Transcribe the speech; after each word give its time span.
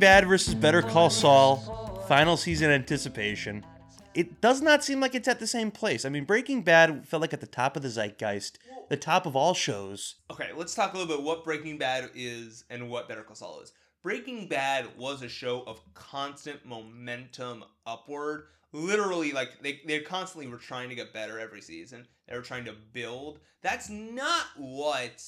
Bad 0.00 0.26
versus 0.26 0.54
Better 0.54 0.80
Call 0.80 1.10
Saul, 1.10 2.02
final 2.08 2.38
season 2.38 2.70
anticipation. 2.70 3.66
It 4.14 4.40
does 4.40 4.62
not 4.62 4.82
seem 4.82 4.98
like 4.98 5.14
it's 5.14 5.28
at 5.28 5.40
the 5.40 5.46
same 5.46 5.70
place. 5.70 6.06
I 6.06 6.08
mean, 6.08 6.24
Breaking 6.24 6.62
Bad 6.62 7.06
felt 7.06 7.20
like 7.20 7.34
at 7.34 7.42
the 7.42 7.46
top 7.46 7.76
of 7.76 7.82
the 7.82 7.90
zeitgeist, 7.90 8.58
the 8.88 8.96
top 8.96 9.26
of 9.26 9.36
all 9.36 9.52
shows. 9.52 10.14
Okay, 10.30 10.48
let's 10.56 10.74
talk 10.74 10.94
a 10.94 10.96
little 10.96 11.14
bit 11.14 11.22
what 11.22 11.44
Breaking 11.44 11.76
Bad 11.76 12.08
is 12.14 12.64
and 12.70 12.88
what 12.88 13.08
Better 13.08 13.22
Call 13.22 13.36
Saul 13.36 13.60
is. 13.60 13.74
Breaking 14.02 14.48
Bad 14.48 14.86
was 14.96 15.20
a 15.20 15.28
show 15.28 15.64
of 15.66 15.82
constant 15.92 16.64
momentum 16.64 17.62
upward. 17.86 18.44
Literally, 18.72 19.32
like 19.32 19.60
they, 19.62 19.82
they 19.86 20.00
constantly 20.00 20.50
were 20.50 20.56
trying 20.56 20.88
to 20.88 20.94
get 20.94 21.12
better 21.12 21.38
every 21.38 21.60
season. 21.60 22.06
They 22.26 22.34
were 22.34 22.42
trying 22.42 22.64
to 22.64 22.74
build. 22.94 23.40
That's 23.60 23.90
not 23.90 24.46
what 24.56 25.22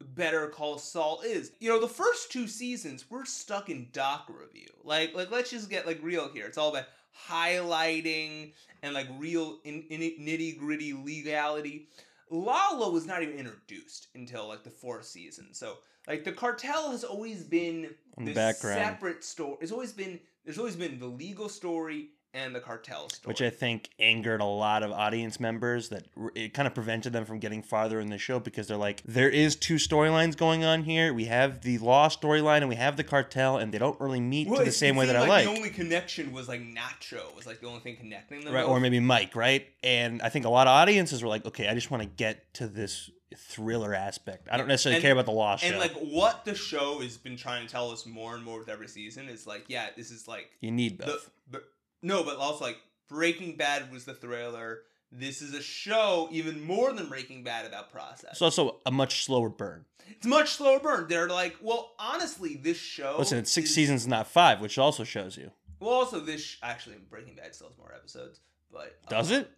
Better 0.00 0.48
Call 0.48 0.78
Saul 0.78 1.22
is. 1.24 1.52
You 1.58 1.68
know, 1.68 1.80
the 1.80 1.88
first 1.88 2.30
two 2.30 2.46
seasons 2.46 3.04
we're 3.10 3.24
stuck 3.24 3.68
in 3.68 3.88
doc 3.92 4.28
review. 4.28 4.68
Like, 4.84 5.14
like 5.14 5.30
let's 5.30 5.50
just 5.50 5.70
get 5.70 5.86
like 5.86 6.00
real 6.02 6.28
here. 6.28 6.46
It's 6.46 6.58
all 6.58 6.70
about 6.70 6.86
highlighting 7.28 8.52
and 8.82 8.94
like 8.94 9.08
real 9.18 9.58
in, 9.64 9.84
in 9.90 10.00
nitty 10.00 10.58
gritty 10.58 10.92
legality. 10.92 11.88
Lalo 12.30 12.90
was 12.90 13.06
not 13.06 13.22
even 13.22 13.36
introduced 13.36 14.08
until 14.14 14.48
like 14.48 14.62
the 14.62 14.70
fourth 14.70 15.04
season. 15.04 15.52
So 15.52 15.78
like 16.06 16.24
the 16.24 16.32
cartel 16.32 16.90
has 16.90 17.04
always 17.04 17.42
been 17.42 17.94
the 18.16 18.24
this 18.26 18.34
background. 18.34 18.80
separate 18.80 19.24
story. 19.24 19.56
It's 19.60 19.72
always 19.72 19.92
been 19.92 20.20
there's 20.44 20.58
always 20.58 20.76
been 20.76 20.98
the 20.98 21.06
legal 21.06 21.48
story 21.48 22.10
and 22.44 22.54
the 22.54 22.60
cartel 22.60 23.08
story. 23.08 23.30
which 23.30 23.42
I 23.42 23.50
think 23.50 23.90
angered 23.98 24.40
a 24.40 24.44
lot 24.44 24.82
of 24.82 24.90
audience 24.92 25.40
members. 25.40 25.88
That 25.88 26.04
it 26.34 26.54
kind 26.54 26.66
of 26.68 26.74
prevented 26.74 27.12
them 27.12 27.24
from 27.24 27.38
getting 27.38 27.62
farther 27.62 28.00
in 28.00 28.08
the 28.10 28.18
show 28.18 28.38
because 28.40 28.68
they're 28.68 28.76
like, 28.76 29.02
there 29.04 29.28
is 29.30 29.56
two 29.56 29.76
storylines 29.76 30.36
going 30.36 30.64
on 30.64 30.84
here. 30.84 31.12
We 31.12 31.24
have 31.26 31.62
the 31.62 31.78
law 31.78 32.08
storyline 32.08 32.58
and 32.58 32.68
we 32.68 32.76
have 32.76 32.96
the 32.96 33.04
cartel, 33.04 33.58
and 33.58 33.72
they 33.72 33.78
don't 33.78 33.98
really 34.00 34.20
meet 34.20 34.48
Well, 34.48 34.58
to 34.60 34.64
the 34.64 34.72
same 34.72 34.96
way 34.96 35.06
that 35.06 35.12
seemed 35.12 35.24
I 35.24 35.28
like 35.28 35.46
like. 35.46 35.54
The 35.54 35.60
only 35.60 35.70
connection 35.70 36.32
was 36.32 36.48
like 36.48 36.60
Nacho 36.60 37.34
was 37.36 37.46
like 37.46 37.60
the 37.60 37.66
only 37.66 37.80
thing 37.80 37.96
connecting 37.96 38.44
them. 38.44 38.54
Right, 38.54 38.64
both. 38.64 38.70
or 38.76 38.80
maybe 38.80 39.00
Mike, 39.00 39.34
right? 39.36 39.66
And 39.82 40.22
I 40.22 40.28
think 40.28 40.44
a 40.44 40.50
lot 40.50 40.66
of 40.66 40.72
audiences 40.72 41.22
were 41.22 41.28
like, 41.28 41.44
okay, 41.46 41.68
I 41.68 41.74
just 41.74 41.90
want 41.90 42.02
to 42.02 42.08
get 42.08 42.52
to 42.54 42.66
this 42.66 43.10
thriller 43.36 43.94
aspect. 43.94 44.48
I 44.50 44.56
don't 44.56 44.68
necessarily 44.68 44.96
And- 44.96 45.02
care 45.02 45.12
about 45.12 45.26
the 45.26 45.32
law 45.32 45.56
show. 45.56 45.66
And 45.68 45.78
like 45.78 45.92
what 45.92 46.44
the 46.44 46.54
show 46.54 47.00
has 47.00 47.16
been 47.18 47.36
trying 47.36 47.66
to 47.66 47.70
tell 47.70 47.90
us 47.90 48.06
more 48.06 48.34
and 48.34 48.42
more 48.44 48.58
with 48.58 48.68
every 48.68 48.88
season 48.88 49.28
is 49.28 49.46
like, 49.46 49.64
yeah, 49.68 49.88
this 49.96 50.10
is 50.10 50.26
like 50.26 50.50
you 50.60 50.70
need 50.70 50.98
the, 50.98 51.06
both. 51.06 51.30
but 51.50 51.64
no, 52.02 52.22
but 52.22 52.36
also 52.36 52.64
like 52.64 52.78
Breaking 53.08 53.56
Bad 53.56 53.90
was 53.92 54.04
the 54.04 54.14
thriller. 54.14 54.80
This 55.10 55.40
is 55.40 55.54
a 55.54 55.62
show 55.62 56.28
even 56.30 56.62
more 56.62 56.92
than 56.92 57.08
Breaking 57.08 57.42
Bad 57.42 57.66
about 57.66 57.90
process. 57.90 58.32
It's 58.32 58.42
also 58.42 58.76
a 58.84 58.90
much 58.90 59.24
slower 59.24 59.48
burn. 59.48 59.86
it's 60.06 60.26
much 60.26 60.50
slower 60.50 60.78
burn. 60.80 61.06
They're 61.08 61.28
like, 61.28 61.56
well, 61.62 61.92
honestly, 61.98 62.56
this 62.56 62.76
show. 62.76 63.16
Listen, 63.18 63.38
it's 63.38 63.50
six 63.50 63.70
is- 63.70 63.74
seasons, 63.74 64.06
not 64.06 64.26
five, 64.26 64.60
which 64.60 64.76
also 64.78 65.04
shows 65.04 65.36
you. 65.36 65.50
Well, 65.80 65.90
also 65.90 66.20
this 66.20 66.42
sh- 66.42 66.56
actually 66.62 66.96
Breaking 67.08 67.36
Bad 67.36 67.54
still 67.54 67.68
has 67.68 67.78
more 67.78 67.94
episodes, 67.94 68.40
but 68.72 68.98
Does 69.08 69.30
um, 69.32 69.38
it? 69.40 69.50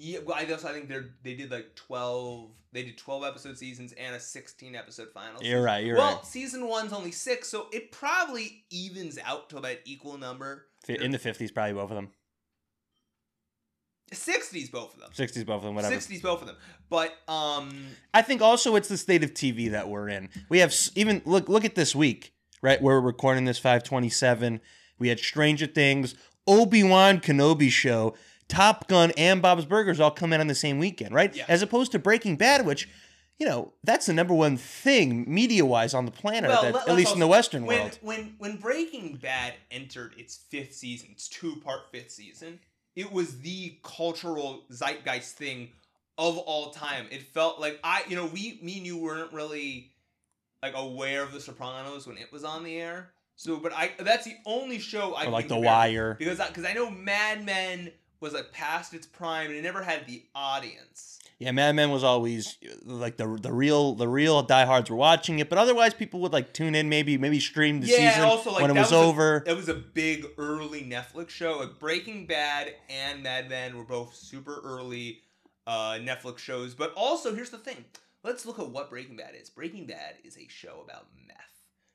Yeah, 0.00 0.20
well, 0.24 0.36
I 0.36 0.44
guess 0.44 0.64
I 0.64 0.72
think 0.72 0.88
they're 0.88 1.06
they 1.24 1.34
did 1.34 1.50
like 1.50 1.74
twelve. 1.74 2.50
They 2.72 2.84
did 2.84 2.98
twelve 2.98 3.24
episode 3.24 3.58
seasons 3.58 3.92
and 3.92 4.14
a 4.14 4.20
sixteen 4.20 4.76
episode 4.76 5.08
final. 5.12 5.42
You're 5.42 5.62
right. 5.62 5.84
You're 5.84 5.96
well, 5.96 6.06
right. 6.06 6.14
Well, 6.16 6.22
season 6.24 6.68
one's 6.68 6.92
only 6.92 7.10
six, 7.10 7.48
so 7.48 7.66
it 7.72 7.90
probably 7.90 8.64
evens 8.70 9.18
out 9.24 9.48
to 9.50 9.56
about 9.58 9.76
equal 9.84 10.16
number. 10.16 10.66
In 10.88 11.10
the 11.10 11.18
fifties, 11.18 11.50
probably 11.50 11.74
both 11.74 11.90
of 11.90 11.96
them. 11.96 12.10
Sixties, 14.12 14.70
both 14.70 14.94
of 14.94 15.00
them. 15.00 15.10
Sixties, 15.12 15.44
both 15.44 15.58
of 15.58 15.64
them. 15.64 15.74
Whatever. 15.74 15.92
Sixties, 15.94 16.22
both 16.22 16.40
of 16.40 16.46
them. 16.46 16.56
But 16.88 17.12
um, 17.28 17.88
I 18.14 18.22
think 18.22 18.40
also 18.40 18.74
it's 18.76 18.88
the 18.88 18.96
state 18.96 19.22
of 19.22 19.34
TV 19.34 19.70
that 19.70 19.88
we're 19.88 20.08
in. 20.08 20.30
We 20.48 20.60
have 20.60 20.74
even 20.94 21.20
look 21.26 21.48
look 21.48 21.64
at 21.64 21.74
this 21.74 21.94
week, 21.94 22.32
right? 22.62 22.80
Where 22.80 23.00
We're 23.00 23.06
recording 23.06 23.44
this 23.44 23.58
527. 23.58 24.60
We 24.98 25.08
had 25.08 25.20
Stranger 25.20 25.66
Things, 25.66 26.14
Obi-Wan 26.46 27.20
Kenobi 27.20 27.70
show, 27.70 28.14
Top 28.48 28.88
Gun, 28.88 29.12
and 29.16 29.42
Bob's 29.42 29.66
Burgers 29.66 30.00
all 30.00 30.10
come 30.10 30.32
in 30.32 30.40
on 30.40 30.46
the 30.46 30.54
same 30.54 30.78
weekend, 30.78 31.14
right? 31.14 31.34
Yeah. 31.36 31.44
As 31.46 31.62
opposed 31.62 31.92
to 31.92 31.98
Breaking 31.98 32.36
Bad, 32.36 32.64
which, 32.66 32.88
you 33.38 33.46
know, 33.46 33.72
that's 33.84 34.06
the 34.06 34.12
number 34.12 34.34
one 34.34 34.56
thing 34.56 35.24
media-wise 35.32 35.94
on 35.94 36.04
the 36.04 36.10
planet, 36.10 36.50
well, 36.50 36.64
at, 36.64 36.88
at 36.88 36.94
least 36.96 37.14
in 37.14 37.20
the 37.20 37.26
Western 37.26 37.66
when, 37.66 37.78
world. 37.78 37.98
When 38.02 38.34
when 38.38 38.56
Breaking 38.56 39.16
Bad 39.16 39.54
entered 39.70 40.14
its 40.16 40.36
fifth 40.36 40.74
season, 40.74 41.10
its 41.12 41.28
two 41.28 41.56
part 41.56 41.82
fifth 41.92 42.10
season, 42.10 42.58
it 42.96 43.12
was 43.12 43.38
the 43.40 43.78
cultural 43.84 44.64
zeitgeist 44.72 45.36
thing 45.36 45.70
of 46.18 46.36
all 46.36 46.70
time. 46.70 47.06
It 47.12 47.22
felt 47.22 47.60
like 47.60 47.78
I, 47.84 48.02
you 48.08 48.16
know, 48.16 48.26
we, 48.26 48.58
me 48.60 48.78
and 48.78 48.86
you 48.86 48.98
weren't 48.98 49.32
really 49.32 49.92
like 50.60 50.74
aware 50.76 51.22
of 51.22 51.32
The 51.32 51.40
Sopranos 51.40 52.08
when 52.08 52.18
it 52.18 52.32
was 52.32 52.42
on 52.42 52.64
the 52.64 52.76
air. 52.76 53.10
So, 53.36 53.58
but 53.58 53.72
I 53.72 53.92
that's 54.00 54.24
the 54.24 54.34
only 54.46 54.80
show 54.80 55.14
I 55.14 55.26
Or 55.26 55.30
like 55.30 55.46
The. 55.46 55.58
Wire. 55.58 56.16
because 56.18 56.38
because 56.38 56.64
I, 56.64 56.72
know 56.72 56.90
Mad 56.90 57.44
Men 57.44 57.92
was 58.20 58.32
like 58.32 58.52
past 58.52 58.94
its 58.94 59.06
prime 59.06 59.46
and 59.48 59.56
it 59.56 59.62
never 59.62 59.82
had 59.82 60.06
the 60.06 60.22
audience. 60.34 61.18
Yeah, 61.38 61.52
Mad 61.52 61.76
Men 61.76 61.90
was 61.92 62.02
always 62.02 62.56
like 62.84 63.16
the 63.16 63.26
the 63.40 63.52
real 63.52 63.94
the 63.94 64.08
real 64.08 64.42
diehards 64.42 64.90
were 64.90 64.96
watching 64.96 65.38
it, 65.38 65.48
but 65.48 65.56
otherwise 65.56 65.94
people 65.94 66.18
would 66.20 66.32
like 66.32 66.52
tune 66.52 66.74
in, 66.74 66.88
maybe 66.88 67.16
maybe 67.16 67.38
stream 67.38 67.80
the 67.80 67.86
Yeah, 67.86 67.96
season 67.96 68.24
also, 68.24 68.50
like, 68.50 68.62
when 68.62 68.70
it 68.72 68.74
was, 68.74 68.90
was 68.90 68.92
a- 68.92 68.96
over. 69.04 69.44
It 69.46 69.54
was 69.54 69.68
a 69.68 69.74
big 69.74 70.26
early 70.36 70.82
Netflix 70.82 71.30
show. 71.30 71.58
Like 71.58 71.78
Breaking 71.78 72.26
Bad 72.26 72.74
and 72.90 73.22
Mad 73.22 73.48
Men 73.48 73.76
were 73.76 73.84
both 73.84 74.16
super 74.16 74.60
early 74.64 75.20
uh, 75.68 75.98
Netflix 76.00 76.38
shows. 76.38 76.74
But 76.74 76.92
also, 76.96 77.34
here's 77.36 77.50
the 77.50 77.58
thing. 77.58 77.84
Let's 78.24 78.44
look 78.44 78.58
at 78.58 78.68
what 78.70 78.90
Breaking 78.90 79.16
Bad 79.16 79.34
is. 79.40 79.48
Breaking 79.48 79.86
Bad 79.86 80.14
is 80.24 80.36
a 80.36 80.48
show 80.48 80.82
about 80.84 81.06
meth. 81.28 81.36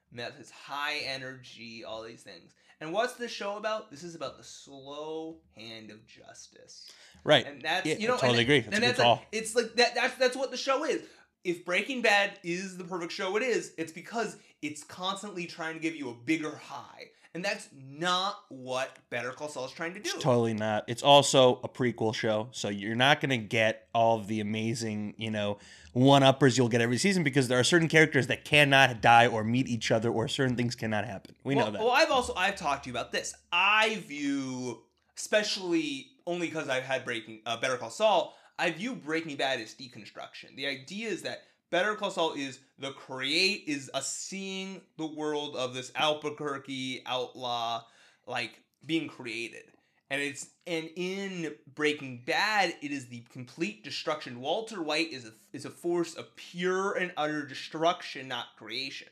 Meth 0.09 0.39
is 0.39 0.51
high 0.51 0.99
energy, 1.05 1.83
all 1.83 2.01
these 2.03 2.21
things. 2.21 2.53
And 2.81 2.91
what's 2.91 3.13
the 3.13 3.27
show 3.27 3.57
about? 3.57 3.91
This 3.91 4.03
is 4.03 4.15
about 4.15 4.37
the 4.37 4.43
slow 4.43 5.37
hand 5.55 5.89
of 5.91 6.05
justice. 6.07 6.89
right. 7.23 7.45
And 7.45 7.61
that's 7.61 7.85
Yeah, 7.85 7.95
you 7.95 8.07
know, 8.07 8.15
I 8.15 8.17
totally 8.17 8.39
and, 8.39 8.49
agree. 8.49 8.59
That's 8.61 8.75
and 8.75 8.83
that's 8.83 8.99
like- 8.99 9.27
it's 9.31 9.55
like 9.55 9.73
that. 9.75 9.95
That's 9.95 10.15
that's 10.15 10.35
what 10.35 10.51
the 10.51 10.57
show 10.57 10.83
is. 10.83 11.01
If 11.43 11.65
Breaking 11.65 12.01
Bad 12.01 12.39
is 12.43 12.77
the 12.77 12.83
perfect 12.85 13.11
show, 13.11 13.35
it 13.35 13.43
is. 13.43 13.73
It's 13.77 13.91
because 13.91 14.37
it's 14.61 14.83
constantly 14.83 15.45
trying 15.45 15.73
to 15.75 15.79
give 15.81 15.95
you 15.95 16.09
a 16.09 16.13
bigger 16.13 16.55
high, 16.55 17.09
and 17.35 17.43
that's 17.43 17.69
not 17.73 18.37
what 18.49 18.97
Better 19.09 19.31
Call 19.31 19.49
Saul 19.49 19.65
is 19.65 19.71
trying 19.71 19.93
to 19.95 19.99
do. 19.99 20.09
It's 20.13 20.23
totally 20.23 20.53
not. 20.53 20.83
It's 20.87 21.01
also 21.01 21.59
a 21.63 21.69
prequel 21.69 22.13
show, 22.13 22.49
so 22.51 22.69
you're 22.69 22.95
not 22.95 23.21
going 23.21 23.31
to 23.31 23.37
get 23.37 23.87
all 23.93 24.19
of 24.19 24.27
the 24.27 24.39
amazing, 24.39 25.15
you 25.17 25.31
know, 25.31 25.57
one 25.93 26.21
uppers 26.21 26.57
you'll 26.57 26.69
get 26.69 26.81
every 26.81 26.97
season 26.97 27.23
because 27.23 27.47
there 27.47 27.59
are 27.59 27.63
certain 27.63 27.87
characters 27.87 28.27
that 28.27 28.45
cannot 28.45 29.01
die 29.01 29.27
or 29.27 29.43
meet 29.43 29.67
each 29.67 29.91
other, 29.91 30.11
or 30.11 30.27
certain 30.27 30.55
things 30.55 30.75
cannot 30.75 31.05
happen. 31.05 31.35
We 31.43 31.55
well, 31.55 31.65
know 31.65 31.71
that. 31.71 31.81
Well, 31.81 31.91
I've 31.91 32.11
also 32.11 32.33
I've 32.35 32.55
talked 32.55 32.83
to 32.83 32.89
you 32.89 32.93
about 32.93 33.11
this. 33.11 33.33
I 33.51 34.03
view, 34.07 34.83
especially 35.17 36.07
only 36.27 36.47
because 36.47 36.69
I've 36.69 36.83
had 36.83 37.03
Breaking 37.03 37.41
uh, 37.45 37.57
Better 37.57 37.77
Call 37.77 37.89
Saul. 37.89 38.35
I 38.59 38.69
view 38.69 38.95
Breaking 38.95 39.35
Bad 39.35 39.59
as 39.59 39.73
deconstruction. 39.73 40.55
The 40.55 40.67
idea 40.67 41.09
is 41.09 41.23
that 41.23 41.43
Better 41.73 41.95
Call 41.95 42.11
Saul 42.11 42.33
is 42.33 42.59
the 42.77 42.91
create 42.91 43.63
is 43.65 43.89
a 43.95 44.01
seeing 44.03 44.79
the 44.97 45.07
world 45.07 45.55
of 45.55 45.73
this 45.73 45.91
Albuquerque 45.95 47.01
outlaw 47.07 47.83
like 48.27 48.61
being 48.85 49.07
created. 49.07 49.63
And 50.11 50.21
it's 50.21 50.49
and 50.67 50.91
in 50.95 51.55
Breaking 51.73 52.21
Bad, 52.27 52.75
it 52.83 52.91
is 52.91 53.07
the 53.07 53.23
complete 53.33 53.83
destruction. 53.83 54.39
Walter 54.39 54.83
White 54.83 55.11
is 55.11 55.25
a 55.25 55.31
is 55.51 55.65
a 55.65 55.71
force 55.71 56.13
of 56.13 56.35
pure 56.35 56.91
and 56.93 57.11
utter 57.17 57.43
destruction, 57.43 58.27
not 58.27 58.55
creation. 58.55 59.09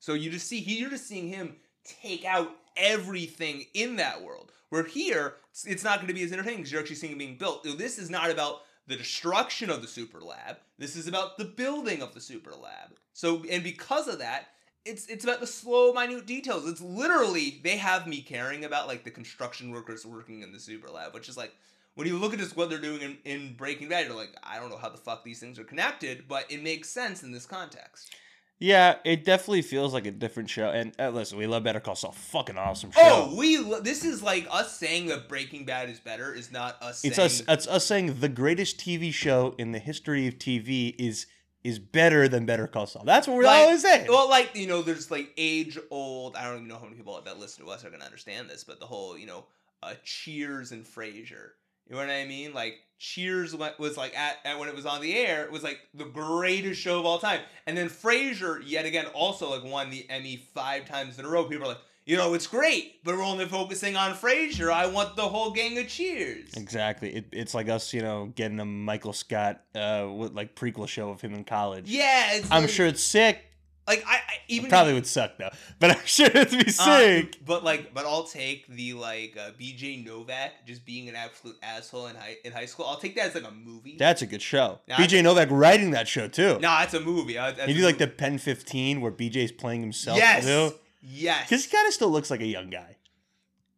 So 0.00 0.14
you 0.14 0.30
just 0.32 0.48
see 0.48 0.58
he- 0.58 0.80
you're 0.80 0.90
just 0.90 1.06
seeing 1.06 1.28
him 1.28 1.60
take 1.84 2.24
out 2.24 2.56
everything 2.76 3.66
in 3.72 3.94
that 3.96 4.20
world. 4.20 4.50
Where 4.70 4.82
here, 4.82 5.36
it's- 5.64 5.84
not 5.84 5.98
going 5.98 6.08
to 6.08 6.12
be 6.14 6.24
as 6.24 6.32
entertaining 6.32 6.58
because 6.58 6.72
you're 6.72 6.80
actually 6.80 6.96
seeing 6.96 7.12
it 7.12 7.18
being 7.18 7.38
built. 7.38 7.62
This 7.62 8.00
is 8.00 8.10
not 8.10 8.30
about 8.30 8.62
the 8.88 8.96
destruction 8.96 9.70
of 9.70 9.82
the 9.82 9.88
super 9.88 10.20
lab. 10.20 10.56
This 10.78 10.96
is 10.96 11.06
about 11.06 11.38
the 11.38 11.44
building 11.44 12.02
of 12.02 12.14
the 12.14 12.20
super 12.20 12.52
lab. 12.52 12.96
So 13.12 13.44
and 13.50 13.62
because 13.62 14.08
of 14.08 14.18
that, 14.18 14.48
it's 14.84 15.06
it's 15.06 15.24
about 15.24 15.40
the 15.40 15.46
slow, 15.46 15.92
minute 15.92 16.26
details. 16.26 16.68
It's 16.68 16.80
literally 16.80 17.60
they 17.62 17.76
have 17.76 18.06
me 18.06 18.22
caring 18.22 18.64
about 18.64 18.88
like 18.88 19.04
the 19.04 19.10
construction 19.10 19.70
workers 19.70 20.06
working 20.06 20.42
in 20.42 20.52
the 20.52 20.58
super 20.58 20.88
lab, 20.88 21.14
which 21.14 21.28
is 21.28 21.36
like 21.36 21.52
when 21.94 22.06
you 22.06 22.16
look 22.16 22.32
at 22.32 22.38
this 22.38 22.56
what 22.56 22.70
they're 22.70 22.78
doing 22.78 23.02
in, 23.02 23.18
in 23.24 23.54
Breaking 23.54 23.88
Bad, 23.88 24.06
you're 24.06 24.16
like, 24.16 24.36
I 24.42 24.58
don't 24.58 24.70
know 24.70 24.78
how 24.78 24.88
the 24.88 24.96
fuck 24.96 25.24
these 25.24 25.40
things 25.40 25.58
are 25.58 25.64
connected, 25.64 26.24
but 26.28 26.50
it 26.50 26.62
makes 26.62 26.88
sense 26.88 27.22
in 27.22 27.32
this 27.32 27.44
context. 27.44 28.14
Yeah, 28.60 28.96
it 29.04 29.24
definitely 29.24 29.62
feels 29.62 29.94
like 29.94 30.06
a 30.06 30.10
different 30.10 30.50
show. 30.50 30.70
And 30.70 30.92
uh, 30.98 31.10
listen, 31.10 31.38
we 31.38 31.46
love 31.46 31.62
Better 31.62 31.80
Call 31.80 31.94
Saul. 31.94 32.12
Fucking 32.12 32.58
awesome 32.58 32.90
show. 32.90 33.00
Oh, 33.02 33.36
we 33.36 33.58
lo- 33.58 33.80
this 33.80 34.04
is 34.04 34.22
like 34.22 34.46
us 34.50 34.76
saying 34.76 35.06
that 35.06 35.28
Breaking 35.28 35.64
Bad 35.64 35.88
is 35.90 36.00
better 36.00 36.34
is 36.34 36.50
not 36.50 36.82
us 36.82 37.04
it's 37.04 37.16
saying 37.16 37.26
us. 37.26 37.42
It's 37.48 37.66
us 37.68 37.84
saying 37.86 38.20
the 38.20 38.28
greatest 38.28 38.78
TV 38.78 39.12
show 39.12 39.54
in 39.58 39.72
the 39.72 39.78
history 39.78 40.26
of 40.26 40.34
TV 40.38 40.94
is 40.98 41.26
is 41.64 41.78
better 41.78 42.28
than 42.28 42.46
Better 42.46 42.66
Call 42.66 42.86
Saul. 42.86 43.02
That's 43.04 43.26
what 43.26 43.36
we're 43.36 43.44
Like- 43.44 43.64
always 43.64 43.82
saying. 43.82 44.06
Well, 44.08 44.28
like 44.28 44.54
you 44.56 44.66
know, 44.66 44.82
there's 44.82 45.10
like 45.10 45.32
age 45.36 45.78
old. 45.90 46.34
I 46.36 46.44
don't 46.44 46.56
even 46.56 46.68
know 46.68 46.76
how 46.78 46.84
many 46.84 46.96
people 46.96 47.20
that 47.24 47.38
listen 47.38 47.64
to 47.64 47.70
us 47.70 47.84
are 47.84 47.90
gonna 47.90 48.04
understand 48.04 48.48
this, 48.50 48.64
but 48.64 48.80
the 48.80 48.86
whole 48.86 49.16
you 49.18 49.26
know, 49.26 49.44
uh, 49.82 49.94
Cheers 50.04 50.72
and 50.72 50.84
Frasier 50.84 51.50
You 51.88 51.96
know 51.96 52.02
what 52.02 52.10
I 52.10 52.24
mean? 52.26 52.52
Like 52.54 52.74
Cheers 52.98 53.54
was 53.54 53.96
like 53.96 54.16
at, 54.16 54.38
at 54.44 54.58
when 54.58 54.68
it 54.68 54.74
was 54.74 54.84
on 54.86 55.00
the 55.00 55.14
air, 55.16 55.44
it 55.44 55.52
was 55.52 55.62
like 55.62 55.78
the 55.94 56.04
greatest 56.04 56.80
show 56.80 56.98
of 56.98 57.06
all 57.06 57.18
time. 57.18 57.40
And 57.66 57.76
then 57.76 57.88
Frasier, 57.88 58.60
yet 58.64 58.84
again, 58.86 59.06
also 59.14 59.50
like 59.50 59.64
won 59.64 59.90
the 59.90 60.04
Emmy 60.10 60.36
five 60.54 60.84
times 60.86 61.18
in 61.18 61.24
a 61.24 61.28
row. 61.28 61.44
People 61.44 61.66
are 61.66 61.68
like, 61.68 61.78
you 62.06 62.16
know, 62.16 62.32
it's 62.34 62.46
great, 62.46 63.04
but 63.04 63.14
we're 63.16 63.22
only 63.22 63.44
focusing 63.46 63.94
on 63.94 64.14
Frasier. 64.14 64.72
I 64.72 64.86
want 64.86 65.14
the 65.14 65.28
whole 65.28 65.50
gang 65.52 65.78
of 65.78 65.88
Cheers. 65.88 66.54
Exactly. 66.56 67.14
It, 67.14 67.26
it's 67.32 67.54
like 67.54 67.68
us, 67.68 67.92
you 67.92 68.00
know, 68.00 68.32
getting 68.34 68.58
a 68.60 68.64
Michael 68.64 69.12
Scott 69.12 69.62
uh 69.74 70.08
with, 70.10 70.32
like 70.32 70.54
prequel 70.56 70.88
show 70.88 71.10
of 71.10 71.20
him 71.20 71.34
in 71.34 71.44
college. 71.44 71.88
Yeah, 71.88 72.32
it's 72.32 72.50
I'm 72.50 72.62
like- 72.62 72.70
sure 72.70 72.86
it's 72.86 73.02
sick. 73.02 73.44
Like 73.88 74.04
I, 74.06 74.16
I 74.16 74.18
It 74.48 74.52
even 74.52 74.68
probably 74.70 74.92
would 74.94 75.06
suck 75.06 75.38
though, 75.38 75.48
but 75.80 75.90
I'm 75.90 76.04
sure 76.06 76.26
it'd 76.26 76.50
be 76.50 76.66
Uh, 76.78 76.98
sick. 76.98 77.44
but 77.44 77.64
like, 77.64 77.92
but 77.94 78.04
I'll 78.06 78.24
take 78.24 78.66
the 78.68 78.92
like 78.92 79.36
uh, 79.36 79.50
BJ 79.58 80.04
Novak 80.04 80.66
just 80.66 80.84
being 80.86 81.08
an 81.08 81.16
absolute 81.16 81.56
asshole 81.62 82.06
in 82.08 82.14
high 82.16 82.36
in 82.44 82.52
high 82.52 82.66
school. 82.66 82.84
I'll 82.86 82.98
take 82.98 83.16
that 83.16 83.26
as 83.28 83.34
like 83.34 83.50
a 83.50 83.54
movie. 83.54 83.96
That's 83.98 84.22
a 84.22 84.26
good 84.26 84.42
show. 84.42 84.78
Nah, 84.88 84.96
BJ 84.96 85.22
Novak 85.24 85.48
writing 85.50 85.90
that 85.92 86.06
show 86.06 86.28
too. 86.28 86.58
no, 86.60 86.78
it's 86.82 86.94
a 86.94 87.00
movie. 87.00 87.38
Uh, 87.38 87.52
He 87.66 87.74
do 87.74 87.82
like 87.84 87.98
the 87.98 88.06
Pen 88.06 88.38
15 88.38 89.00
where 89.00 89.10
BJ's 89.10 89.50
playing 89.52 89.80
himself. 89.80 90.18
yes, 90.18 90.44
Too. 90.44 90.74
yes. 91.02 91.48
Because 91.48 91.64
he 91.64 91.70
kind 91.74 91.88
of 91.88 91.94
still 91.94 92.10
looks 92.10 92.30
like 92.30 92.40
a 92.42 92.46
young 92.46 92.68
guy. 92.70 92.96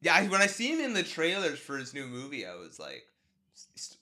Yeah, 0.02 0.26
when 0.28 0.40
I 0.40 0.46
see 0.46 0.72
him 0.72 0.80
in 0.80 0.94
the 0.94 1.02
trailers 1.02 1.58
for 1.58 1.76
his 1.76 1.92
new 1.92 2.06
movie, 2.06 2.46
I 2.46 2.54
was 2.54 2.78
like, 2.78 3.04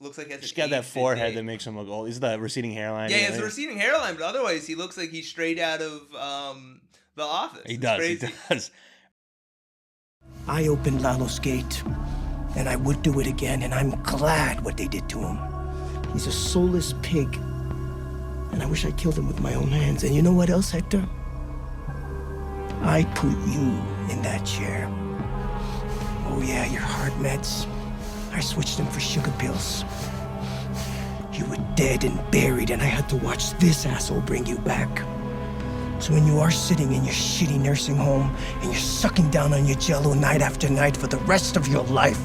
looks 0.01 0.19
like 0.19 0.27
he 0.29 0.33
has 0.33 0.43
Just 0.43 0.57
an 0.57 0.65
got 0.65 0.71
that 0.71 0.85
forehead 0.85 1.31
day. 1.31 1.35
that 1.37 1.43
makes 1.45 1.67
him 1.67 1.77
look 1.77 1.89
old. 1.89 2.09
Is 2.09 2.21
the 2.21 2.39
receding 2.39 2.73
hairline? 2.73 3.11
Yeah, 3.11 3.17
he 3.19 3.23
has 3.25 3.39
a 3.39 3.43
receding 3.45 3.79
hairline, 3.79 4.15
but 4.15 4.23
otherwise 4.25 4.67
he 4.67 4.75
looks 4.75 4.97
like 4.97 5.11
he's 5.11 5.29
straight 5.29 5.59
out 5.59 5.81
of 5.81 6.15
um, 6.15 6.81
The 7.17 7.23
Office. 7.23 7.63
He 7.67 7.75
It's 7.75 7.83
does. 7.83 7.99
Crazy. 7.99 8.27
He 8.27 8.33
does. 8.55 8.71
I 10.47 10.67
opened 10.69 11.03
Lalo's 11.03 11.39
gate, 11.39 11.83
and 12.57 12.69
I 12.69 12.77
would 12.77 13.03
do 13.03 13.21
it 13.21 13.27
again, 13.27 13.63
and 13.63 13.75
I'm 13.75 13.91
glad 14.03 14.65
what 14.65 14.77
they 14.77 14.89
did 14.89 15.09
to 15.11 15.19
him. 15.19 15.39
He's 16.13 16.27
a 16.27 16.33
soulless 16.33 16.95
pig, 17.03 17.37
and 18.53 18.63
I 18.63 18.67
wish 18.67 18.85
I 18.87 18.91
killed 18.93 19.19
him 19.19 19.27
with 19.27 19.41
my 19.41 19.55
own 19.55 19.69
hands. 19.69 20.05
And 20.05 20.15
you 20.15 20.23
know 20.23 20.33
what 20.33 20.49
else, 20.51 20.71
Hector? 20.71 21.07
I 22.83 23.05
put 23.15 23.31
you 23.49 23.61
in 24.11 24.23
that 24.23 24.45
chair. 24.47 24.89
Oh, 26.31 26.41
yeah, 26.45 26.65
your 26.67 26.81
heart 26.81 27.13
meds. 27.15 27.67
I 28.33 28.41
switched 28.41 28.77
them 28.77 28.87
for 28.87 29.01
sugar 29.01 29.33
pills. 29.39 29.85
You 31.33 31.45
were 31.47 31.57
dead 31.75 32.05
and 32.05 32.19
buried, 32.31 32.71
and 32.71 32.83
I 32.83 32.87
had 32.87 33.09
to 33.11 33.17
watch 33.17 33.53
this 33.59 33.87
asshole 33.87 34.21
bring 34.23 34.47
you 34.47 34.59
back. 34.59 35.05
So 36.01 36.13
when 36.13 36.27
you 36.27 36.39
are 36.39 36.51
sitting 36.51 36.93
in 36.93 37.05
your 37.05 37.15
shitty 37.15 37.61
nursing 37.61 37.97
home 37.97 38.35
and 38.61 38.65
you're 38.65 38.75
sucking 38.75 39.31
down 39.31 39.53
on 39.53 39.67
your 39.67 39.77
jello 39.79 40.15
night 40.15 40.43
after 40.43 40.69
night 40.69 40.97
for 40.97 41.09
the 41.09 41.19
rest 41.19 41.57
of 41.57 41.67
your 41.67 41.83
life, 41.85 42.21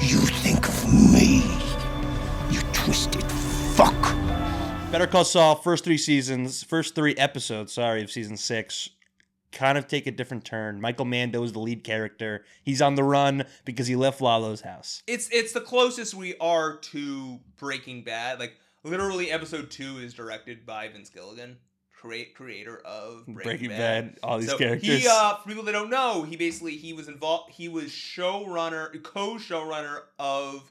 you 0.00 0.18
think 0.18 0.68
of 0.68 0.84
me. 1.12 1.42
You 2.50 2.60
twisted 2.72 3.24
fuck. 3.74 4.00
Better 4.92 5.06
Call 5.06 5.24
Saul, 5.24 5.56
first 5.56 5.84
three 5.84 5.98
seasons, 5.98 6.62
first 6.62 6.94
three 6.94 7.14
episodes, 7.16 7.72
sorry, 7.72 8.02
of 8.02 8.10
season 8.10 8.36
six, 8.36 8.90
kind 9.52 9.78
of 9.78 9.88
take 9.88 10.06
a 10.06 10.10
different 10.10 10.44
turn. 10.44 10.80
Michael 10.80 11.04
Mando 11.04 11.42
is 11.42 11.52
the 11.52 11.58
lead 11.58 11.84
character. 11.84 12.44
He's 12.62 12.82
on 12.82 12.94
the 12.94 13.04
run 13.04 13.44
because 13.64 13.86
he 13.86 13.96
left 13.96 14.20
Lalo's 14.20 14.60
house. 14.60 15.02
It's 15.06 15.28
it's 15.30 15.52
the 15.52 15.60
closest 15.60 16.14
we 16.14 16.36
are 16.38 16.76
to 16.76 17.40
Breaking 17.58 18.02
Bad. 18.02 18.38
Like 18.38 18.54
literally, 18.84 19.30
episode 19.30 19.70
two 19.70 19.98
is 19.98 20.14
directed 20.14 20.66
by 20.66 20.88
Vince 20.88 21.08
Gilligan, 21.10 21.56
create 21.92 22.34
creator 22.34 22.78
of 22.84 23.24
Breaking, 23.26 23.42
Breaking 23.42 23.68
Bad. 23.70 24.14
Bad, 24.14 24.18
all 24.22 24.38
these 24.38 24.50
so 24.50 24.58
characters. 24.58 25.02
He, 25.02 25.08
uh, 25.08 25.36
for 25.36 25.48
people 25.48 25.64
that 25.64 25.72
don't 25.72 25.90
know, 25.90 26.22
he 26.22 26.36
basically 26.36 26.76
he 26.76 26.92
was 26.92 27.08
involved. 27.08 27.52
He 27.52 27.68
was 27.68 27.86
showrunner, 27.86 29.02
co-showrunner 29.02 30.00
of 30.18 30.70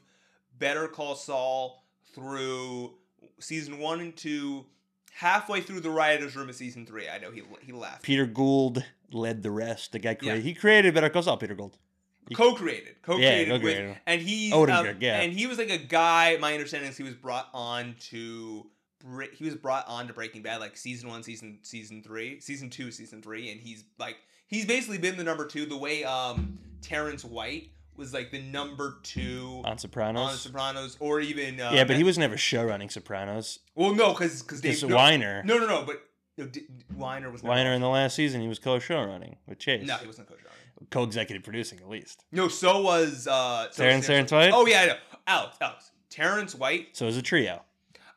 Better 0.58 0.88
Call 0.88 1.14
Saul 1.14 1.84
through 2.14 2.94
season 3.40 3.78
one 3.78 4.00
and 4.00 4.16
two. 4.16 4.66
Halfway 5.16 5.62
through 5.62 5.80
the 5.80 5.90
writers' 5.90 6.36
room 6.36 6.50
of 6.50 6.54
season 6.54 6.84
three, 6.84 7.08
I 7.08 7.18
know 7.18 7.30
he 7.30 7.42
he 7.62 7.72
left. 7.72 8.02
Peter 8.02 8.26
Gould 8.26 8.84
led 9.10 9.42
the 9.42 9.50
rest. 9.50 9.92
The 9.92 9.98
guy 9.98 10.14
created. 10.14 10.38
Yeah. 10.38 10.42
He 10.42 10.54
created 10.54 10.92
Better 10.92 11.08
Call 11.08 11.22
Saul. 11.22 11.38
Peter 11.38 11.54
Gould. 11.54 11.78
co-created, 12.34 12.96
co-created 13.02 13.52
with, 13.52 13.62
co-created. 13.62 13.96
and 14.06 14.20
he 14.20 14.50
Odenkirk, 14.50 14.96
yeah. 15.00 15.20
and 15.20 15.32
he 15.32 15.46
was 15.46 15.58
like 15.58 15.70
a 15.70 15.78
guy. 15.78 16.36
My 16.38 16.52
understanding 16.52 16.90
is 16.90 16.96
he 16.96 17.02
was 17.02 17.14
brought 17.14 17.48
on 17.54 17.94
to 18.10 18.66
he 19.32 19.44
was 19.44 19.54
brought 19.54 19.86
on 19.88 20.06
to 20.08 20.12
Breaking 20.12 20.42
Bad 20.42 20.60
like 20.60 20.76
season 20.76 21.08
one, 21.08 21.22
season 21.22 21.60
season 21.62 22.02
three, 22.02 22.40
season 22.40 22.68
two, 22.68 22.90
season 22.90 23.22
three, 23.22 23.50
and 23.50 23.60
he's 23.60 23.84
like 23.98 24.16
he's 24.48 24.66
basically 24.66 24.98
been 24.98 25.16
the 25.16 25.24
number 25.24 25.46
two. 25.46 25.64
The 25.66 25.76
way 25.76 26.04
um 26.04 26.58
Terrence 26.82 27.24
White 27.24 27.70
was 27.96 28.12
like 28.14 28.30
the 28.30 28.40
number 28.42 28.98
two 29.02 29.62
On 29.64 29.78
Sopranos. 29.78 30.30
on 30.30 30.36
Sopranos, 30.36 30.96
or 31.00 31.20
even 31.20 31.60
uh, 31.60 31.70
yeah, 31.74 31.84
but 31.84 31.96
he 31.96 32.04
was 32.04 32.18
never 32.18 32.36
show 32.36 32.64
running 32.64 32.88
Sopranos. 32.90 33.58
well 33.74 33.94
no 33.94 34.12
because 34.12 34.42
because 34.42 34.60
Dave 34.60 34.82
no, 34.88 34.96
Weiner. 34.96 35.42
no 35.44 35.58
no 35.58 35.66
no 35.66 35.84
but 35.84 36.02
no, 36.38 36.46
D- 36.46 36.66
Weiner 36.94 37.30
was 37.30 37.42
Weiner 37.42 37.72
in 37.72 37.80
the 37.80 37.88
last 37.88 38.14
season, 38.14 38.40
he 38.42 38.48
was 38.48 38.58
co-show 38.58 39.02
running 39.04 39.36
with 39.46 39.58
Chase. 39.58 39.86
no 39.86 39.96
he 39.96 40.06
wasn't 40.06 40.28
co-show 40.28 40.42
running. 40.44 40.88
Co-executive 40.90 41.42
producing 41.42 41.78
at 41.80 41.88
least. 41.88 42.24
No, 42.32 42.48
so 42.48 42.82
was 42.82 43.26
uh 43.26 43.70
so 43.70 43.82
Terrence- 43.82 44.00
was 44.02 44.06
Terrence 44.08 44.32
White? 44.32 44.50
Oh 44.52 44.66
yeah, 44.66 44.82
I 44.82 44.86
know. 44.86 44.96
Alex, 45.26 45.56
Alex. 45.60 45.90
Terrence 46.10 46.54
White 46.54 46.88
So 46.96 47.04
it 47.06 47.08
was 47.08 47.16
a 47.16 47.22
trio. 47.22 47.62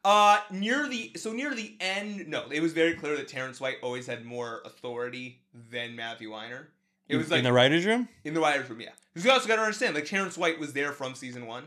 Uh, 0.05 0.39
near 0.49 0.87
the 0.87 1.11
so 1.17 1.33
near 1.33 1.53
the 1.53 1.75
end, 1.81 2.25
no, 2.29 2.45
it 2.49 2.61
was 2.61 2.71
very 2.71 2.93
clear 2.93 3.17
that 3.17 3.27
Terrence 3.27 3.59
White 3.59 3.75
always 3.83 4.07
had 4.07 4.23
more 4.25 4.61
authority 4.65 5.41
than 5.71 5.93
Matthew 5.95 6.31
Weiner. 6.31 6.69
It 7.09 7.17
was 7.17 7.29
like 7.31 7.39
in 7.39 7.43
the 7.43 7.51
writers' 7.53 7.85
room. 7.85 8.07
in 8.23 8.33
the 8.33 8.39
writers' 8.39 8.69
room, 8.69 8.79
yeah. 8.81 8.89
Because 9.13 9.25
you 9.25 9.31
also 9.31 9.47
got 9.47 9.55
to 9.57 9.63
understand, 9.63 9.95
like 9.95 10.05
Terrence 10.05 10.37
White 10.37 10.59
was 10.59 10.73
there 10.73 10.91
from 10.91 11.15
season 11.15 11.45
one, 11.47 11.63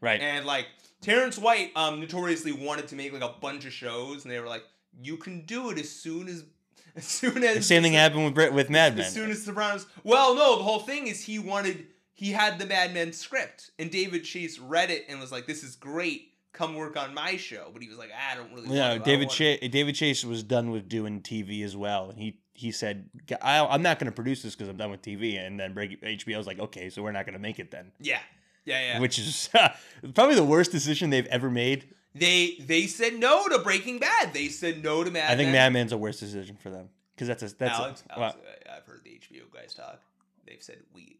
Right. 0.00 0.20
and 0.20 0.46
like 0.46 0.66
Terrence 1.02 1.36
White, 1.38 1.72
um, 1.76 2.00
notoriously 2.00 2.52
wanted 2.52 2.88
to 2.88 2.94
make 2.96 3.12
like 3.12 3.22
a 3.22 3.34
bunch 3.40 3.64
of 3.66 3.72
shows, 3.72 4.24
and 4.24 4.32
they 4.32 4.38
were 4.40 4.46
like, 4.46 4.62
"You 5.02 5.16
can 5.16 5.44
do 5.44 5.70
it 5.70 5.78
as 5.78 5.90
soon 5.90 6.28
as, 6.28 6.44
as 6.96 7.04
soon 7.04 7.42
as." 7.44 7.56
the 7.56 7.62
same 7.62 7.82
thing 7.82 7.92
happened 7.94 8.24
with 8.24 8.34
Brit- 8.34 8.52
with 8.52 8.70
Mad 8.70 8.92
Men. 8.96 9.04
As 9.06 9.12
soon 9.12 9.30
as 9.30 9.40
the 9.40 9.46
Sopranos. 9.52 9.86
Well, 10.04 10.34
no, 10.34 10.56
the 10.56 10.62
whole 10.62 10.80
thing 10.80 11.06
is 11.08 11.22
he 11.22 11.38
wanted 11.38 11.86
he 12.14 12.30
had 12.32 12.58
the 12.58 12.66
Mad 12.66 12.94
Men 12.94 13.12
script, 13.12 13.70
and 13.78 13.90
David 13.90 14.24
Chase 14.24 14.58
read 14.58 14.90
it 14.90 15.04
and 15.08 15.18
was 15.20 15.32
like, 15.32 15.46
"This 15.46 15.62
is 15.64 15.74
great. 15.76 16.32
Come 16.52 16.74
work 16.76 16.96
on 16.96 17.12
my 17.12 17.36
show." 17.36 17.68
But 17.72 17.82
he 17.82 17.88
was 17.88 17.98
like, 17.98 18.10
"I 18.12 18.36
don't 18.36 18.52
really." 18.54 18.68
To. 18.68 19.00
David 19.04 19.28
Chase. 19.30 19.58
David 19.70 19.94
Chase 19.96 20.24
was 20.24 20.42
done 20.44 20.70
with 20.70 20.88
doing 20.88 21.20
TV 21.20 21.62
as 21.64 21.76
well, 21.76 22.08
and 22.10 22.18
he 22.18 22.38
he 22.56 22.72
said, 22.72 23.08
I, 23.42 23.64
"I'm 23.64 23.82
not 23.82 23.98
going 23.98 24.10
to 24.10 24.14
produce 24.14 24.42
this 24.42 24.54
because 24.54 24.68
I'm 24.68 24.76
done 24.76 24.90
with 24.90 25.02
TV." 25.02 25.38
And 25.44 25.58
then 25.60 25.72
break, 25.74 26.00
HBO 26.02 26.36
was 26.38 26.46
like, 26.46 26.58
"Okay, 26.58 26.90
so 26.90 27.02
we're 27.02 27.12
not 27.12 27.24
going 27.26 27.34
to 27.34 27.38
make 27.40 27.58
it 27.58 27.70
then," 27.70 27.92
Yeah, 28.00 28.18
yeah, 28.64 28.80
yeah. 28.94 29.00
which 29.00 29.18
is 29.18 29.48
probably 30.14 30.34
the 30.36 30.44
worst 30.44 30.72
decision 30.72 31.10
they've 31.10 31.26
ever 31.26 31.50
made. 31.50 31.88
they 32.14 32.56
they 32.60 32.86
said 32.86 33.14
no 33.18 33.46
to 33.48 33.58
Breaking 33.60 33.98
Bad. 33.98 34.32
They 34.32 34.48
said 34.48 34.82
no 34.82 35.04
to 35.04 35.10
Mad 35.10 35.30
I 35.30 35.36
think. 35.36 35.50
Mad 35.52 35.72
Men's 35.72 35.92
a 35.92 35.98
worse 35.98 36.18
decision 36.18 36.56
for 36.56 36.70
them 36.70 36.88
because 37.14 37.28
that's 37.28 37.42
a 37.42 37.54
that's 37.56 37.78
Alex, 37.78 38.04
a, 38.10 38.18
Alex 38.18 38.36
I- 38.68 38.76
I've 38.76 38.84
heard 38.86 39.02
the 39.04 39.10
HBO 39.10 39.52
guys 39.54 39.74
talk. 39.74 40.00
They've 40.46 40.62
said 40.62 40.78
we 40.94 41.18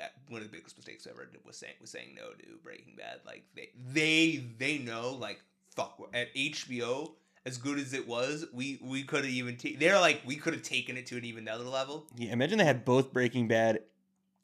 uh, 0.00 0.06
one 0.28 0.42
of 0.42 0.50
the 0.50 0.56
biggest 0.56 0.76
mistakes 0.76 1.06
I 1.06 1.10
ever 1.10 1.24
did 1.26 1.40
was 1.46 1.56
saying 1.56 1.74
was 1.80 1.90
saying 1.90 2.14
no 2.16 2.30
to 2.30 2.46
Breaking 2.62 2.94
Bad. 2.96 3.20
Like 3.26 3.44
they 3.56 3.70
they 3.92 4.44
they 4.58 4.78
know 4.78 5.12
like 5.12 5.40
fuck 5.74 5.98
at 6.12 6.34
HBO 6.34 7.12
as 7.46 7.58
good 7.58 7.78
as 7.78 7.92
it 7.92 8.06
was, 8.08 8.46
we 8.52 8.78
we 8.82 9.02
could 9.02 9.24
have 9.24 9.32
even 9.32 9.56
ta- 9.56 9.68
they're 9.78 10.00
like 10.00 10.22
we 10.26 10.36
could 10.36 10.54
have 10.54 10.62
taken 10.62 10.96
it 10.96 11.06
to 11.06 11.16
an 11.16 11.24
even 11.24 11.48
other 11.48 11.64
level. 11.64 12.06
yeah, 12.16 12.32
imagine 12.32 12.58
they 12.58 12.64
had 12.64 12.84
both 12.84 13.12
Breaking 13.12 13.48
Bad 13.48 13.80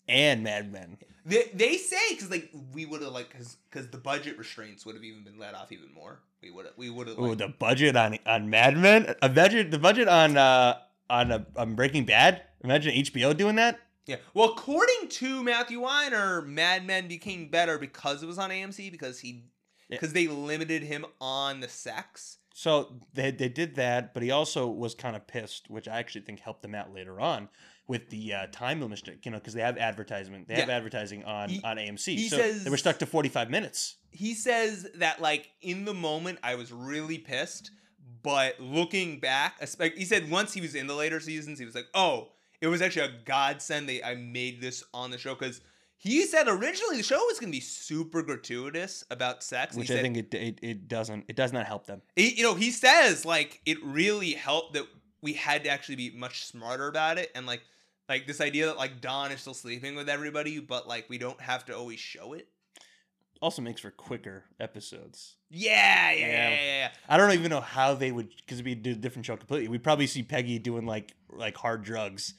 and 0.09 0.43
Mad 0.43 0.71
Men. 0.73 0.99
They 1.25 1.51
they 1.55 1.77
say 1.77 1.97
because 2.11 2.31
like 2.31 2.51
we 2.73 2.87
would 2.87 3.03
have 3.03 3.13
like 3.13 3.31
because 3.31 3.57
because 3.71 3.89
the 3.91 3.99
budget 3.99 4.39
restraints 4.39 4.85
would 4.87 4.95
have 4.95 5.05
even 5.05 5.23
been 5.25 5.39
let 5.39 5.55
off 5.55 5.71
even 5.73 5.93
more. 5.93 6.21
We 6.43 6.51
would 6.51 6.65
have 6.67 6.75
we 6.77 6.89
would 6.91 7.09
have 7.09 7.19
Oh, 7.19 7.23
like, 7.23 7.39
the 7.39 7.49
budget 7.49 7.97
on 7.97 8.19
on 8.27 8.49
Mad 8.51 8.77
Men. 8.77 9.15
Imagine 9.23 9.71
the 9.71 9.79
budget 9.79 10.09
on 10.09 10.37
uh 10.37 10.79
on 11.09 11.31
a, 11.31 11.47
on 11.57 11.75
Breaking 11.75 12.05
Bad. 12.05 12.43
Imagine 12.65 12.95
HBO 12.95 13.37
doing 13.37 13.57
that. 13.57 13.79
Yeah. 14.07 14.17
Well, 14.35 14.51
according 14.51 15.09
to 15.09 15.43
Matthew 15.43 15.81
Weiner, 15.81 16.41
Mad 16.43 16.87
Men 16.87 17.07
became 17.09 17.49
better 17.49 17.79
because 17.79 18.23
it 18.23 18.27
was 18.27 18.39
on 18.39 18.51
AMC 18.51 18.91
because 18.91 19.21
he 19.21 19.45
Yeah. 19.89 19.97
because 19.97 20.13
they 20.15 20.27
limited 20.27 20.83
him 20.83 21.05
on 21.21 21.61
the 21.61 21.69
sex. 21.69 22.39
So 22.55 23.01
they 23.15 23.31
they 23.31 23.49
did 23.49 23.77
that, 23.77 24.13
but 24.13 24.23
he 24.23 24.31
also 24.31 24.67
was 24.67 24.95
kind 24.95 25.15
of 25.17 25.27
pissed, 25.27 25.71
which 25.71 25.87
I 25.89 25.99
actually 25.99 26.23
think 26.23 26.41
helped 26.41 26.63
them 26.63 26.75
out 26.75 26.93
later 26.93 27.21
on 27.21 27.49
with 27.87 28.11
the 28.11 28.35
uh, 28.35 28.47
time 28.53 28.81
limit, 28.81 29.03
you 29.25 29.31
know, 29.31 29.39
because 29.39 29.55
they 29.55 29.63
have 29.63 29.77
advertisement, 29.79 30.47
they 30.49 30.55
have 30.55 30.69
advertising 30.69 31.25
on 31.25 31.49
He- 31.49 31.63
on 31.63 31.77
AMC. 31.77 32.17
he 32.17 32.29
so 32.29 32.37
says- 32.39 32.65
they 32.65 32.71
were 32.71 32.77
stuck 32.77 32.99
to 32.99 33.07
forty 33.07 33.29
five 33.29 33.51
minutes. 33.51 33.97
He 34.11 34.35
says 34.35 34.89
that 34.97 35.21
like 35.21 35.51
in 35.63 35.85
the 35.85 35.95
moment 35.95 36.39
I 36.43 36.57
was 36.57 36.73
really 36.73 37.19
pissed, 37.19 37.71
but 38.23 38.59
looking 38.61 39.21
back, 39.21 39.57
he 39.97 40.05
said 40.05 40.29
once 40.31 40.53
he 40.53 40.61
was 40.61 40.75
in 40.75 40.87
the 40.89 40.95
later 40.95 41.21
seasons, 41.21 41.59
he 41.59 41.65
was 41.65 41.75
like, 41.77 41.87
"Oh, 41.95 42.33
it 42.61 42.67
was 42.67 42.83
actually 42.83 43.07
a 43.07 43.19
godsend 43.25 43.89
that 43.89 44.05
I 44.07 44.17
made 44.17 44.61
this 44.61 44.83
on 44.93 45.11
the 45.11 45.19
show 45.19 45.35
because." 45.35 45.61
He 46.03 46.25
said 46.25 46.49
originally 46.49 46.97
the 46.97 47.03
show 47.03 47.19
was 47.27 47.39
going 47.39 47.53
to 47.53 47.57
be 47.57 47.61
super 47.61 48.23
gratuitous 48.23 49.05
about 49.11 49.43
sex. 49.43 49.77
Which 49.77 49.89
he 49.89 49.95
I 49.95 49.97
said, 49.99 50.03
think 50.03 50.17
it, 50.17 50.35
it 50.35 50.59
it 50.63 50.89
doesn't 50.89 51.27
it 51.29 51.37
does 51.37 51.53
not 51.53 51.67
help 51.67 51.87
them. 51.87 52.01
he, 52.17 52.35
you 52.35 52.43
know, 52.43 52.55
he 52.55 52.71
says 52.71 53.25
like 53.27 53.61
it 53.67 53.77
really 53.85 54.33
helped 54.33 54.73
that 54.75 54.87
we 55.21 55.35
had 55.35 55.65
to 55.65 55.71
actually 55.71 55.97
be 55.97 56.11
much 56.11 56.47
smarter 56.47 56.89
about 56.89 57.19
it, 57.19 57.31
and 57.35 57.47
like 57.47 57.61
like 58.09 58.27
this 58.27 58.41
idea 58.41 58.67
that 58.67 58.79
like 58.79 59.01
Don 59.03 59.31
is 59.31 59.41
still 59.43 59.53
sleeping 59.55 59.95
with 59.95 60.09
everybody, 60.09 60.59
but 60.59 60.89
like 60.89 61.09
we 61.11 61.19
don't 61.19 61.41
have 61.41 61.67
to 61.67 61.77
always 61.77 62.01
show 62.01 62.33
it. 62.33 62.49
also 63.43 63.61
makes 63.61 63.83
for 63.83 63.91
quicker 63.91 64.45
episodes. 64.59 65.37
Yeah, 65.51 66.13
yeah, 66.13 66.19
Yeah. 66.19 66.27
yeah, 66.27 66.51
yeah. 66.51 66.65
yeah. 66.79 66.89
I 67.11 67.17
don't 67.19 67.33
even 67.33 67.51
know 67.51 67.61
how 67.61 67.95
they 67.95 68.11
would 68.11 68.31
because 68.37 68.59
it'd 68.61 68.83
be 68.83 68.91
a 68.91 68.95
different 68.95 69.27
show 69.27 69.37
completely. 69.37 69.69
We'd 69.69 69.83
probably 69.85 70.07
see 70.07 70.23
Peggy 70.23 70.59
doing 70.59 70.87
like 70.87 71.13
like 71.31 71.57
hard 71.59 71.83
drugs. 71.85 72.33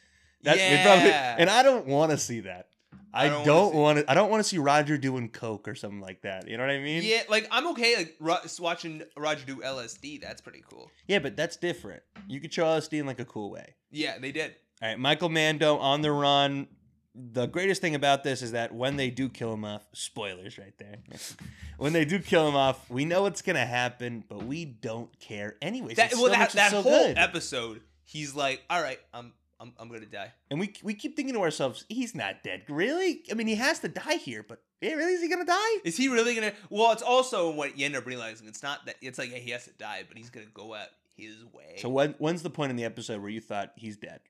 That, 0.44 0.56
we'd 0.58 0.84
probably- 0.84 1.10
Yeah. 1.10 1.36
and 1.38 1.50
I 1.52 1.62
don't 1.62 1.86
want 1.86 2.10
to 2.12 2.18
see 2.18 2.40
that. 2.42 2.70
I, 3.14 3.26
I 3.26 3.30
don't 3.30 3.46
don't, 3.46 3.76
wanna. 3.76 4.04
I 4.08 4.14
don't 4.14 4.30
want 4.30 4.44
to 4.44 4.48
see 4.48 4.58
Roger 4.58 4.98
doing 4.98 5.30
coke 5.30 5.68
or 5.68 5.76
something 5.76 6.00
like 6.00 6.22
that. 6.22 6.48
You 6.48 6.58
know 6.58 6.64
what 6.64 6.72
I 6.72 6.80
mean? 6.80 7.04
Yeah, 7.04 7.24
like 7.30 7.48
I'm 7.52 7.68
okay 7.70 7.96
like 7.98 8.16
ro- 8.20 8.38
watching 8.60 9.04
Roger 9.18 9.46
do 9.46 9.58
LSD. 9.58 10.22
That's 10.22 10.42
pretty 10.42 10.64
cool. 10.70 10.90
Yeah, 11.08 11.20
but 11.20 11.36
that's 11.36 11.58
different. 11.58 12.04
You 12.28 12.40
could 12.40 12.54
show 12.54 12.64
LSD 12.64 13.00
in 13.00 13.06
like 13.06 13.20
a 13.20 13.26
cool 13.26 13.52
way. 13.52 13.76
Yeah, 13.92 14.18
they 14.20 14.32
did. 14.32 14.56
All 14.82 14.90
right, 14.90 15.00
Michael 15.00 15.30
Mando 15.30 15.78
on 15.78 16.02
the 16.02 16.12
run. 16.12 16.68
The 17.14 17.46
greatest 17.46 17.82
thing 17.82 17.96
about 17.96 18.24
this 18.24 18.42
is 18.42 18.54
that 18.54 18.74
when 18.74 18.96
they 18.96 19.10
do 19.10 19.28
kill 19.28 19.54
him 19.54 19.66
off, 19.66 19.86
spoilers 19.92 20.58
right 20.58 20.74
there. 20.78 20.96
when 21.78 21.92
they 21.92 22.06
do 22.06 22.20
kill 22.20 22.48
him 22.48 22.56
off, 22.56 22.90
we 22.90 23.04
know 23.04 23.24
what's 23.24 23.42
gonna 23.42 23.66
happen, 23.66 24.24
but 24.30 24.44
we 24.44 24.64
don't 24.64 25.18
care 25.20 25.58
anyways. 25.62 25.98
That 25.98 26.14
well, 26.14 26.32
that, 26.32 26.52
that 26.52 26.72
so 26.72 26.82
whole 26.82 27.08
good. 27.08 27.18
episode, 27.18 27.82
he's 28.06 28.34
like, 28.34 28.62
"All 28.70 28.82
right, 28.82 29.00
I'm 29.14 29.34
I'm 29.62 29.74
I'm 29.80 29.88
gonna 29.90 30.06
die." 30.08 30.34
And 30.50 30.60
we 30.60 30.74
we 30.84 30.94
keep 30.94 31.16
thinking 31.16 31.36
to 31.36 31.42
ourselves, 31.42 31.86
he's 31.88 32.16
not 32.16 32.44
dead. 32.44 32.64
Really? 32.68 33.24
I 33.32 33.36
mean, 33.36 33.48
he 33.48 33.56
has 33.56 33.80
to 33.80 33.88
die 33.88 34.16
here, 34.16 34.44
but 34.48 34.62
yeah, 34.82 34.94
really, 34.94 35.14
is 35.14 35.22
he 35.22 35.30
gonna 35.30 35.46
die? 35.46 35.78
Is 35.86 35.96
he 35.96 36.08
really 36.08 36.34
gonna? 36.36 36.54
Well, 36.70 36.92
it's 36.92 37.04
also 37.04 37.52
what 37.52 37.78
you 37.78 37.86
end 37.86 37.96
up 37.96 38.06
realizing. 38.06 38.48
It's 38.48 38.64
not 38.64 38.86
that 38.88 38.96
it's 39.02 39.20
like 39.20 39.32
yeah, 39.32 39.38
he 39.38 39.52
has 39.52 39.66
to 39.66 39.72
die, 39.74 40.04
but 40.08 40.18
he's 40.18 40.30
gonna 40.32 40.48
go 40.54 40.74
out 40.74 40.88
his 41.16 41.46
way. 41.54 41.76
So 41.78 41.90
when 41.90 42.16
when's 42.18 42.42
the 42.42 42.50
point 42.50 42.72
in 42.72 42.76
the 42.76 42.86
episode 42.86 43.22
where 43.22 43.30
you 43.30 43.42
thought 43.42 43.72
he's 43.76 43.98
dead? 43.98 44.22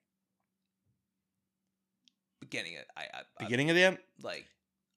beginning 2.39 2.73
it, 2.73 2.87
I, 2.97 3.01
I, 3.01 3.05
I 3.39 3.43
Beginning 3.45 3.69
of 3.69 3.75
the 3.75 3.83
end. 3.83 3.97
like, 4.23 4.45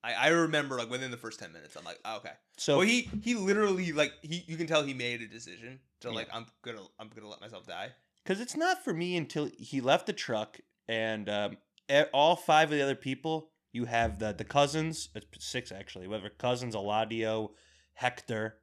I 0.03 0.15
I 0.15 0.29
remember 0.29 0.77
like 0.77 0.91
within 0.91 1.11
the 1.11 1.17
first 1.17 1.39
ten 1.39 1.53
minutes, 1.53 1.77
I'm 1.77 1.85
like, 1.85 1.99
oh, 2.05 2.17
okay. 2.17 2.33
So 2.57 2.79
well, 2.79 2.87
he 2.87 3.09
he 3.23 3.35
literally 3.35 3.93
like 3.93 4.13
he 4.23 4.43
you 4.47 4.57
can 4.57 4.67
tell 4.67 4.83
he 4.83 4.95
made 4.95 5.23
a 5.23 5.27
decision 5.29 5.79
to 6.01 6.09
Yeah. 6.09 6.15
like 6.15 6.29
I'm 6.33 6.47
gonna 6.63 6.83
I'm 6.99 7.11
gonna 7.15 7.29
let 7.29 7.41
myself 7.41 7.67
die. 7.67 7.91
Because 8.25 8.41
it's 8.41 8.57
not 8.57 8.83
for 8.83 8.93
me 8.93 9.17
until 9.17 9.51
he 9.59 9.81
left 9.81 10.07
the 10.07 10.13
truck 10.13 10.59
and 10.89 11.29
um, 11.29 11.57
all 12.13 12.37
five 12.37 12.71
of 12.71 12.77
the 12.77 12.83
other 12.83 12.95
people. 12.95 13.51
You 13.73 13.87
have 13.87 14.19
the 14.21 14.33
the 14.33 14.45
cousins, 14.45 15.09
six 15.39 15.73
actually. 15.73 16.07
Whatever 16.07 16.31
cousins, 16.31 16.77
Eladio, 16.77 17.51
Hector, 17.95 18.57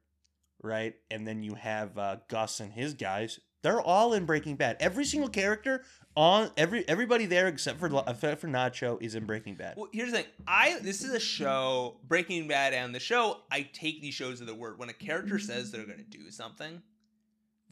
right, 0.62 0.94
and 1.10 1.26
then 1.26 1.42
you 1.42 1.54
have 1.54 1.98
uh, 1.98 2.16
Gus 2.28 2.60
and 2.60 2.72
his 2.72 2.94
guys. 2.94 3.38
They're 3.62 3.80
all 3.80 4.14
in 4.14 4.24
Breaking 4.24 4.56
Bad. 4.56 4.78
Every 4.80 5.04
single 5.04 5.28
character 5.28 5.84
on 6.16 6.50
every 6.56 6.86
everybody 6.88 7.26
there 7.26 7.46
except 7.46 7.78
for 7.78 7.86
except 8.06 8.40
for 8.40 8.48
Nacho 8.48 9.00
is 9.00 9.14
in 9.14 9.26
Breaking 9.26 9.54
Bad. 9.54 9.74
Well, 9.76 9.88
here's 9.92 10.10
the 10.10 10.18
thing. 10.18 10.26
I 10.48 10.78
this 10.80 11.02
is 11.04 11.12
a 11.12 11.20
show, 11.20 11.98
Breaking 12.08 12.48
Bad, 12.48 12.72
and 12.72 12.94
the 12.94 13.00
show. 13.00 13.42
I 13.50 13.68
take 13.72 14.00
these 14.00 14.14
shows 14.14 14.40
at 14.40 14.46
the 14.46 14.54
word. 14.54 14.78
When 14.78 14.88
a 14.88 14.94
character 14.94 15.38
says 15.38 15.70
they're 15.70 15.86
gonna 15.86 16.02
do 16.02 16.30
something, 16.30 16.82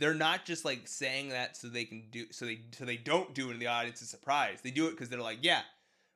they're 0.01 0.15
not 0.15 0.45
just 0.45 0.65
like 0.65 0.89
saying 0.89 1.29
that 1.29 1.57
so 1.57 1.69
they 1.69 1.85
can 1.85 2.05
do 2.11 2.25
so 2.31 2.47
they 2.47 2.63
so 2.77 2.85
they 2.85 2.97
don't 2.97 3.35
do 3.35 3.49
it 3.51 3.53
and 3.53 3.63
the 3.63 3.69
audience 3.69 4.03
is 4.03 4.09
surprised. 4.09 4.65
They 4.65 4.71
do 4.71 4.89
it 4.89 4.93
because 4.93 5.09
they're 5.09 5.21
like, 5.21 5.39
yeah, 5.43 5.61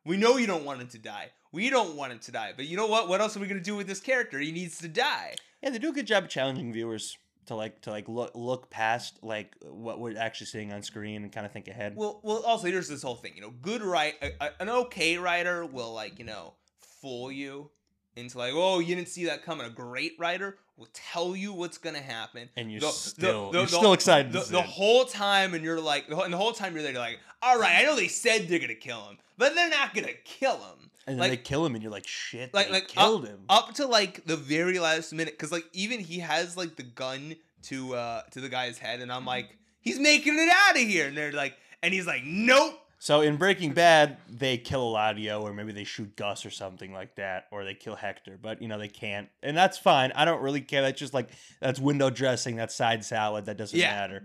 we 0.05 0.17
know 0.17 0.37
you 0.39 0.47
don't 0.47 0.65
want 0.65 0.81
him 0.81 0.89
to 0.89 0.99
die. 0.99 1.31
We 1.53 1.71
don't 1.71 1.95
want 1.95 2.13
him 2.13 2.19
to 2.21 2.33
die. 2.33 2.53
But 2.57 2.67
you 2.67 2.77
know 2.77 2.87
what? 2.87 3.09
What 3.09 3.21
else 3.21 3.37
are 3.37 3.41
we 3.41 3.47
gonna 3.47 3.61
do 3.61 3.77
with 3.77 3.87
this 3.87 4.01
character? 4.01 4.41
He 4.41 4.51
needs 4.51 4.79
to 4.79 4.89
die. 4.89 5.35
Yeah, 5.63 5.71
they 5.71 5.79
do 5.79 5.91
a 5.91 5.93
good 5.93 6.07
job 6.07 6.25
of 6.25 6.31
challenging 6.31 6.73
viewers 6.73 7.17
to 7.47 7.55
like 7.55 7.83
to 7.83 7.91
like 7.91 8.09
look 8.09 8.33
look 8.35 8.71
past 8.71 9.19
like 9.23 9.55
what 9.63 10.01
we're 10.01 10.19
actually 10.19 10.47
seeing 10.47 10.73
on 10.73 10.83
screen 10.83 11.23
and 11.23 11.31
kind 11.31 11.45
of 11.45 11.53
think 11.53 11.69
ahead. 11.69 11.95
Well, 11.95 12.21
well. 12.23 12.43
Also, 12.45 12.67
here's 12.67 12.89
this 12.89 13.03
whole 13.03 13.17
thing. 13.17 13.33
You 13.37 13.43
know, 13.43 13.53
good 13.63 13.83
a- 13.83 14.61
an 14.61 14.69
okay 14.69 15.19
writer 15.19 15.65
will 15.67 15.93
like 15.93 16.19
you 16.19 16.25
know 16.25 16.55
fool 16.81 17.31
you 17.31 17.71
into 18.17 18.39
like, 18.39 18.53
oh, 18.55 18.79
you 18.79 18.95
didn't 18.95 19.09
see 19.09 19.25
that 19.27 19.45
coming. 19.45 19.67
A 19.67 19.71
great 19.71 20.13
writer 20.19 20.59
will 20.77 20.89
tell 20.93 21.37
you 21.37 21.53
what's 21.53 21.79
gonna 21.79 22.01
happen, 22.01 22.49
and 22.57 22.71
you're 22.71 22.81
the- 22.81 22.91
still 22.91 23.51
the- 23.51 23.59
you're 23.59 23.67
the- 23.67 23.77
still 23.77 23.93
excited 23.93 24.33
the, 24.33 24.41
to 24.41 24.45
see 24.47 24.53
the 24.53 24.59
it. 24.61 24.65
whole 24.67 25.05
time, 25.05 25.55
and 25.55 25.63
you're 25.65 25.81
like, 25.81 26.09
the 26.09 26.19
and 26.19 26.33
the 26.33 26.37
whole 26.37 26.53
time 26.53 26.75
you're 26.75 26.83
there, 26.83 26.93
you're 26.93 27.01
like, 27.01 27.21
all 27.43 27.59
right, 27.59 27.77
I 27.77 27.83
know 27.83 27.95
they 27.97 28.09
said 28.09 28.49
they're 28.49 28.59
gonna 28.59 28.75
kill 28.75 29.07
him, 29.09 29.19
but 29.39 29.55
they're 29.55 29.71
not 29.71 29.95
gonna 29.95 30.13
kill 30.25 30.57
him. 30.57 30.91
and 31.07 31.17
then 31.17 31.29
like- 31.29 31.31
they 31.31 31.37
kill 31.37 31.67
him, 31.67 31.75
and 31.75 31.83
you're 31.83 31.93
like, 31.93 32.07
shit, 32.07 32.55
Like, 32.55 32.69
they 32.69 32.73
like 32.73 32.89
killed 32.89 33.25
up, 33.25 33.31
him. 33.31 33.45
up 33.51 33.75
to 33.75 33.87
like 33.87 34.25
the 34.25 34.37
very 34.37 34.79
last 34.79 35.13
minute, 35.13 35.35
because 35.35 35.53
like 35.53 35.67
even 35.75 36.01
he 36.01 36.21
has 36.21 36.57
like 36.57 36.77
the 36.77 36.83
gun 36.83 37.37
to 37.65 37.95
uh 37.95 38.23
to 38.33 38.41
the 38.41 38.49
guy's 38.49 38.79
head, 38.79 39.01
and 39.01 39.13
I'm 39.13 39.25
like, 39.27 39.57
he's 39.81 39.99
making 40.01 40.35
it 40.39 40.49
out 40.51 40.77
of 40.77 40.83
here, 40.83 41.07
and 41.07 41.17
they're 41.17 41.33
like, 41.33 41.57
and 41.83 41.93
he's 41.95 42.07
like, 42.07 42.23
nope. 42.25 42.81
So 42.99 43.21
in 43.21 43.37
Breaking 43.37 43.73
Bad, 43.73 44.17
they 44.29 44.57
kill 44.57 44.93
Eladio, 44.93 45.43
or 45.43 45.53
maybe 45.53 45.73
they 45.73 45.85
shoot 45.85 46.17
Gus 46.17 46.47
or 46.47 46.51
something 46.51 46.93
like 46.93 47.17
that, 47.17 47.47
or 47.51 47.65
they 47.65 47.75
kill 47.75 47.97
Hector. 47.97 48.39
But 48.41 48.63
you 48.63 48.69
know 48.69 48.79
they 48.79 48.89
can't, 48.89 49.29
and 49.43 49.57
that's 49.57 49.77
fine. 49.77 50.11
I 50.15 50.25
don't 50.25 50.41
really 50.43 50.61
care. 50.63 50.81
That's 50.83 50.99
just 50.99 51.13
like 51.15 51.29
that's 51.61 51.79
window 51.79 52.09
dressing. 52.11 52.57
That's 52.57 52.75
side 52.75 53.05
salad. 53.05 53.45
That 53.47 53.57
doesn't 53.59 53.79
Yeah. 53.79 53.91
matter. 53.91 54.23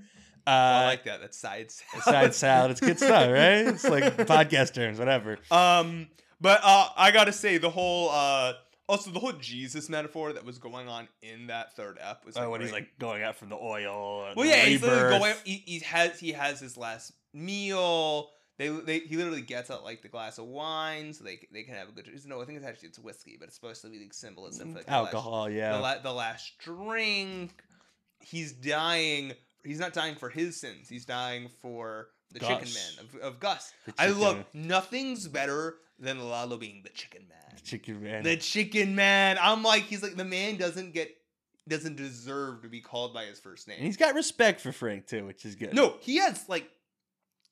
Oh, 0.48 0.52
I 0.52 0.84
Uh, 0.84 0.86
like 0.88 1.04
that. 1.04 1.20
That's 1.22 1.38
side 1.38 1.70
salad. 1.72 2.04
side 2.06 2.36
salad. 2.36 2.72
It's 2.72 2.80
good 2.80 2.98
stuff, 2.98 3.30
right? 3.30 3.68
It's 3.68 3.84
like 3.84 4.16
podcast 4.18 4.74
terms, 4.74 4.98
whatever. 4.98 5.38
Um, 5.52 6.08
but 6.40 6.62
uh, 6.64 6.88
I 6.96 7.12
gotta 7.12 7.34
say 7.34 7.58
the 7.58 7.70
whole 7.70 8.10
uh, 8.12 8.54
also 8.88 9.12
the 9.12 9.20
whole 9.20 9.34
Jesus 9.34 9.90
metaphor 9.90 10.32
that 10.34 10.46
was 10.46 10.58
going 10.58 10.88
on 10.88 11.08
in 11.22 11.48
that 11.48 11.76
third 11.76 11.98
ep 12.02 12.26
was. 12.26 12.38
Oh, 12.38 12.50
when 12.50 12.62
he's 12.62 12.72
like 12.72 12.98
going 12.98 13.22
out 13.24 13.36
from 13.36 13.50
the 13.50 13.58
oil. 13.58 14.32
well, 14.36 14.46
yeah, 14.46 14.64
he's 14.64 14.82
literally 14.82 15.20
going. 15.20 15.36
He, 15.44 15.64
he 15.66 15.80
has 15.80 16.18
he 16.20 16.32
has 16.32 16.60
his 16.62 16.78
last 16.78 17.12
meal. 17.34 18.30
They, 18.60 18.68
they 18.68 19.00
he 19.00 19.16
literally 19.16 19.42
gets 19.42 19.72
out 19.72 19.86
like 19.86 20.02
the 20.02 20.10
glass 20.10 20.38
of 20.38 20.46
wine 20.46 21.14
so 21.14 21.24
they 21.24 21.40
they 21.52 21.64
can 21.64 21.76
have 21.76 21.88
a 21.88 21.92
good. 21.94 22.10
No, 22.28 22.42
I 22.42 22.46
think 22.46 22.58
it's 22.58 22.68
actually 22.68 22.90
it's 22.90 23.00
whiskey, 23.00 23.38
but 23.40 23.48
it's 23.48 23.56
supposed 23.56 23.82
to 23.84 23.88
be 23.88 24.00
like 24.00 24.14
symbolism 24.14 24.68
mm, 24.68 24.72
for 24.74 24.78
like, 24.80 24.86
the 24.86 24.92
last- 24.92 25.06
alcohol. 25.06 25.50
Yeah. 25.50 25.78
the, 25.78 25.80
la- 25.80 26.00
the 26.00 26.14
last 26.14 26.58
drink. 26.60 27.52
He's 28.20 28.52
dying. 28.52 29.32
He's 29.64 29.80
not 29.80 29.94
dying 29.94 30.16
for 30.16 30.30
his 30.30 30.58
sins. 30.58 30.90
He's 30.90 31.06
dying 31.06 31.50
for 31.62 32.10
the 32.34 32.40
Chicken 32.40 32.68
Man 32.74 33.06
of, 33.06 33.16
of 33.22 33.40
Gus. 33.40 33.72
I 33.98 34.10
love 34.10 34.44
nothing's 34.54 35.28
better 35.30 35.78
than 35.98 36.20
Lalo 36.20 36.58
being 36.58 36.82
the 36.84 36.90
Chicken 36.90 37.28
Man. 37.30 37.38
The 37.56 37.62
Chicken 37.62 38.04
man. 38.04 38.24
The 38.24 38.36
Chicken 38.36 38.94
Man. 38.94 39.38
I'm 39.42 39.64
like, 39.64 39.84
he's 39.84 40.04
like 40.04 40.18
the 40.18 40.26
man 40.26 40.58
doesn't 40.58 40.94
get 40.94 41.16
doesn't 41.70 41.96
deserve 41.96 42.64
to 42.64 42.68
be 42.68 42.82
called 42.82 43.14
by 43.14 43.24
his 43.24 43.40
first 43.40 43.70
name. 43.70 43.76
and 43.76 43.84
name. 43.84 43.88
he's 43.88 43.98
got 43.98 44.16
respect 44.16 44.60
for 44.60 44.74
Frank 44.74 45.08
too, 45.08 45.26
which 45.26 45.46
is 45.46 45.56
good. 45.56 45.74
No, 45.74 45.96
he 46.02 46.18
has 46.18 46.44
like. 46.50 46.70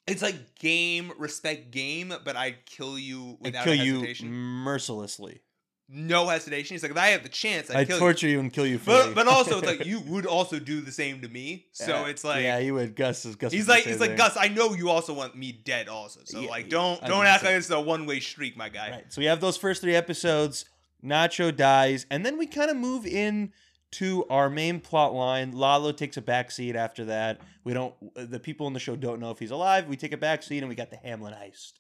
It's 0.08 0.22
like 0.22 0.56
game 0.60 1.12
respect 1.18 1.72
game, 1.72 2.14
but 2.24 2.36
I'd 2.36 2.66
kill 2.66 2.98
you 2.98 3.38
without 3.42 3.66
kill 3.66 3.74
a 3.74 3.76
you 3.76 3.94
hesitation. 3.96 4.32
mercilessly. 4.32 5.42
No 5.90 6.28
hesitation. 6.28 6.76
He's 6.76 6.84
like, 6.84 6.92
if 6.92 6.98
I 6.98 7.08
have 7.08 7.24
the 7.24 7.30
chance, 7.30 7.70
I'd 7.70 7.78
I 7.78 7.86
kill 7.86 8.00
torture 8.00 8.28
you 8.28 8.42
and 8.42 8.52
kill 8.52 8.66
you 8.66 8.78
for 8.78 8.88
But 8.88 9.16
but 9.16 9.28
also 9.28 9.60
it's 9.60 9.68
like 9.68 9.86
you 9.92 10.02
would 10.02 10.26
also 10.26 10.60
do 10.60 10.82
the 10.82 10.92
same 10.92 11.22
to 11.22 11.30
me. 11.30 11.68
So 11.72 11.88
Yeah. 12.04 12.08
it's 12.08 12.24
like 12.26 12.44
yeah, 12.44 12.58
you 12.60 12.74
would. 12.74 12.96
Gus 12.96 13.26
is 13.26 13.36
Gus. 13.38 13.54
he's 13.54 13.68
like 13.70 13.84
he's 13.84 14.00
like. 14.00 14.18
Gus. 14.18 14.36
I 14.38 14.50
know 14.50 14.74
you 14.74 14.90
also 14.90 15.14
want 15.14 15.36
me 15.38 15.52
dead 15.54 15.88
also. 15.88 16.22
So 16.26 16.42
Yeah, 16.42 16.50
like 16.50 16.68
don't 16.70 17.02
I 17.04 17.08
don't 17.08 17.26
act 17.26 17.44
so. 17.44 17.48
like 17.48 17.56
it's 17.58 17.70
a 17.70 17.80
one 17.80 18.06
way 18.06 18.20
streak, 18.20 18.58
my 18.58 18.68
guy. 18.70 18.92
Right. 18.92 19.06
So 19.14 19.20
we 19.22 19.26
have 19.28 19.40
those 19.40 19.56
first 19.56 19.82
three 19.82 19.96
episodes. 19.96 20.66
Nacho 21.06 21.56
dies, 21.56 22.06
and 22.12 22.26
then 22.26 22.38
we 22.38 22.48
kind 22.48 22.70
of 22.72 22.76
move 22.76 23.06
in 23.06 23.54
to 23.92 24.26
our 24.30 24.50
main 24.50 24.80
plot 24.80 25.14
line. 25.14 25.52
Lalo 25.52 25.92
takes 25.92 26.18
a 26.18 26.22
backseat 26.22 26.76
after 26.76 27.06
that. 27.06 27.40
We 27.64 27.74
don't. 27.74 27.94
The 28.16 28.40
people 28.40 28.68
in 28.68 28.74
the 28.74 28.80
show 28.80 28.96
don't 28.96 29.20
know 29.20 29.32
if 29.32 29.40
he's 29.40 29.52
alive. 29.52 29.88
We 29.88 29.98
take 29.98 30.14
a 30.14 30.18
backseat, 30.18 30.60
and 30.60 30.70
we 30.70 30.76
got 30.76 30.90
the 30.90 30.98
Hamlin 30.98 31.34
heist. 31.34 31.74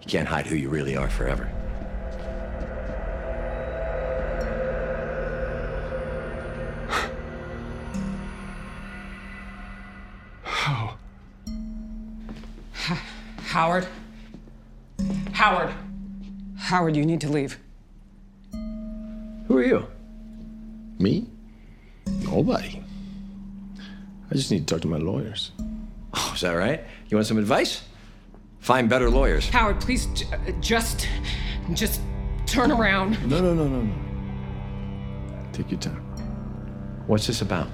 You 0.00 0.08
can't 0.08 0.28
hide 0.28 0.46
who 0.46 0.56
you 0.56 0.68
really 0.68 0.96
are 0.96 1.08
forever. 1.08 1.50
How? 10.42 10.96
Howard. 13.42 13.86
Howard. 15.32 15.70
Howard, 16.56 16.96
you 16.96 17.04
need 17.04 17.20
to 17.20 17.28
leave. 17.28 17.58
Who 19.52 19.58
are 19.58 19.64
you? 19.64 19.86
Me? 20.98 21.26
Nobody. 22.22 22.82
I 24.30 24.34
just 24.34 24.50
need 24.50 24.66
to 24.66 24.74
talk 24.74 24.80
to 24.80 24.88
my 24.88 24.96
lawyers. 24.96 25.52
Oh, 26.14 26.32
is 26.34 26.40
that 26.40 26.52
right? 26.52 26.80
You 27.10 27.18
want 27.18 27.26
some 27.26 27.36
advice? 27.36 27.82
Find 28.60 28.88
better 28.88 29.10
lawyers. 29.10 29.50
Howard, 29.50 29.78
please 29.78 30.06
j- 30.14 30.24
uh, 30.32 30.52
just. 30.62 31.06
just 31.74 32.00
turn 32.46 32.72
around. 32.72 33.18
No, 33.28 33.42
no, 33.42 33.52
no, 33.52 33.68
no, 33.68 33.82
no. 33.82 33.94
Take 35.52 35.70
your 35.70 35.80
time. 35.80 36.00
What's 37.06 37.26
this 37.26 37.42
about? 37.42 37.68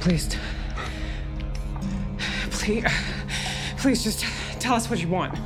Please. 0.00 0.26
t- 0.28 0.38
Please. 2.50 2.84
Please 3.78 4.02
just 4.02 4.24
tell 4.58 4.74
us 4.74 4.90
what 4.90 5.00
you 5.00 5.08
want. 5.08 5.38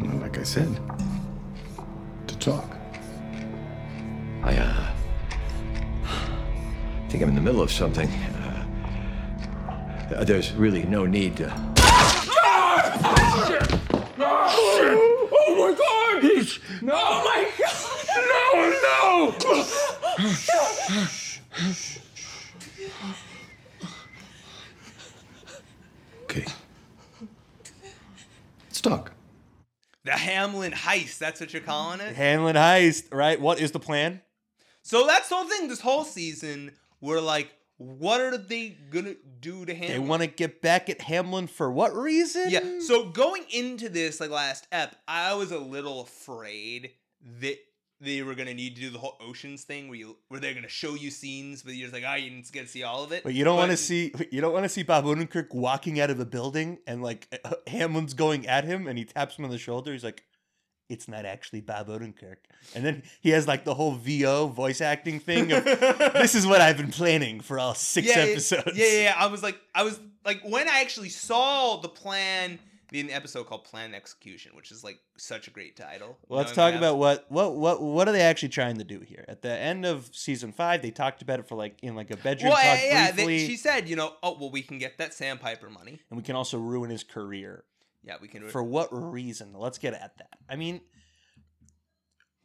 Well, 0.00 0.16
like 0.18 0.38
I 0.38 0.42
said, 0.44 0.68
to 2.26 2.38
talk. 2.38 2.76
I, 4.42 4.56
uh. 4.56 4.94
think 7.08 7.22
I'm 7.22 7.30
in 7.30 7.34
the 7.34 7.40
middle 7.40 7.62
of 7.62 7.72
something. 7.72 8.08
Uh, 10.14 10.24
there's 10.24 10.52
really 10.52 10.84
no 10.84 11.04
need 11.06 11.36
to. 11.36 11.52
Oh 15.40 15.54
my 15.56 15.72
god! 15.74 16.22
He's. 16.22 16.58
No! 16.80 16.92
Oh 16.94 17.22
my 17.24 17.50
god! 17.58 17.88
No, 18.16 18.52
no! 18.82 18.98
okay. 26.24 26.46
Let's 28.66 28.80
talk. 28.80 29.12
The 30.04 30.12
Hamlin 30.28 30.72
heist. 30.72 31.18
That's 31.18 31.40
what 31.40 31.52
you're 31.52 31.62
calling 31.62 32.00
it. 32.00 32.14
Hamlin 32.14 32.56
heist, 32.56 33.12
right? 33.12 33.40
What 33.40 33.60
is 33.60 33.72
the 33.72 33.80
plan? 33.80 34.20
So 34.82 35.06
that's 35.06 35.28
the 35.28 35.36
whole 35.36 35.48
thing. 35.48 35.68
This 35.68 35.80
whole 35.80 36.04
season, 36.04 36.72
we're 37.00 37.20
like, 37.20 37.50
what 37.78 38.20
are 38.20 38.36
they 38.36 38.76
gonna 38.90 39.14
do 39.40 39.64
to 39.64 39.74
Hamlin? 39.74 39.92
They 40.02 40.08
want 40.08 40.22
to 40.22 40.28
get 40.28 40.60
back 40.60 40.90
at 40.90 41.00
Hamlin 41.00 41.46
for 41.46 41.70
what 41.70 41.94
reason? 41.94 42.50
Yeah. 42.50 42.80
So 42.80 43.06
going 43.06 43.44
into 43.50 43.88
this 43.88 44.20
like 44.20 44.30
last 44.30 44.66
ep, 44.72 44.96
I 45.06 45.34
was 45.34 45.52
a 45.52 45.58
little 45.58 46.00
afraid 46.02 46.90
that 47.40 47.58
they 48.00 48.22
were 48.22 48.34
gonna 48.34 48.54
need 48.54 48.76
to 48.76 48.80
do 48.80 48.90
the 48.90 48.98
whole 48.98 49.16
oceans 49.20 49.64
thing 49.64 49.88
where 49.88 49.98
you 49.98 50.16
where 50.28 50.38
they're 50.40 50.54
gonna 50.54 50.68
show 50.68 50.94
you 50.94 51.10
scenes, 51.10 51.62
but 51.62 51.74
you're 51.74 51.88
just 51.88 51.94
like, 51.94 52.04
oh, 52.06 52.14
you 52.14 52.30
didn't 52.30 52.50
get 52.52 52.62
to 52.62 52.68
see 52.68 52.82
all 52.82 53.02
of 53.02 53.12
it. 53.12 53.24
But 53.24 53.34
you 53.34 53.44
don't 53.44 53.56
want 53.56 53.70
to 53.72 53.76
see 53.76 54.12
you 54.30 54.40
don't 54.40 54.52
want 54.52 54.64
to 54.64 54.68
see 54.68 54.82
Bob 54.82 55.04
Odenkirk 55.04 55.52
walking 55.52 55.98
out 56.00 56.10
of 56.10 56.20
a 56.20 56.24
building 56.24 56.78
and 56.86 57.02
like 57.02 57.28
Hamlin's 57.66 58.14
going 58.14 58.46
at 58.46 58.64
him 58.64 58.86
and 58.86 58.98
he 58.98 59.04
taps 59.04 59.36
him 59.36 59.44
on 59.44 59.50
the 59.50 59.58
shoulder. 59.58 59.92
He's 59.92 60.04
like, 60.04 60.24
"It's 60.88 61.08
not 61.08 61.24
actually 61.24 61.60
Bob 61.60 61.88
Odenkirk." 61.88 62.36
And 62.74 62.84
then 62.84 63.02
he 63.20 63.30
has 63.30 63.48
like 63.48 63.64
the 63.64 63.74
whole 63.74 63.92
VO 63.92 64.46
voice 64.46 64.80
acting 64.80 65.18
thing 65.18 65.50
of 65.52 65.64
this 65.64 66.36
is 66.36 66.46
what 66.46 66.60
I've 66.60 66.76
been 66.76 66.92
planning 66.92 67.40
for 67.40 67.58
all 67.58 67.74
six 67.74 68.06
yeah, 68.06 68.18
episodes. 68.18 68.76
Yeah, 68.78 68.86
yeah, 68.86 69.02
yeah. 69.02 69.14
I 69.16 69.26
was 69.26 69.42
like, 69.42 69.58
I 69.74 69.82
was 69.82 69.98
like, 70.24 70.42
when 70.44 70.68
I 70.68 70.80
actually 70.80 71.08
saw 71.08 71.80
the 71.80 71.88
plan 71.88 72.60
in 72.92 73.06
the 73.08 73.12
episode 73.12 73.46
called 73.46 73.64
Plan 73.64 73.94
Execution, 73.94 74.52
which 74.54 74.70
is 74.70 74.82
like 74.82 74.98
such 75.16 75.48
a 75.48 75.50
great 75.50 75.76
title. 75.76 76.16
Well, 76.28 76.38
let's 76.38 76.52
talk 76.52 76.74
about 76.74 76.98
what 76.98 77.26
what 77.30 77.54
what 77.56 77.82
what 77.82 78.08
are 78.08 78.12
they 78.12 78.22
actually 78.22 78.48
trying 78.50 78.78
to 78.78 78.84
do 78.84 79.00
here? 79.00 79.24
At 79.28 79.42
the 79.42 79.50
end 79.50 79.84
of 79.84 80.08
season 80.12 80.52
five, 80.52 80.82
they 80.82 80.90
talked 80.90 81.22
about 81.22 81.38
it 81.40 81.48
for 81.48 81.54
like 81.56 81.78
in 81.82 81.94
like 81.94 82.10
a 82.10 82.16
bedroom 82.16 82.50
Well, 82.52 82.56
talk 82.62 82.80
yeah, 82.82 83.10
they- 83.12 83.46
she 83.46 83.56
said, 83.56 83.88
you 83.88 83.96
know, 83.96 84.14
oh 84.22 84.36
well, 84.38 84.50
we 84.50 84.62
can 84.62 84.78
get 84.78 84.98
that 84.98 85.12
Sandpiper 85.14 85.68
money. 85.70 86.00
and 86.10 86.16
we 86.16 86.22
can 86.22 86.36
also 86.36 86.58
ruin 86.58 86.90
his 86.90 87.04
career. 87.04 87.64
Yeah, 88.04 88.16
we 88.20 88.28
can. 88.28 88.48
For 88.48 88.62
what 88.62 88.88
reason? 88.92 89.52
Let's 89.54 89.78
get 89.78 89.92
at 89.92 90.16
that. 90.18 90.38
I 90.48 90.56
mean, 90.56 90.80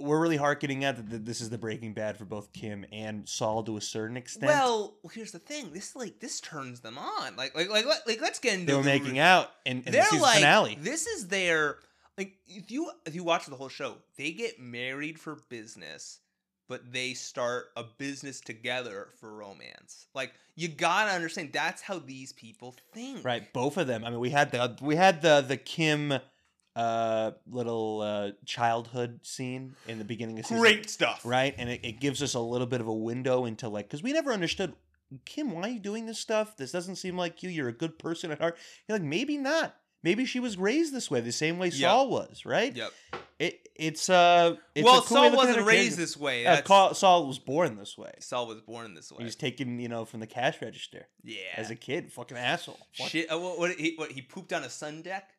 we're 0.03 0.19
really 0.19 0.37
harkening 0.37 0.83
at 0.83 1.09
that 1.09 1.25
this 1.25 1.41
is 1.41 1.49
the 1.49 1.57
Breaking 1.57 1.93
Bad 1.93 2.17
for 2.17 2.25
both 2.25 2.51
Kim 2.53 2.85
and 2.91 3.27
Saul 3.27 3.63
to 3.63 3.77
a 3.77 3.81
certain 3.81 4.17
extent. 4.17 4.47
Well, 4.47 4.95
here's 5.11 5.31
the 5.31 5.39
thing. 5.39 5.71
This 5.73 5.95
like 5.95 6.19
this 6.19 6.39
turns 6.41 6.81
them 6.81 6.97
on. 6.97 7.35
Like 7.35 7.55
like 7.55 7.69
like 7.69 7.85
like, 7.85 8.21
let's 8.21 8.39
get 8.39 8.53
into 8.53 8.65
they 8.67 8.77
were 8.77 8.83
making 8.83 9.19
out 9.19 9.51
in, 9.65 9.83
in 9.83 9.91
They're 9.91 10.03
season 10.03 10.21
like 10.21 10.35
finale. 10.35 10.77
this 10.79 11.07
is 11.07 11.27
their 11.27 11.77
like 12.17 12.33
if 12.47 12.69
you 12.69 12.91
if 13.05 13.15
you 13.15 13.23
watch 13.23 13.45
the 13.45 13.55
whole 13.55 13.69
show, 13.69 13.95
they 14.17 14.31
get 14.31 14.59
married 14.59 15.19
for 15.19 15.39
business, 15.49 16.19
but 16.67 16.91
they 16.91 17.13
start 17.13 17.65
a 17.75 17.83
business 17.97 18.41
together 18.41 19.09
for 19.19 19.33
romance. 19.33 20.07
Like 20.13 20.33
you 20.55 20.67
gotta 20.67 21.11
understand 21.11 21.51
that's 21.53 21.81
how 21.81 21.99
these 21.99 22.33
people 22.33 22.75
think. 22.93 23.23
Right, 23.23 23.51
both 23.53 23.77
of 23.77 23.87
them. 23.87 24.03
I 24.03 24.09
mean, 24.09 24.19
we 24.19 24.29
had 24.29 24.51
the 24.51 24.77
we 24.81 24.95
had 24.95 25.21
the 25.21 25.41
the 25.41 25.57
Kim 25.57 26.13
uh 26.75 27.31
little 27.49 28.01
uh 28.01 28.31
childhood 28.45 29.19
scene 29.23 29.75
in 29.87 29.99
the 29.99 30.03
beginning 30.05 30.39
of 30.39 30.45
season 30.45 30.59
Great 30.59 30.89
stuff. 30.89 31.21
right? 31.23 31.53
And 31.57 31.69
it, 31.69 31.81
it 31.83 31.99
gives 31.99 32.23
us 32.23 32.33
a 32.33 32.39
little 32.39 32.67
bit 32.67 32.81
of 32.81 32.87
a 32.87 32.93
window 32.93 33.45
into 33.45 33.69
like, 33.69 33.87
because 33.87 34.01
we 34.01 34.11
never 34.13 34.31
understood, 34.33 34.73
Kim, 35.25 35.51
why 35.51 35.61
are 35.63 35.67
you 35.69 35.79
doing 35.79 36.05
this 36.07 36.19
stuff? 36.19 36.57
This 36.57 36.71
doesn't 36.71 36.95
seem 36.95 37.15
like 37.17 37.43
you. 37.43 37.49
You're 37.49 37.67
a 37.69 37.73
good 37.73 37.99
person 37.99 38.31
at 38.31 38.39
heart. 38.39 38.57
You're 38.87 38.97
like, 38.97 39.07
maybe 39.07 39.37
not. 39.37 39.75
Maybe 40.01 40.25
she 40.25 40.39
was 40.41 40.57
raised 40.57 40.93
this 40.93 41.09
way, 41.09 41.21
the 41.21 41.31
same 41.31 41.57
way 41.59 41.67
Yep. 41.67 41.75
Saul 41.75 42.09
was, 42.09 42.45
right? 42.45 42.75
Yep. 42.75 42.91
It 43.39 43.69
it's 43.75 44.09
uh, 44.09 44.55
it's 44.75 44.83
well, 44.85 45.01
cool 45.01 45.17
Saul 45.17 45.27
of 45.27 45.33
looking 45.33 45.49
at 45.49 45.55
wasn't 45.55 45.67
raised 45.67 45.97
this 45.97 46.17
way. 46.17 46.43
That's- 46.43 46.67
Ca- 46.67 46.93
Saul 46.93 47.25
was 47.27 47.39
born 47.39 47.77
this 47.77 47.97
way. 47.97 48.11
Saul 48.19 48.47
was 48.47 48.61
born 48.61 48.95
this 48.95 49.11
way. 49.11 49.19
He 49.19 49.23
was 49.23 49.35
taken, 49.35 49.79
you 49.79 49.89
know, 49.89 50.05
from 50.05 50.19
the 50.19 50.27
cash 50.27 50.61
register 50.61 51.07
yeah. 51.23 51.37
as 51.55 51.71
a 51.71 51.75
kid. 51.75 52.11
Fucking 52.11 52.37
asshole. 52.37 52.79
Fuck- 52.97 53.09
Shit. 53.09 53.31
Uh, 53.31 53.39
what, 53.39 53.59
what, 53.59 53.71
he, 53.71 53.93
what 53.95 54.11
he 54.11 54.21
pooped 54.21 54.51
on 54.53 54.63
a 54.63 54.69
sun 54.69 55.01
deck. 55.03 55.29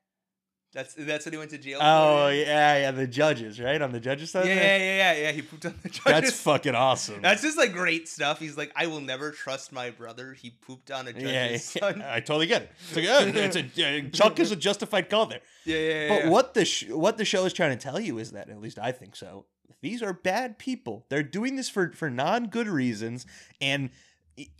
That's 0.74 0.94
that's 0.94 1.24
what 1.24 1.32
he 1.32 1.38
went 1.38 1.50
to 1.50 1.58
jail. 1.58 1.78
Oh 1.80 2.26
for? 2.26 2.34
yeah, 2.34 2.78
yeah, 2.78 2.90
the 2.90 3.06
judges, 3.06 3.60
right 3.60 3.80
on 3.80 3.92
the 3.92 4.00
judges 4.00 4.32
side. 4.32 4.46
yeah, 4.46 4.54
yeah, 4.54 4.76
yeah, 4.76 4.96
yeah, 4.96 5.20
yeah. 5.22 5.32
He 5.32 5.42
pooped 5.42 5.66
on 5.66 5.78
the 5.82 5.88
judges. 5.88 6.04
That's 6.04 6.40
fucking 6.40 6.74
awesome. 6.74 7.22
That's 7.22 7.42
just 7.42 7.56
like 7.56 7.72
great 7.72 8.08
stuff. 8.08 8.40
He's 8.40 8.56
like, 8.56 8.72
I 8.74 8.88
will 8.88 9.00
never 9.00 9.30
trust 9.30 9.72
my 9.72 9.90
brother. 9.90 10.32
He 10.32 10.50
pooped 10.50 10.90
on 10.90 11.06
a 11.06 11.12
judge's 11.12 11.30
yeah, 11.30 11.50
yeah, 11.50 11.58
son. 11.58 12.02
I 12.02 12.18
totally 12.18 12.48
get 12.48 12.62
it. 12.62 12.72
It's 12.88 12.96
like, 12.96 13.06
oh, 13.08 13.38
it's 13.38 13.56
a 13.56 13.60
uh, 14.06 14.10
Chuck 14.10 14.40
is 14.40 14.50
a 14.50 14.56
justified 14.56 15.08
call 15.08 15.26
there. 15.26 15.40
Yeah, 15.64 15.76
yeah, 15.76 15.88
yeah. 15.88 16.08
But 16.08 16.24
yeah. 16.24 16.30
what 16.30 16.54
the 16.54 16.64
sh- 16.64 16.90
what 16.90 17.18
the 17.18 17.24
show 17.24 17.44
is 17.44 17.52
trying 17.52 17.70
to 17.70 17.82
tell 17.82 18.00
you 18.00 18.18
is 18.18 18.32
that, 18.32 18.50
at 18.50 18.60
least 18.60 18.80
I 18.80 18.90
think 18.90 19.14
so, 19.14 19.46
these 19.80 20.02
are 20.02 20.12
bad 20.12 20.58
people. 20.58 21.06
They're 21.08 21.22
doing 21.22 21.54
this 21.54 21.68
for 21.68 21.92
for 21.92 22.10
non 22.10 22.46
good 22.46 22.66
reasons. 22.66 23.26
And 23.60 23.90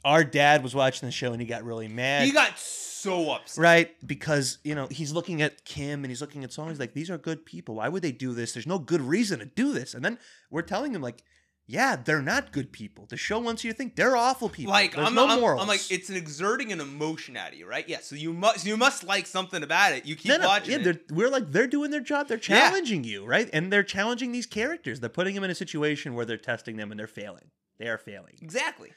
our 0.05 0.25
dad 0.25 0.63
was 0.63 0.75
watching 0.75 1.07
the 1.07 1.13
show 1.13 1.33
and 1.33 1.41
he 1.41 1.47
got 1.47 1.65
really 1.65 1.89
mad. 1.89 2.25
He 2.27 2.33
got 2.33 2.59
so 2.59 3.33
upset. 3.33 3.63
right 3.63 3.91
because 4.07 4.59
you 4.65 4.75
know 4.75 4.87
he's 4.91 5.13
looking 5.13 5.43
at 5.43 5.65
Kim 5.65 6.05
and 6.05 6.11
he's 6.11 6.21
looking 6.21 6.45
at 6.45 6.53
Saul. 6.53 6.69
He's 6.69 6.81
like, 6.81 6.95
these 6.95 7.11
are 7.11 7.19
good 7.19 7.45
people. 7.45 7.77
Why 7.77 7.89
would 7.89 8.03
they 8.03 8.13
do 8.13 8.33
this? 8.35 8.53
There's 8.53 8.67
no 8.67 8.79
good 8.79 9.01
reason 9.01 9.41
to 9.41 9.47
do 9.47 9.73
this. 9.73 9.95
And 9.95 10.05
then 10.05 10.19
we're 10.51 10.63
telling 10.63 10.95
him 10.95 11.03
like, 11.03 11.23
yeah, 11.67 11.97
they're 11.97 12.21
not 12.23 12.53
good 12.53 12.73
people. 12.73 13.07
The 13.09 13.17
show 13.17 13.39
wants 13.39 13.65
you 13.65 13.73
to 13.73 13.77
think 13.77 13.97
they're 13.97 14.17
awful 14.17 14.51
people. 14.51 14.73
Like 14.73 14.95
There's 14.95 15.07
I'm, 15.09 15.15
no 15.15 15.27
I'm, 15.27 15.41
morals. 15.41 15.63
I'm 15.63 15.69
like 15.69 15.91
it's 15.91 16.11
an 16.11 16.17
exerting 16.17 16.73
an 16.73 16.81
emotion 16.81 17.37
out 17.39 17.53
of 17.53 17.59
you, 17.59 17.67
right? 17.67 17.89
Yeah. 17.89 18.01
So 18.01 18.17
you 18.17 18.33
must 18.35 18.67
you 18.67 18.77
must 18.77 19.03
like 19.05 19.27
something 19.27 19.63
about 19.63 19.93
it. 19.95 20.05
You 20.05 20.15
keep 20.15 20.29
No, 20.31 20.37
no, 20.39 20.47
watching 20.47 20.81
yeah, 20.83 20.91
it. 20.91 21.11
we're 21.11 21.31
like 21.31 21.51
they're 21.53 21.67
doing 21.67 21.91
their 21.91 22.01
job. 22.01 22.29
They're 22.29 22.37
Yeah. 22.37 22.69
challenging 22.69 23.03
you, 23.05 23.25
right? 23.25 23.49
And 23.53 23.73
they're 23.73 23.83
challenging 23.83 24.31
these 24.33 24.47
characters. 24.47 25.01
They're 25.01 25.09
putting 25.11 25.35
them 25.35 25.43
in 25.45 25.51
a 25.51 25.55
situation 25.55 26.15
where 26.15 26.27
they're 26.27 26.37
testing 26.37 26.77
them 26.77 26.91
and 26.91 27.01
they're 27.01 27.07
failing. 27.07 27.51
They 27.79 27.87
are 27.89 27.99
failing. 27.99 28.39
Exactly. 28.41 28.93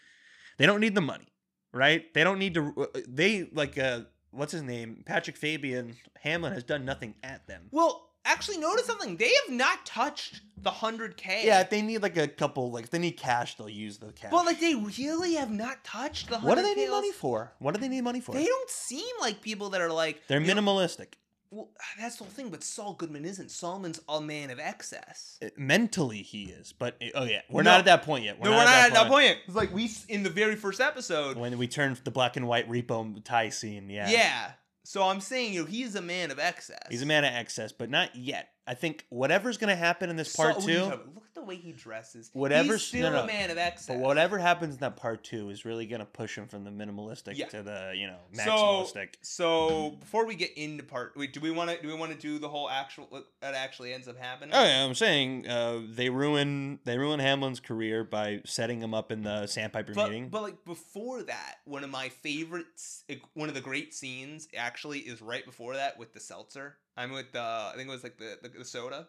They 0.58 0.66
don't 0.66 0.80
need 0.80 0.96
the 0.96 1.02
money, 1.02 1.28
right? 1.74 2.12
They 2.14 2.24
don't 2.24 2.40
need 2.40 2.54
to. 2.56 2.90
They 3.08 3.50
like 3.54 3.78
uh, 3.78 4.02
what's 4.32 4.52
his 4.52 4.64
name? 4.64 5.04
Patrick 5.06 5.38
Fabian 5.38 5.96
Hamlin 6.22 6.54
has 6.54 6.64
done 6.64 6.86
nothing 6.86 7.16
at 7.24 7.48
them. 7.48 7.64
Well, 7.72 8.10
actually, 8.26 8.58
notice 8.58 8.86
something. 8.86 9.18
They 9.18 9.32
have 9.46 9.56
not 9.56 9.86
touched 9.86 10.42
the 10.62 10.72
hundred 10.72 11.18
k. 11.18 11.44
Yeah, 11.46 11.62
if 11.62 11.70
they 11.70 11.82
need 11.82 12.02
like 12.02 12.18
a 12.18 12.28
couple. 12.28 12.72
Like 12.72 12.86
if 12.86 12.90
they 12.90 13.00
need 13.00 13.18
cash, 13.18 13.56
they'll 13.56 13.70
use 13.70 13.98
the 13.98 14.12
cash. 14.14 14.32
But 14.32 14.46
like 14.46 14.60
they 14.60 14.76
really 14.76 15.36
have 15.36 15.52
not 15.52 15.84
touched 15.84 16.30
the. 16.30 16.40
what 16.40 16.56
do 16.56 16.64
they 16.64 16.76
need 16.76 16.90
money 16.90 17.12
for? 17.12 17.54
What 17.60 17.76
do 17.76 17.82
they 17.82 17.90
need 17.90 18.02
money 18.02 18.20
for? 18.20 18.34
They 18.34 18.46
don't 18.46 18.70
seem 18.70 19.16
like 19.22 19.42
people 19.42 19.70
that 19.70 19.82
are 19.82 19.92
like 19.92 20.22
They're 20.28 20.42
you 20.42 20.54
know- 20.54 20.62
minimalistic. 20.62 21.14
Well, 21.52 21.70
that's 22.00 22.18
the 22.18 22.24
whole 22.24 22.32
thing. 22.32 22.50
But 22.50 22.64
Saul 22.64 22.94
Goodman 22.94 23.26
isn't. 23.26 23.52
Solomons 23.52 24.00
a 24.10 24.22
man 24.22 24.50
of 24.50 24.60
excess. 24.60 25.38
Uh, 25.44 25.48
Mentally, 25.58 26.22
he 26.22 26.44
is, 26.46 26.74
but 26.74 26.96
uh, 27.02 27.08
oh 27.16 27.24
yeah, 27.26 27.42
we're 27.50 27.64
No. 27.64 27.72
not 27.72 27.80
at 27.80 27.86
that 27.86 28.04
point 28.04 28.26
yet. 28.26 28.42
no, 28.42 28.50
we're 28.52 28.56
not 28.58 28.68
at 28.68 28.94
that 28.94 29.08
point. 29.08 29.26
yet. 29.26 29.38
It's 29.46 29.56
like 29.56 29.74
we 29.74 29.86
s- 29.86 30.06
in 30.10 30.24
the 30.24 30.30
very 30.30 30.56
first 30.56 30.80
episode. 30.82 31.38
When 31.38 31.58
we 31.58 31.68
turn 31.68 31.98
the 32.04 32.12
black 32.12 32.38
and 32.38 32.48
white 32.48 32.70
repo 32.70 33.24
tie 33.24 33.50
scene, 33.50 33.90
yeah, 33.90 34.10
Yeah. 34.10 34.52
So 34.84 35.04
I'm 35.04 35.20
saying, 35.20 35.54
you 35.54 35.62
know, 35.62 35.66
he's 35.66 35.96
a 35.96 36.02
man 36.02 36.32
of 36.32 36.40
excess. 36.40 36.80
He's 36.90 37.02
a 37.02 37.06
man 37.06 37.26
of 37.26 37.34
excess, 37.34 37.74
but 37.74 37.90
not 37.90 38.16
yet. 38.16 38.48
I 38.66 38.74
think 38.74 39.06
whatever's 39.10 39.58
going 39.58 39.70
to 39.70 39.76
happen 39.76 40.10
in 40.10 40.16
this 40.16 40.32
Saul- 40.32 40.46
part 40.46 40.58
what 40.60 40.66
are 40.66 40.70
you 40.72 40.78
two, 40.78 40.84
talking 40.86 40.94
about? 41.02 41.16
Look 41.16 41.27
the 41.38 41.44
way 41.46 41.56
he 41.56 41.72
dresses. 41.72 42.30
Whatever, 42.34 42.74
he's 42.74 42.84
still 42.84 43.12
no, 43.12 43.18
no. 43.18 43.24
a 43.24 43.28
man 43.28 43.50
of 43.52 43.58
excess. 43.58 43.88
but 43.88 43.98
whatever 43.98 44.38
happens 44.38 44.76
in 44.76 44.80
that 44.82 44.98
part 44.98 45.24
two 45.24 45.50
is 45.50 45.66
really 45.66 45.86
going 45.86 46.00
to 46.00 46.06
push 46.06 46.38
him 46.38 46.48
from 46.48 46.64
the 46.64 46.70
minimalistic 46.72 47.38
Yeah. 47.38 47.48
to 47.48 47.64
the 47.64 47.94
you 47.96 48.08
know 48.08 48.18
maximalistic. 48.36 49.16
so 49.22 49.92
before 50.00 50.26
we 50.26 50.36
get 50.36 50.52
into 50.58 50.84
part, 50.84 51.14
wait, 51.16 51.34
do 51.34 51.40
we 51.40 51.52
want 51.52 51.70
to 51.70 51.82
do 51.82 51.88
we 51.88 51.94
want 51.94 52.12
to 52.12 52.18
do 52.18 52.40
the 52.40 52.50
whole 52.50 52.70
actual 52.70 53.08
that 53.42 53.54
actually 53.54 53.94
ends 53.94 54.08
up 54.08 54.18
happening? 54.18 54.54
oh 54.54 54.64
yeah, 54.64 54.84
I'm 54.84 54.96
saying 54.96 55.48
uh, 55.48 55.82
they 55.90 56.10
ruin 56.10 56.80
they 56.84 56.98
ruin 56.98 57.20
Hamlin's 57.20 57.60
career 57.60 58.04
by 58.04 58.42
setting 58.46 58.82
him 58.82 58.94
up 58.94 59.12
in 59.12 59.24
the 59.24 59.48
Sandpiper 59.48 59.94
But, 59.94 60.10
meeting. 60.10 60.30
but 60.30 60.42
like 60.42 60.66
before 60.66 61.24
that, 61.24 61.56
one 61.66 61.84
of 61.84 61.90
my 61.90 62.10
favorites, 62.10 63.04
one 63.34 63.50
of 63.50 63.56
the 63.56 63.62
great 63.62 63.94
scenes 63.94 64.48
actually 64.58 65.00
is 65.00 65.22
right 65.22 65.46
before 65.46 65.76
that 65.76 65.98
with 65.98 66.14
the 66.14 66.20
seltzer. 66.20 66.78
I'm 66.96 67.12
with 67.12 67.32
the, 67.32 67.40
I 67.42 67.74
think 67.76 67.88
it 67.88 67.92
was 67.92 68.02
like 68.04 68.18
the, 68.18 68.40
the, 68.42 68.50
the 68.50 68.66
soda, 68.66 69.08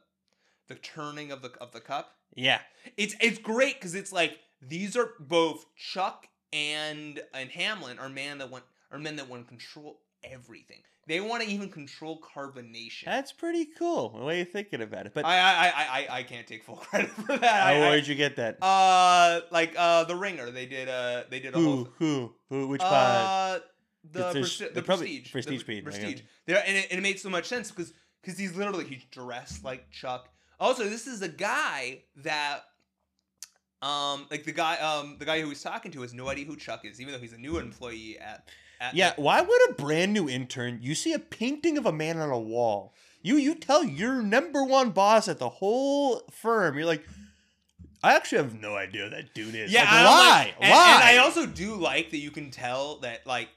the 0.69 0.75
turning 0.77 1.33
of 1.33 1.43
the 1.43 1.51
of 1.61 1.73
the 1.73 1.81
cup. 1.81 2.15
yeah, 2.35 2.61
It's 2.97 3.15
it's 3.21 3.39
great 3.39 3.75
because 3.75 3.95
it's 3.95 4.13
like 4.13 4.39
these 4.61 4.97
are 4.97 5.11
both 5.21 5.65
Chuck 5.77 6.27
and 6.53 7.21
and 7.35 7.51
Hamlin 7.51 7.99
are 7.99 8.09
man 8.09 8.39
that 8.39 8.51
want 8.51 8.65
are 8.91 8.99
men 8.99 9.17
that 9.17 9.29
want 9.29 9.43
to 9.45 9.49
control 9.49 10.01
everything. 10.25 10.79
They 11.07 11.21
want 11.21 11.43
to 11.43 11.49
even 11.49 11.71
control 11.71 12.21
carbonation. 12.21 13.05
that's 13.07 13.33
pretty 13.33 13.67
cool 13.79 14.11
the 14.19 14.25
way 14.25 14.37
you're 14.39 14.45
thinking 14.47 14.83
about 14.83 15.07
it. 15.07 15.13
But 15.15 15.25
I, 15.25 15.39
I 15.39 15.67
I 15.67 15.73
I 15.77 16.17
I 16.19 16.23
can't 16.23 16.47
take 16.47 16.65
full 16.65 16.77
credit 16.89 17.09
for 17.11 17.37
that. 17.39 17.43
I, 17.67 17.75
how, 17.75 17.81
I- 17.87 17.89
where'd 17.91 18.07
you 18.07 18.15
get 18.15 18.37
that? 18.37 18.59
uh, 18.63 19.41
like 19.51 19.75
uh, 19.77 20.05
the 20.05 20.15
Ringer. 20.17 20.51
They 20.51 20.67
did 20.67 20.89
uh, 20.89 21.23
they 21.31 21.41
did 21.41 21.55
a 21.55 21.59
whole. 21.59 21.85
who, 21.85 21.89
who, 21.99 22.35
who, 22.51 22.69
which 22.69 22.81
part? 22.83 22.93
Uh, 22.93 23.59
the, 24.11 24.19
It's- 24.31 24.59
there's- 24.59 24.75
the 24.75 24.83
prestige, 24.83 25.33
Prestige 25.33 25.65
the 25.65 25.75
yeah. 25.75 25.81
prestige. 25.83 26.21
There, 26.47 26.63
and 26.67 26.77
it, 26.77 26.87
and 26.91 26.99
it 26.99 27.03
made 27.03 27.19
so 27.19 27.31
much 27.31 27.47
sense 27.47 27.71
because 27.71 27.95
because 28.23 28.39
he's 28.39 28.55
literally 28.55 28.85
he's 28.85 29.05
dressed 29.11 29.65
like 29.65 29.91
Chuck. 29.91 30.29
Also, 30.61 30.85
this 30.89 31.07
is 31.07 31.23
a 31.23 31.29
guy 31.29 32.03
that, 32.17 32.65
um, 33.83 34.27
like 34.31 34.45
the 34.45 34.53
guy, 34.53 34.77
um, 34.79 35.17
the 35.19 35.25
guy 35.25 35.41
who 35.41 35.49
he's 35.49 35.63
talking 35.63 35.93
to 35.93 36.03
has 36.03 36.13
no 36.13 36.29
idea 36.29 36.45
who 36.47 36.57
Chuck 36.57 36.85
is, 36.85 37.01
even 37.01 37.13
though 37.13 37.21
he's 37.21 37.33
a 37.33 37.39
new 37.39 37.59
employee 37.59 38.19
at 38.19 38.49
at 38.81 38.95
Yeah, 38.95 39.15
the- 39.15 39.23
why 39.23 39.41
would 39.41 39.71
a 39.71 39.75
brand 39.75 40.13
new 40.13 40.29
intern 40.29 40.79
you 40.83 40.95
see 40.95 41.13
a 41.13 41.19
painting 41.19 41.79
of 41.79 41.87
a 41.87 41.93
man 41.93 42.19
on 42.19 42.31
a 42.31 42.39
wall? 42.39 42.95
You 43.23 43.37
you 43.37 43.55
tell 43.55 43.83
your 43.85 44.23
number 44.23 44.63
one 44.65 44.91
boss 44.91 45.29
at 45.29 45.39
the 45.39 45.49
whole 45.49 46.21
firm, 46.31 46.77
you're 46.77 46.87
like, 46.87 47.05
I 48.03 48.15
actually 48.15 48.39
have 48.39 48.61
no 48.61 48.77
idea 48.77 49.05
who 49.05 49.11
that 49.11 49.35
dude 49.35 49.55
is. 49.57 49.73
Yeah, 49.73 49.81
like, 49.83 49.93
I'm 49.93 50.05
lie, 50.05 50.29
like- 50.45 50.55
and, 50.61 50.71
lie. 50.73 50.95
and 50.95 51.05
I 51.05 51.17
also 51.19 51.47
do 51.47 51.75
like 51.75 52.11
that 52.11 52.19
you 52.19 52.31
can 52.31 52.51
tell 52.53 52.99
that 53.01 53.27
like 53.27 53.49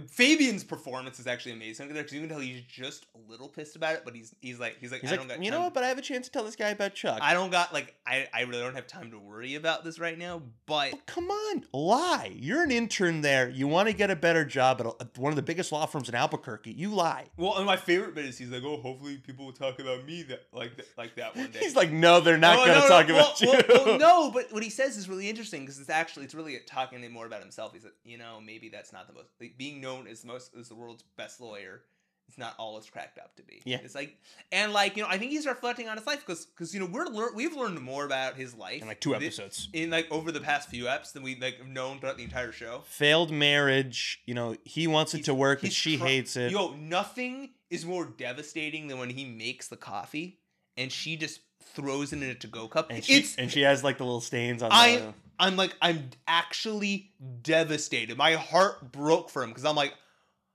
Fabian's 0.00 0.64
performance 0.64 1.18
is 1.18 1.26
actually 1.26 1.52
amazing 1.52 1.88
because 1.88 2.12
you 2.12 2.20
can 2.20 2.28
tell 2.28 2.38
he's 2.38 2.62
just 2.62 3.06
a 3.14 3.30
little 3.30 3.48
pissed 3.48 3.76
about 3.76 3.94
it, 3.94 4.02
but 4.04 4.14
he's 4.14 4.34
he's 4.40 4.58
like 4.60 4.78
he's 4.80 4.92
like 4.92 5.00
He's 5.00 5.10
I 5.10 5.14
like, 5.14 5.20
don't 5.20 5.28
got 5.28 5.44
you 5.44 5.50
know 5.50 5.62
what? 5.62 5.74
But 5.74 5.84
I 5.84 5.88
have 5.88 5.98
a 5.98 6.02
chance 6.02 6.26
to 6.26 6.32
tell 6.32 6.44
this 6.44 6.56
guy 6.56 6.70
about 6.70 6.94
Chuck. 6.94 7.18
I 7.22 7.34
don't 7.34 7.50
got 7.50 7.72
like 7.72 7.94
I 8.06 8.28
I 8.32 8.42
really 8.42 8.62
don't 8.62 8.74
have 8.74 8.86
time 8.86 9.10
to 9.10 9.18
worry 9.18 9.54
about 9.54 9.84
this 9.84 9.98
right 9.98 10.18
now, 10.18 10.42
but 10.66 10.90
But 10.92 11.06
come 11.06 11.30
on, 11.30 11.64
lie. 11.72 12.32
You're 12.34 12.62
an 12.62 12.70
intern 12.70 13.20
there. 13.20 13.48
You 13.48 13.68
want 13.68 13.88
to 13.88 13.94
get 13.94 14.10
a 14.10 14.16
better 14.16 14.44
job 14.44 14.80
at, 14.80 14.86
a, 14.86 15.20
one 15.20 15.32
of 15.32 15.36
the 15.36 15.42
biggest 15.42 15.72
law 15.72 15.86
firms 15.86 16.08
in 16.08 16.14
Albuquerque. 16.14 16.72
You 16.72 16.94
lie. 16.94 17.26
well, 17.36 17.56
and 17.56 17.66
my 17.66 17.76
favorite 17.76 18.14
bit 18.14 18.26
is 18.26 18.38
he's 18.38 18.50
like, 18.50 18.62
oh, 18.64 18.76
hopefully 18.78 19.16
people 19.18 19.46
will 19.46 19.52
talk 19.52 19.78
about 19.78 20.04
me 20.04 20.22
that 20.24 20.46
like 20.52 20.76
that, 20.76 20.86
like 20.96 21.16
that 21.16 21.36
one 21.36 21.50
day. 21.50 21.60
He's 21.60 21.76
like, 21.76 21.90
no, 21.90 22.20
they're 22.20 22.36
not 22.38 22.58
oh, 22.58 22.64
No, 22.64 22.66
going 22.66 22.74
to 22.74 22.88
no, 22.88 22.88
no, 22.88 23.02
talk 23.02 23.08
well, 23.08 23.26
about 23.26 23.40
you. 23.40 23.74
well, 23.74 23.86
well, 23.86 23.98
no, 23.98 24.30
but 24.30 24.52
what 24.52 24.62
he 24.62 24.70
says 24.70 24.96
is 24.96 25.08
really 25.08 25.28
interesting 25.28 25.62
because 25.62 25.78
it's 25.78 25.90
actually 25.90 26.24
it's 26.24 26.34
really 26.34 26.58
talking 26.66 26.96
more 27.12 27.26
about 27.26 27.40
himself. 27.40 27.72
He's 27.72 27.84
like, 27.84 27.94
you 28.04 28.18
know, 28.18 28.40
maybe 28.44 28.68
that's 28.68 28.92
not 28.92 29.06
the 29.06 29.12
most 29.12 29.28
like, 29.40 29.56
being 29.56 29.80
known 29.86 30.06
as 30.06 30.20
the 30.22 30.26
most 30.28 30.52
as 30.58 30.68
the 30.68 30.74
world's 30.74 31.04
best 31.16 31.40
lawyer. 31.40 31.82
It's 32.28 32.38
not 32.38 32.54
all 32.58 32.76
it's 32.76 32.90
cracked 32.90 33.18
up 33.18 33.36
to 33.36 33.44
be. 33.44 33.62
Yeah. 33.64 33.78
it's 33.84 33.94
like 33.94 34.16
and 34.50 34.72
like 34.72 34.96
you 34.96 35.02
know, 35.04 35.08
I 35.08 35.16
think 35.16 35.30
he's 35.30 35.46
reflecting 35.46 35.88
on 35.88 35.96
his 35.96 36.06
life 36.08 36.24
because 36.26 36.44
because 36.46 36.74
you 36.74 36.80
know 36.80 36.86
we're 36.86 37.06
lear- 37.06 37.32
we've 37.32 37.54
learned 37.56 37.80
more 37.80 38.04
about 38.04 38.34
his 38.34 38.52
life 38.52 38.82
In 38.82 38.88
like 38.88 39.00
two 39.00 39.14
episodes. 39.14 39.68
in 39.72 39.90
like 39.90 40.10
over 40.10 40.32
the 40.32 40.40
past 40.40 40.68
few 40.68 40.84
eps 40.86 41.12
than 41.12 41.22
we 41.22 41.36
like 41.38 41.64
known 41.64 42.00
throughout 42.00 42.16
the 42.16 42.24
entire 42.24 42.50
show. 42.50 42.82
Failed 42.86 43.30
marriage. 43.30 44.22
You 44.26 44.34
know, 44.34 44.56
he 44.64 44.88
wants 44.88 45.14
it 45.14 45.18
He's- 45.18 45.26
to 45.26 45.34
work, 45.34 45.60
but 45.62 45.72
she 45.72 45.96
try- 45.98 46.08
hates 46.08 46.36
it. 46.36 46.50
Yo, 46.50 46.74
nothing 46.74 47.50
is 47.70 47.86
more 47.86 48.04
devastating 48.04 48.88
than 48.88 48.98
when 48.98 49.10
he 49.10 49.24
makes 49.24 49.68
the 49.68 49.76
coffee 49.76 50.40
and 50.76 50.90
she 50.90 51.16
just 51.16 51.40
throws 51.74 52.12
it 52.12 52.16
in 52.22 52.28
a 52.30 52.34
to-go 52.34 52.66
cup. 52.66 52.90
and 52.90 53.04
she 53.04 53.14
it's 53.18 53.36
and 53.36 53.52
she 53.52 53.62
has 53.62 53.84
like 53.84 53.98
the 53.98 54.04
little 54.04 54.20
stains 54.20 54.62
on. 54.64 54.70
I 54.72 54.96
the, 54.96 55.14
I'm 55.38 55.56
like 55.56 55.74
I'm 55.80 56.10
actually 56.26 57.12
devastated. 57.42 58.16
My 58.16 58.34
heart 58.34 58.92
broke 58.92 59.30
for 59.30 59.42
him 59.42 59.50
because 59.50 59.64
I'm 59.64 59.76
like 59.76 59.94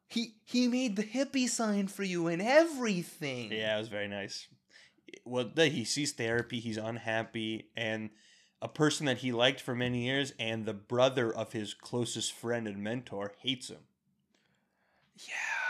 he 0.08 0.36
he 0.46 0.68
made 0.68 0.96
the 0.96 1.04
hippie 1.04 1.48
sign 1.48 1.88
for 1.88 2.04
you 2.04 2.28
and 2.28 2.42
everything. 2.42 3.52
Yeah, 3.52 3.76
it 3.76 3.80
was 3.80 3.88
very 3.88 4.08
nice. 4.08 4.48
Well, 5.26 5.50
he 5.56 5.86
sees 5.86 6.12
therapy. 6.12 6.60
He's 6.60 6.78
unhappy, 6.78 7.70
and 7.76 8.10
a 8.62 8.68
person 8.68 9.06
that 9.06 9.20
he 9.20 9.32
liked 9.32 9.62
for 9.62 9.76
many 9.76 10.06
years, 10.06 10.34
and 10.40 10.66
the 10.66 10.74
brother 10.74 11.34
of 11.34 11.54
his 11.54 11.74
closest 11.74 12.34
friend 12.34 12.68
and 12.68 12.84
mentor 12.84 13.34
hates 13.40 13.70
him. 13.70 13.80
Yeah. 15.18 15.61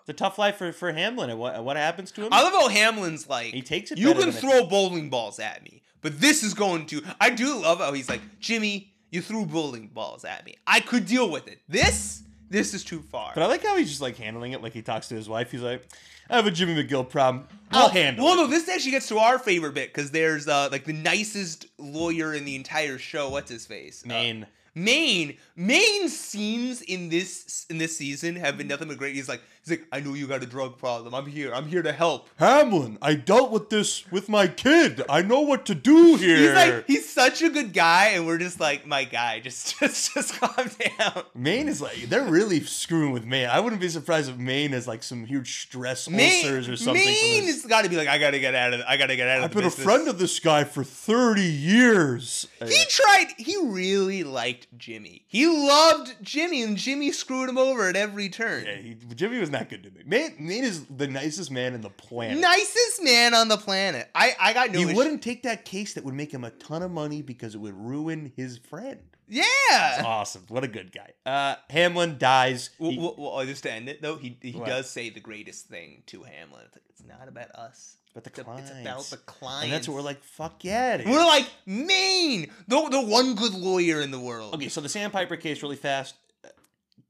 It's 0.00 0.08
a 0.10 0.12
tough 0.12 0.38
life 0.38 0.56
for, 0.56 0.72
for 0.72 0.92
Hamlin. 0.92 1.30
And 1.30 1.38
what 1.38 1.62
what 1.64 1.76
happens 1.76 2.10
to 2.12 2.22
him? 2.22 2.28
I 2.32 2.42
love 2.42 2.52
how 2.52 2.68
Hamlin's 2.68 3.28
like 3.28 3.52
He 3.52 3.62
takes 3.62 3.90
it 3.90 3.98
You 3.98 4.12
can 4.12 4.20
than 4.20 4.28
it- 4.30 4.34
throw 4.36 4.66
bowling 4.66 5.10
balls 5.10 5.38
at 5.38 5.62
me, 5.62 5.82
but 6.02 6.20
this 6.20 6.42
is 6.42 6.54
going 6.54 6.86
to 6.86 7.02
I 7.20 7.30
do 7.30 7.58
love 7.58 7.78
how 7.78 7.92
he's 7.92 8.08
like, 8.08 8.20
Jimmy, 8.40 8.92
you 9.10 9.20
threw 9.20 9.44
bowling 9.46 9.88
balls 9.88 10.24
at 10.24 10.44
me. 10.46 10.54
I 10.66 10.80
could 10.80 11.06
deal 11.06 11.30
with 11.30 11.48
it. 11.48 11.60
This 11.68 12.22
this 12.48 12.74
is 12.74 12.82
too 12.82 13.00
far. 13.00 13.32
but 13.34 13.42
I 13.42 13.46
like 13.46 13.64
how 13.64 13.76
he's 13.76 13.88
just 13.88 14.00
like 14.00 14.16
handling 14.16 14.52
it. 14.52 14.62
Like 14.62 14.72
he 14.72 14.82
talks 14.82 15.08
to 15.08 15.14
his 15.14 15.28
wife. 15.28 15.52
He's 15.52 15.62
like, 15.62 15.84
"I 16.28 16.34
have 16.36 16.46
a 16.46 16.50
Jimmy 16.50 16.74
McGill 16.82 17.08
problem. 17.08 17.46
I'll 17.70 17.88
handle 17.90 18.24
well, 18.24 18.34
it." 18.34 18.36
no, 18.38 18.46
this 18.48 18.68
actually 18.68 18.90
gets 18.90 19.06
to 19.08 19.18
our 19.18 19.38
favorite 19.38 19.74
bit 19.74 19.94
because 19.94 20.10
there's 20.10 20.48
uh 20.48 20.68
like 20.72 20.84
the 20.84 20.92
nicest 20.92 21.66
lawyer 21.78 22.34
in 22.34 22.44
the 22.44 22.56
entire 22.56 22.98
show. 22.98 23.28
What's 23.28 23.50
his 23.50 23.66
face? 23.66 24.02
Uh, 24.04 24.08
Main. 24.08 24.46
Main, 24.74 25.36
Main 25.56 26.08
scenes 26.08 26.80
in 26.82 27.08
this 27.08 27.66
in 27.70 27.78
this 27.78 27.96
season 27.96 28.36
have 28.36 28.56
been 28.56 28.68
nothing 28.68 28.88
but 28.88 28.98
great. 28.98 29.14
He's 29.14 29.28
like, 29.28 29.42
he's 29.64 29.78
like, 29.78 29.86
I 29.92 30.00
know 30.00 30.14
you 30.14 30.26
got 30.26 30.42
a 30.42 30.46
drug 30.46 30.78
problem. 30.78 31.14
I'm 31.14 31.26
here. 31.26 31.52
I'm 31.54 31.66
here 31.66 31.82
to 31.82 31.92
help. 31.92 32.28
Hamlin, 32.36 32.98
I 33.02 33.14
dealt 33.14 33.50
with 33.50 33.70
this 33.70 34.10
with 34.10 34.28
my 34.28 34.46
kid. 34.46 35.02
I 35.08 35.22
know 35.22 35.40
what 35.40 35.66
to 35.66 35.74
do 35.74 36.16
here. 36.16 36.36
He's 36.38 36.54
like, 36.54 36.86
he's 36.86 37.08
such 37.08 37.42
a 37.42 37.50
good 37.50 37.72
guy, 37.72 38.08
and 38.08 38.26
we're 38.26 38.38
just 38.38 38.60
like, 38.60 38.86
my 38.86 39.04
guy, 39.04 39.40
just 39.40 39.78
just 39.80 40.14
just 40.14 40.40
calm 40.40 40.70
down. 40.98 41.24
Main 41.34 41.68
is 41.68 41.80
like 41.80 42.08
they're 42.08 42.24
really 42.24 42.60
screwing 42.60 43.12
with 43.12 43.24
Main. 43.24 43.48
I 43.48 43.60
wouldn't 43.60 43.80
be 43.80 43.88
surprised 43.88 44.30
if 44.30 44.36
Main 44.36 44.72
has 44.72 44.88
like 44.88 45.02
some 45.02 45.24
huge 45.24 45.62
stress 45.62 46.08
Main, 46.08 46.44
ulcers 46.44 46.68
or 46.68 46.76
something. 46.76 47.04
Main 47.04 47.44
has 47.44 47.64
got 47.66 47.84
to 47.84 47.90
be 47.90 47.96
like, 47.96 48.08
I 48.08 48.18
gotta 48.18 48.38
get 48.38 48.54
out 48.54 48.72
of, 48.72 48.80
I 48.86 48.96
gotta 48.96 49.16
get 49.16 49.28
out 49.28 49.38
of. 49.38 49.44
I've 49.44 49.52
been 49.52 49.64
a 49.64 49.70
friend 49.70 50.08
of 50.08 50.18
this 50.18 50.38
guy 50.40 50.64
for 50.64 50.84
thirty 50.84 51.42
years. 51.42 52.46
He 52.60 52.84
tried. 52.88 53.34
He 53.36 53.56
really 53.62 54.24
liked 54.24 54.66
Jimmy. 54.76 55.24
He 55.26 55.46
loved 55.46 56.16
Jimmy, 56.22 56.62
and 56.62 56.76
Jimmy 56.76 57.12
screwed 57.12 57.48
him 57.48 57.58
over 57.58 57.88
at 57.88 57.96
every 57.96 58.28
turn. 58.28 58.64
Yeah, 58.64 58.76
he, 58.76 58.96
Jimmy 59.14 59.38
was 59.38 59.49
not 59.50 59.68
good 59.68 59.82
to 59.84 59.90
me. 59.90 60.02
Main, 60.06 60.34
Main 60.38 60.64
is 60.64 60.84
the 60.86 61.06
nicest 61.06 61.50
man 61.50 61.74
in 61.74 61.80
the 61.80 61.90
planet. 61.90 62.38
Nicest 62.40 63.02
man 63.02 63.34
on 63.34 63.48
the 63.48 63.56
planet. 63.56 64.08
I 64.14 64.34
I 64.40 64.52
got 64.52 64.70
no. 64.70 64.78
he 64.78 64.84
issue- 64.86 64.94
wouldn't 64.96 65.22
take 65.22 65.42
that 65.44 65.64
case 65.64 65.94
that 65.94 66.04
would 66.04 66.14
make 66.14 66.32
him 66.32 66.44
a 66.44 66.50
ton 66.50 66.82
of 66.82 66.90
money 66.90 67.22
because 67.22 67.54
it 67.54 67.58
would 67.58 67.74
ruin 67.74 68.32
his 68.36 68.58
friend. 68.58 69.00
Yeah. 69.28 70.02
Awesome. 70.04 70.44
What 70.48 70.64
a 70.64 70.68
good 70.68 70.90
guy. 70.92 71.10
Uh, 71.24 71.54
Hamlin 71.70 72.18
dies. 72.18 72.70
Well, 72.80 72.90
He- 72.90 72.98
well, 72.98 73.14
well, 73.16 73.46
just 73.46 73.62
to 73.62 73.72
end 73.72 73.88
it 73.88 74.02
though, 74.02 74.16
he 74.16 74.36
he 74.42 74.52
What? 74.52 74.66
does 74.66 74.90
say 74.90 75.10
the 75.10 75.20
greatest 75.20 75.66
thing 75.68 76.02
to 76.06 76.22
Hamlin. 76.24 76.62
It's, 76.66 76.74
like, 76.76 76.84
it's 76.88 77.02
not 77.04 77.28
about 77.28 77.50
us. 77.52 77.96
but 78.12 78.24
the 78.24 78.30
It's, 78.30 78.38
a- 78.40 78.44
clients. 78.44 78.70
it's 78.70 78.80
about 78.80 79.04
the 79.04 79.16
clients. 79.18 79.64
And 79.64 79.72
that's 79.72 79.86
what 79.88 79.94
we're 79.94 80.02
like, 80.02 80.24
fuck 80.24 80.64
yeah. 80.64 80.96
We're 81.08 81.24
like 81.24 81.46
Main, 81.64 82.50
the 82.66 82.88
the 82.90 83.00
one 83.00 83.36
good 83.36 83.54
lawyer 83.54 84.00
in 84.00 84.10
the 84.10 84.18
world. 84.18 84.52
Okay, 84.54 84.68
so 84.68 84.80
the 84.80 84.88
Sandpiper 84.88 85.36
case 85.36 85.62
really 85.62 85.76
fast. 85.76 86.16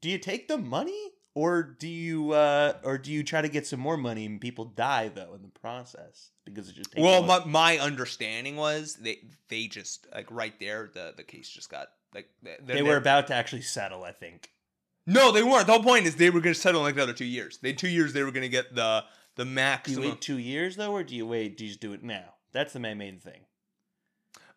Do 0.03 0.11
you 0.11 0.19
take 0.19 0.47
the 0.49 0.59
money 0.59 1.13
or 1.35 1.63
do 1.63 1.89
you 1.89 2.33
uh 2.33 2.75
or 2.83 2.99
do 2.99 3.13
you 3.13 3.23
try 3.23 3.41
to 3.41 3.49
get 3.49 3.67
some 3.67 3.81
more 3.81 3.97
money 3.97 4.27
and 4.27 4.41
people 4.41 4.65
die 4.65 5.09
though 5.09 5.35
in 5.35 5.43
the 5.43 5.61
process 5.61 6.31
because 6.45 6.69
it 6.69 6.75
just 6.75 6.93
takes 6.93 7.03
Well, 7.03 7.23
my, 7.23 7.45
my 7.45 7.79
understanding 7.79 8.57
was 8.57 8.97
they 8.97 9.21
they 9.49 9.67
just 9.67 10.07
like 10.15 10.31
right 10.31 10.59
there 10.59 10.91
the 10.93 11.15
the 11.17 11.23
case 11.23 11.49
just 11.49 11.71
got 11.71 11.89
like 12.15 12.29
they, 12.43 12.57
they 12.61 12.83
were 12.83 12.97
about 12.97 13.29
to 13.29 13.35
actually 13.35 13.63
settle, 13.63 14.03
I 14.03 14.13
think. 14.13 14.51
no 15.07 15.31
they 15.31 15.43
weren't. 15.43 15.67
The 15.67 15.75
whole 15.75 15.83
point 15.83 16.07
is 16.07 16.17
they 16.17 16.31
were 16.31 16.41
going 16.41 16.55
to 16.55 16.61
settle 16.61 16.81
in 16.81 16.87
like 16.87 16.95
another 16.95 17.13
two 17.13 17.25
years. 17.25 17.59
They 17.59 17.73
two 17.73 17.89
years 17.89 18.13
they 18.13 18.25
were 18.25 18.33
going 18.33 18.43
to 18.43 18.49
get 18.49 18.75
the 18.75 19.05
the 19.37 19.45
Do 19.85 19.93
you 19.93 20.01
wait 20.01 20.21
two 20.21 20.39
years 20.39 20.77
though, 20.77 20.93
or 20.93 21.05
do 21.05 21.15
you 21.15 21.27
wait? 21.27 21.57
Do 21.57 21.65
you 21.65 21.71
just 21.71 21.81
do 21.81 21.93
it 21.93 22.03
now? 22.03 22.35
That's 22.53 22.73
the 22.73 22.81
main 22.81 22.99
main 22.99 23.19
thing. 23.21 23.43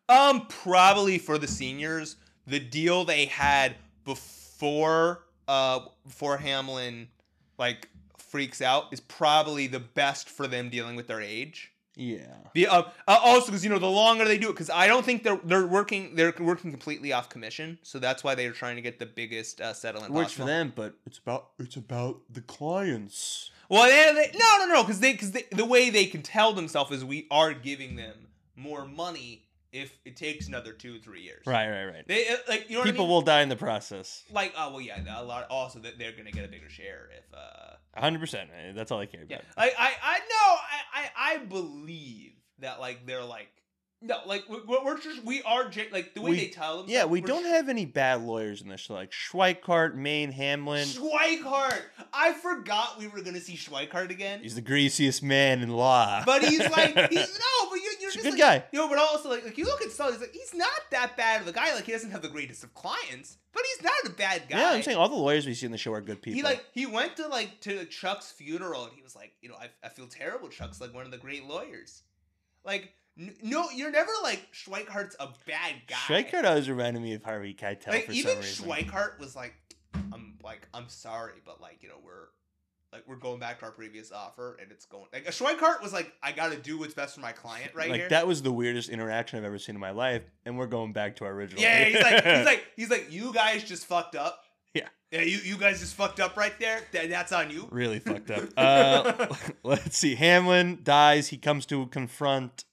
Um, 0.08 0.46
probably 0.48 1.18
for 1.18 1.38
the 1.38 1.46
seniors, 1.46 2.16
the 2.46 2.60
deal 2.60 3.04
they 3.04 3.24
had 3.26 3.76
before 4.04 5.23
uh 5.48 5.80
before 6.06 6.36
Hamlin 6.38 7.08
like 7.58 7.88
freaks 8.18 8.60
out 8.60 8.92
is 8.92 9.00
probably 9.00 9.66
the 9.66 9.80
best 9.80 10.28
for 10.28 10.46
them 10.46 10.68
dealing 10.68 10.96
with 10.96 11.06
their 11.06 11.20
age. 11.20 11.72
Yeah. 11.96 12.26
The 12.54 12.66
uh, 12.66 12.82
uh, 13.06 13.18
also 13.22 13.46
because 13.46 13.62
you 13.62 13.70
know 13.70 13.78
the 13.78 13.86
longer 13.86 14.24
they 14.24 14.38
do 14.38 14.48
it, 14.48 14.52
because 14.52 14.70
I 14.70 14.86
don't 14.86 15.04
think 15.04 15.22
they're 15.22 15.40
they're 15.44 15.66
working 15.66 16.16
they're 16.16 16.34
working 16.40 16.70
completely 16.70 17.12
off 17.12 17.28
commission, 17.28 17.78
so 17.82 17.98
that's 17.98 18.24
why 18.24 18.34
they're 18.34 18.52
trying 18.52 18.76
to 18.76 18.82
get 18.82 18.98
the 18.98 19.06
biggest 19.06 19.60
uh, 19.60 19.72
settlement. 19.72 20.12
It 20.12 20.16
works 20.16 20.32
for 20.32 20.44
them, 20.44 20.72
but 20.74 20.94
it's 21.06 21.18
about 21.18 21.50
it's 21.58 21.76
about 21.76 22.22
the 22.28 22.40
clients. 22.40 23.50
Well, 23.68 23.84
they, 23.84 24.30
they, 24.32 24.38
no, 24.38 24.66
no, 24.66 24.74
no, 24.74 24.82
because 24.82 25.00
they 25.00 25.12
because 25.12 25.32
the 25.52 25.64
way 25.64 25.90
they 25.90 26.06
can 26.06 26.22
tell 26.22 26.52
themselves 26.52 26.90
is 26.90 27.04
we 27.04 27.26
are 27.30 27.54
giving 27.54 27.96
them 27.96 28.26
more 28.56 28.84
money 28.84 29.44
if 29.74 29.98
it 30.04 30.16
takes 30.16 30.48
another 30.48 30.72
two 30.72 30.98
three 31.00 31.20
years. 31.22 31.42
Right, 31.46 31.68
right, 31.68 31.84
right. 31.84 32.06
They 32.08 32.28
uh, 32.28 32.36
like 32.48 32.68
you 32.70 32.74
know 32.76 32.80
what 32.80 32.88
I 32.88 32.92
People 32.92 33.04
mean? 33.06 33.12
will 33.14 33.22
die 33.22 33.42
in 33.42 33.48
the 33.48 33.56
process. 33.56 34.22
like 34.32 34.54
oh 34.56 34.70
well 34.70 34.80
yeah 34.80 34.98
a 35.20 35.22
lot 35.24 35.46
also 35.50 35.80
that 35.80 35.98
they're 35.98 36.12
gonna 36.12 36.30
get 36.30 36.44
a 36.44 36.48
bigger 36.48 36.70
share 36.70 37.10
if 37.18 37.24
uh 37.34 38.00
hundred 38.00 38.20
percent. 38.20 38.50
That's 38.74 38.90
all 38.90 39.00
I 39.00 39.06
care 39.06 39.24
yeah 39.28 39.36
about. 39.36 39.46
I 39.56 39.66
I 39.78 39.92
I 40.02 40.18
know 40.18 40.56
I 40.72 40.80
I, 40.94 41.32
I 41.34 41.36
believe 41.38 42.32
that 42.60 42.80
like 42.80 43.04
they're 43.06 43.24
like 43.24 43.48
no 44.04 44.18
like 44.26 44.48
we- 44.48 44.60
we're, 44.66 44.98
just 44.98 45.24
we 45.24 45.42
are 45.42 45.70
like 45.92 46.14
the 46.14 46.20
way 46.20 46.30
We- 46.32 46.36
they 46.36 46.48
tell 46.48 46.78
them 46.82 46.86
Yeah, 46.88 47.04
we 47.06 47.20
don't 47.20 47.44
have 47.46 47.68
any 47.68 47.84
bad 47.86 48.22
lawyers 48.22 48.62
in 48.62 48.68
this 48.68 48.82
show, 48.82 48.94
like 48.94 49.10
Schweikart, 49.10 49.94
Main, 49.94 50.30
Hamlin. 50.32 50.86
Schweikart 50.86 51.80
I 52.12 52.32
forgot 52.34 52.98
we 52.98 53.08
were 53.08 53.20
gonna 53.22 53.40
see 53.40 53.54
Schweikart 53.56 54.10
again 54.10 54.40
He's 54.42 54.54
the 54.54 54.60
greasiest 54.60 55.22
man 55.22 55.60
in 55.62 55.70
law. 55.70 56.22
but 56.24 56.42
he's 56.44 56.60
like 56.70 56.94
he's 57.10 57.38
no 57.38 57.70
but 57.70 57.80
you're, 57.82 57.92
you're 58.00 58.10
He's 58.12 58.16
a 58.16 58.22
good 58.30 58.38
like, 58.38 58.62
guy. 58.62 58.64
you 58.72 58.78
know 58.78 58.88
but 58.88 58.98
also 58.98 59.28
like 59.30 59.44
like 59.44 59.58
you 59.58 59.64
look 59.64 59.82
at 59.82 59.90
Sully 59.90 60.12
he's 60.12 60.20
like 60.20 60.32
he's 60.32 60.54
not 60.54 60.70
that 60.90 61.16
bad 61.16 61.42
of 61.42 61.48
a 61.48 61.52
guy 61.52 61.74
like 61.74 61.84
he 61.84 61.92
doesn't 61.92 62.10
have 62.10 62.22
the 62.22 62.28
greatest 62.28 62.62
of 62.64 62.74
clients 62.74 63.38
but 63.52 63.62
he's 63.76 63.84
not 63.84 63.92
a 64.06 64.10
bad 64.10 64.42
guy 64.48 64.58
yeah, 64.58 64.70
I'm 64.72 64.82
saying 64.82 64.98
all 64.98 65.08
the 65.08 65.14
lawyers 65.14 65.46
we 65.46 65.54
see 65.54 65.66
in 65.66 65.72
the 65.72 65.78
show 65.78 65.92
are 65.92 66.00
good 66.00 66.20
people. 66.20 66.36
He 66.36 66.42
like 66.42 66.64
he 66.72 66.86
went 66.86 67.16
to 67.16 67.28
like 67.28 67.60
to 67.62 67.84
Chuck's 67.84 68.32
funeral 68.32 68.84
and 68.84 68.92
he 68.94 69.00
was 69.02 69.14
like, 69.14 69.32
you 69.40 69.48
know, 69.48 69.54
I, 69.54 69.68
I 69.84 69.88
feel 69.90 70.06
terrible. 70.08 70.48
Chuck's 70.48 70.80
like 70.80 70.92
one 70.92 71.04
of 71.04 71.12
the 71.12 71.18
great 71.18 71.44
lawyers. 71.46 72.02
Like 72.64 72.92
no, 73.16 73.70
you're 73.70 73.90
never 73.90 74.10
like 74.22 74.48
Schweikart's 74.52 75.16
a 75.20 75.28
bad 75.46 75.74
guy. 75.86 75.94
Schweikart 75.94 76.44
always 76.44 76.68
reminded 76.68 77.02
me 77.02 77.14
of 77.14 77.22
Harvey 77.22 77.54
Keitel 77.54 77.88
like 77.88 78.06
for 78.06 78.12
even 78.12 78.32
some 78.32 78.40
reason. 78.40 78.66
Schweikart 78.66 79.18
was 79.18 79.36
like, 79.36 79.54
I'm 80.12 80.34
like 80.42 80.66
I'm 80.74 80.88
sorry, 80.88 81.40
but 81.44 81.60
like 81.60 81.78
you 81.82 81.88
know 81.88 81.98
we're 82.04 82.28
like 82.92 83.04
we're 83.06 83.16
going 83.16 83.38
back 83.38 83.60
to 83.60 83.66
our 83.66 83.70
previous 83.70 84.10
offer 84.10 84.56
and 84.60 84.70
it's 84.72 84.84
going 84.86 85.06
like 85.12 85.26
Schweikart 85.26 85.80
was 85.82 85.92
like 85.92 86.12
I 86.22 86.32
got 86.32 86.52
to 86.52 86.58
do 86.58 86.78
what's 86.78 86.94
best 86.94 87.14
for 87.14 87.20
my 87.20 87.32
client 87.32 87.72
right 87.74 87.90
like 87.90 88.00
here. 88.00 88.08
that 88.08 88.26
was 88.26 88.42
the 88.42 88.52
weirdest 88.52 88.88
interaction 88.88 89.38
I've 89.38 89.44
ever 89.44 89.58
seen 89.58 89.76
in 89.76 89.80
my 89.80 89.90
life, 89.90 90.22
and 90.44 90.58
we're 90.58 90.66
going 90.66 90.92
back 90.92 91.16
to 91.16 91.24
our 91.24 91.32
original. 91.32 91.62
yeah, 91.62 91.84
he's 91.84 92.02
like 92.02 92.24
he's 92.24 92.44
like 92.44 92.64
he's 92.76 92.90
like 92.90 93.12
you 93.12 93.32
guys 93.32 93.62
just 93.62 93.86
fucked 93.86 94.16
up. 94.16 94.40
Yeah. 94.74 94.88
Yeah, 95.12 95.20
you, 95.20 95.38
you 95.44 95.56
guys 95.56 95.78
just 95.78 95.94
fucked 95.94 96.18
up 96.18 96.36
right 96.36 96.58
there. 96.58 96.80
That, 96.90 97.08
that's 97.08 97.30
on 97.30 97.48
you. 97.48 97.68
Really 97.70 98.00
fucked 98.00 98.32
up. 98.32 98.48
Uh, 98.56 99.28
let's 99.62 99.96
see. 99.96 100.16
Hamlin 100.16 100.80
dies. 100.82 101.28
He 101.28 101.36
comes 101.36 101.64
to 101.66 101.86
confront 101.86 102.64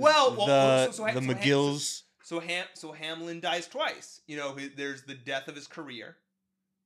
Well, 0.00 0.34
well 0.36 0.46
the 0.46 0.86
so, 0.86 0.92
so, 0.92 1.06
so, 1.06 1.20
the 1.20 1.26
so, 1.26 1.34
McGills. 1.34 2.02
So 2.22 2.40
Ham, 2.40 2.66
so 2.74 2.92
Hamlin 2.92 3.40
dies 3.40 3.66
twice. 3.66 4.20
You 4.26 4.36
know, 4.36 4.56
there's 4.76 5.02
the 5.02 5.14
death 5.14 5.48
of 5.48 5.56
his 5.56 5.66
career, 5.66 6.16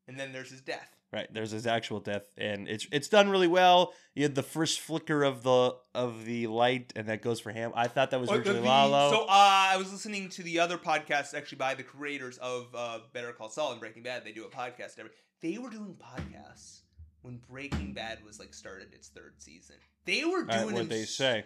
and 0.09 0.18
then 0.18 0.33
there's 0.33 0.50
his 0.50 0.61
death. 0.61 0.90
Right, 1.12 1.33
there's 1.33 1.53
his 1.53 1.64
actual 1.64 2.00
death, 2.00 2.27
and 2.37 2.68
it's 2.68 2.88
it's 2.90 3.07
done 3.07 3.29
really 3.29 3.46
well. 3.46 3.92
You 4.16 4.24
had 4.24 4.35
the 4.35 4.42
first 4.42 4.81
flicker 4.81 5.22
of 5.22 5.44
the 5.44 5.77
of 5.94 6.24
the 6.24 6.48
light, 6.48 6.92
and 6.96 7.09
that 7.09 7.22
goes 7.22 7.38
for 7.38 7.53
Ham. 7.53 7.70
I 7.77 7.87
thought 7.87 8.11
that 8.11 8.20
was 8.20 8.31
Oh, 8.31 8.35
originally 8.35 8.62
the- 8.62 8.66
Lalo. 8.66 9.11
So 9.11 9.22
uh, 9.22 9.27
I 9.29 9.77
was 9.77 9.92
listening 9.92 10.29
to 10.31 10.42
the 10.42 10.59
other 10.59 10.77
podcast 10.77 11.33
actually 11.35 11.59
by 11.59 11.74
the 11.74 11.85
creators 11.85 12.38
of 12.38 12.66
uh, 12.74 12.98
Better 13.12 13.33
Call 13.33 13.48
Saul 13.48 13.70
and 13.72 13.81
Breaking 13.81 14.03
Bad. 14.03 14.24
They 14.24 14.33
do 14.33 14.44
a 14.44 14.48
podcast 14.48 14.98
every. 14.98 15.12
They 15.40 15.59
were 15.59 15.70
doing 15.70 15.94
podcasts 15.94 16.81
when 17.22 17.38
Breaking 17.48 17.92
Bad 17.92 18.24
was 18.24 18.40
like 18.40 18.53
started 18.53 18.92
its 18.92 19.09
third 19.09 19.35
season. 19.38 19.77
They 20.07 20.24
were 20.24 20.38
All 20.38 20.44
right, 20.46 20.62
doing 20.62 20.74
what 20.74 20.88
they 20.88 21.05
say. 21.05 21.44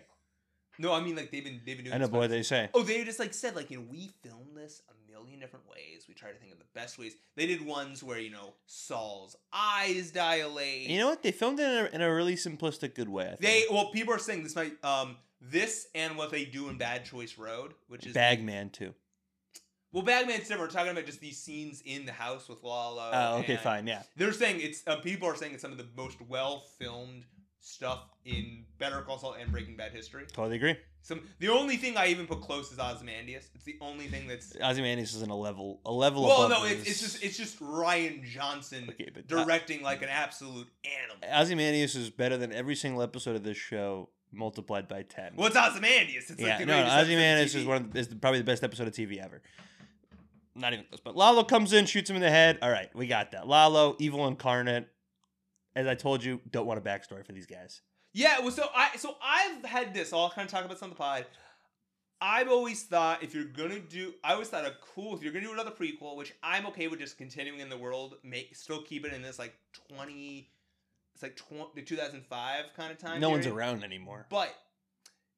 No, 0.79 0.93
I 0.93 1.01
mean 1.01 1.17
like 1.17 1.31
they've 1.31 1.45
been 1.45 1.61
they've 1.67 1.77
been 1.77 1.87
doing. 1.87 1.95
I 1.95 1.99
know 1.99 2.07
this 2.07 2.12
what 2.12 2.31
they 2.31 2.43
say. 2.43 2.69
Oh, 2.75 2.83
they 2.83 3.03
just 3.05 3.19
like 3.19 3.35
said 3.35 3.57
like 3.57 3.71
you 3.71 3.79
know 3.79 3.85
we 3.91 4.11
filmed 4.23 4.57
this 4.57 4.83
a 4.88 5.12
million 5.12 5.41
different 5.41 5.69
ways. 5.69 6.05
We 6.09 6.14
try 6.14 6.31
to 6.31 6.38
think 6.38 6.53
of 6.53 6.59
the 6.59 6.64
best 6.75 6.99
ways. 6.99 7.17
They 7.37 7.47
did 7.47 7.64
ones 7.64 8.03
where 8.03 8.19
you 8.19 8.31
know 8.31 8.55
Saul's 8.67 9.37
eyes 9.53 10.12
dilate. 10.12 10.88
You 10.88 10.99
know 10.99 11.09
what? 11.09 11.23
They 11.23 11.33
filmed 11.33 11.59
it 11.61 11.64
in 11.64 11.87
a, 11.87 11.88
in 11.97 12.01
a 12.03 12.14
really 12.14 12.37
simplistic, 12.37 12.95
good 12.95 13.09
way. 13.09 13.25
I 13.25 13.29
think. 13.29 13.41
They 13.41 13.64
well, 13.71 13.91
people 13.91 14.14
are 14.14 14.19
saying 14.19 14.45
this 14.45 14.55
might 14.57 14.83
um 14.85 15.17
this 15.41 15.88
and 15.95 16.17
what 16.17 16.31
they 16.31 16.45
do 16.45 16.69
in 16.69 16.79
Bad 16.79 17.05
Choice 17.05 17.38
Road, 17.38 17.75
which 17.88 18.07
is 18.07 18.14
Bagman 18.14 18.71
too. 18.71 18.95
well, 19.93 20.05
Bagman's 20.05 20.41
different. 20.49 20.61
We're 20.61 20.69
talking 20.69 20.93
about 20.93 21.07
just 21.07 21.21
these 21.21 21.38
scenes 21.38 21.83
in 21.85 22.07
the 22.07 22.12
house 22.12 22.49
with 22.49 22.62
Lalo. 22.62 23.11
Oh, 23.12 23.38
okay, 23.38 23.57
fine, 23.57 23.87
yeah. 23.87 24.03
They're 24.17 24.33
saying 24.33 24.61
it's 24.61 24.83
uh, 24.87 24.97
people 24.97 25.29
are 25.29 25.37
saying 25.37 25.55
it's 25.55 25.62
some 25.62 25.73
of 25.73 25.79
the 25.79 25.87
most 25.97 26.19
well 26.29 26.64
filmed 26.79 27.25
stuff 27.61 28.09
in 28.25 28.64
Better 28.79 29.01
Call 29.03 29.18
Saul 29.18 29.37
and 29.40 29.51
Breaking 29.51 29.77
Bad 29.77 29.92
history. 29.92 30.25
Totally 30.33 30.57
agree. 30.57 30.77
Some 31.03 31.23
the 31.38 31.49
only 31.49 31.77
thing 31.77 31.97
I 31.97 32.09
even 32.09 32.27
put 32.27 32.40
close 32.40 32.71
is 32.73 32.79
Ozymandias. 32.79 33.49
It's 33.55 33.64
the 33.64 33.79
only 33.81 34.09
thing 34.09 34.27
that's 34.27 34.55
Ozymandias 34.62 35.14
is 35.14 35.23
in 35.23 35.31
a 35.31 35.37
level 35.37 35.81
a 35.87 35.92
level 35.92 36.25
well, 36.25 36.49
no, 36.49 36.64
it's, 36.64 36.87
it's 36.87 37.01
just 37.01 37.23
it's 37.23 37.37
just 37.37 37.61
Rian 37.61 38.23
Johnson 38.25 38.88
Okay, 38.90 39.09
but 39.12 39.27
directing 39.27 39.83
like 39.83 40.03
an 40.03 40.09
absolute 40.11 40.68
animal. 40.85 41.40
Ozymandias 41.40 41.94
is 41.94 42.11
better 42.11 42.37
than 42.37 42.53
every 42.53 42.75
single 42.75 43.03
episode 43.03 43.37
of 43.37 43.42
this 43.42 43.57
show 43.57 44.11
multiplied 44.33 44.88
by 44.88 45.03
ten. 45.03 45.33
Well, 45.37 45.47
it's 45.47 45.57
Ozymandias. 45.57 46.31
It's 46.31 46.40
yeah, 46.40 46.49
like 46.49 46.59
the 46.59 46.66
no, 46.66 46.85
Ozymandias 47.01 47.55
is 47.55 47.64
one 47.64 47.77
of 47.77 47.92
the, 47.92 47.99
is 47.99 48.09
probably 48.09 48.40
the 48.40 48.44
best 48.44 48.62
episode 48.62 48.88
of 48.88 48.92
TV 48.92 49.25
ever. 49.25 49.40
Not 50.55 50.73
even 50.73 50.85
close. 50.87 51.01
But 51.01 51.16
Lalo 51.16 51.44
comes 51.44 51.73
in, 51.73 51.87
shoots 51.87 52.11
him 52.11 52.16
in 52.16 52.23
the 52.23 52.31
head. 52.31 52.59
All 52.61 52.71
right, 52.71 52.94
we 52.94 53.07
got 53.07 53.31
that. 53.31 53.47
Lalo, 53.47 53.97
evil 53.99 54.27
incarnate. 54.27 54.88
As 55.79 55.87
I 55.87 55.95
told 55.95 56.25
you, 56.25 56.41
don't 56.51 56.67
want 56.67 56.77
a 56.77 56.83
backstory 56.83 57.25
for 57.25 57.31
these 57.31 57.47
guys. 57.47 57.83
Yeah, 58.12 58.41
well, 58.41 58.51
so 58.51 58.67
I 58.75 58.97
so 58.97 59.14
I've 59.23 59.64
had 59.64 59.95
this. 59.95 60.12
I'll 60.12 60.29
kind 60.29 60.45
of 60.45 60.51
talk 60.51 60.64
about 60.64 60.77
some 60.77 60.91
of 60.91 60.97
the 60.97 61.01
pod. 61.01 61.25
I've 62.21 62.49
always 62.49 62.83
thought 62.83 63.23
if 63.23 63.33
you're 63.33 63.45
gonna 63.45 63.79
do, 63.79 64.12
I 64.25 64.33
always 64.33 64.49
thought 64.49 64.64
a 64.64 64.73
cool 64.93 65.14
if 65.14 65.23
you're 65.23 65.33
gonna 65.33 65.45
do 65.45 65.53
another 65.53 65.71
prequel, 65.71 66.17
which 66.17 66.35
I'm 66.43 66.67
okay 66.67 66.88
with 66.88 66.99
just 66.99 67.17
continuing 67.17 67.61
in 67.61 67.69
the 67.69 67.79
world, 67.79 68.17
make 68.25 68.57
still 68.57 68.83
keep 68.83 69.07
it 69.07 69.12
in 69.12 69.23
this 69.23 69.38
like 69.38 69.55
twenty, 69.88 70.51
it's 71.14 71.23
like 71.23 71.37
tw- 71.37 71.73
the 71.77 71.83
2005 71.83 72.64
kind 72.77 72.91
of 72.91 72.99
time. 72.99 73.21
no 73.21 73.31
one's 73.31 73.47
around 73.47 73.85
anymore. 73.85 74.27
But 74.31 74.53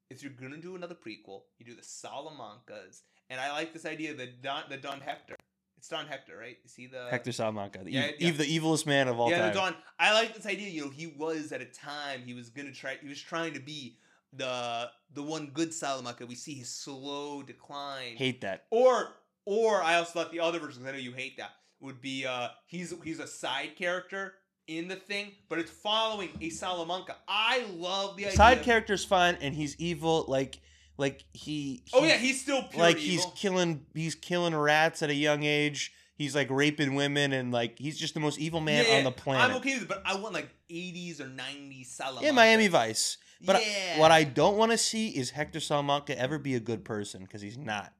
if 0.08 0.22
you're 0.22 0.32
gonna 0.32 0.56
do 0.56 0.74
another 0.74 0.94
prequel, 0.94 1.42
you 1.58 1.66
do 1.66 1.74
the 1.74 1.82
Salamancas, 1.82 3.02
and 3.28 3.38
I 3.38 3.52
like 3.52 3.74
this 3.74 3.84
idea 3.84 4.14
that 4.14 4.40
Don, 4.40 4.62
the 4.70 4.78
Don 4.78 5.02
Hector. 5.02 5.36
It's 5.80 5.88
Don 5.88 6.06
Hector, 6.06 6.36
right? 6.36 6.58
Is 6.62 6.74
he 6.74 6.88
the 6.88 7.06
Hector 7.10 7.32
Salamanca, 7.32 7.82
the, 7.82 7.90
yeah, 7.90 8.00
ev- 8.00 8.14
yeah. 8.18 8.28
ev- 8.28 8.36
the 8.36 8.58
evilest 8.58 8.84
man 8.84 9.08
of 9.08 9.18
all 9.18 9.30
yeah, 9.30 9.38
time. 9.46 9.54
Don. 9.54 9.74
I 9.98 10.12
like 10.12 10.34
this 10.34 10.44
idea. 10.44 10.68
You 10.68 10.82
know, 10.84 10.90
he 10.90 11.06
was 11.06 11.52
at 11.52 11.62
a 11.62 11.64
time 11.64 12.20
he 12.26 12.34
was 12.34 12.50
gonna 12.50 12.70
try. 12.70 12.98
He 13.00 13.08
was 13.08 13.18
trying 13.18 13.54
to 13.54 13.60
be 13.60 13.96
the 14.34 14.90
the 15.14 15.22
one 15.22 15.50
good 15.54 15.72
Salamanca. 15.72 16.26
We 16.26 16.34
see 16.34 16.52
his 16.52 16.68
slow 16.68 17.42
decline. 17.42 18.16
Hate 18.16 18.42
that. 18.42 18.66
Or 18.70 19.14
or 19.46 19.82
I 19.82 19.94
also 19.94 20.12
thought 20.12 20.32
the 20.32 20.40
other 20.40 20.58
version. 20.60 20.86
I 20.86 20.92
know 20.92 20.98
you 20.98 21.12
hate 21.12 21.38
that. 21.38 21.52
Would 21.80 22.02
be 22.02 22.26
uh 22.26 22.48
he's 22.66 22.92
he's 23.02 23.18
a 23.18 23.26
side 23.26 23.70
character 23.74 24.34
in 24.66 24.86
the 24.86 24.96
thing, 24.96 25.32
but 25.48 25.58
it's 25.58 25.70
following 25.70 26.28
a 26.42 26.50
Salamanca. 26.50 27.16
I 27.26 27.64
love 27.74 28.18
the 28.18 28.26
idea. 28.26 28.36
Side 28.36 28.58
of- 28.58 28.64
character's 28.64 29.02
fine, 29.02 29.38
and 29.40 29.54
he's 29.54 29.76
evil. 29.80 30.26
Like, 30.28 30.60
like 30.96 31.24
he. 31.32 31.82
Oh 31.92 32.04
yeah, 32.04 32.16
he's 32.16 32.40
still 32.40 32.64
like 32.76 32.96
evil. 32.96 33.00
he's 33.10 33.26
killing. 33.36 33.86
He's 33.94 34.14
killing 34.14 34.54
rats 34.54 35.02
at 35.02 35.10
a 35.10 35.14
young 35.14 35.42
age. 35.42 35.92
He's 36.16 36.34
like 36.34 36.48
raping 36.50 36.94
women, 36.94 37.32
and 37.32 37.50
like 37.50 37.78
he's 37.78 37.98
just 37.98 38.12
the 38.14 38.20
most 38.20 38.38
evil 38.38 38.60
man 38.60 38.84
Yeah, 38.86 38.98
on 38.98 39.04
the 39.04 39.10
planet. 39.10 39.50
I'm 39.50 39.56
okay 39.56 39.74
with 39.74 39.84
it, 39.84 39.88
but 39.88 40.02
I 40.04 40.16
want 40.16 40.34
like 40.34 40.50
80s 40.70 41.18
or 41.20 41.24
90s 41.24 41.86
Salamanca. 41.86 42.26
Yeah, 42.26 42.32
Miami 42.32 42.68
Vice. 42.68 43.16
But 43.42 43.56
I- 43.56 43.94
what 43.96 44.10
I 44.10 44.24
don't 44.24 44.58
want 44.58 44.70
to 44.72 44.76
see 44.76 45.08
is 45.08 45.30
Hector 45.30 45.60
Salamanca 45.60 46.18
ever 46.18 46.38
be 46.38 46.54
a 46.56 46.60
good 46.60 46.84
person 46.84 47.22
because 47.22 47.40
he's 47.40 47.56
not. 47.56 47.94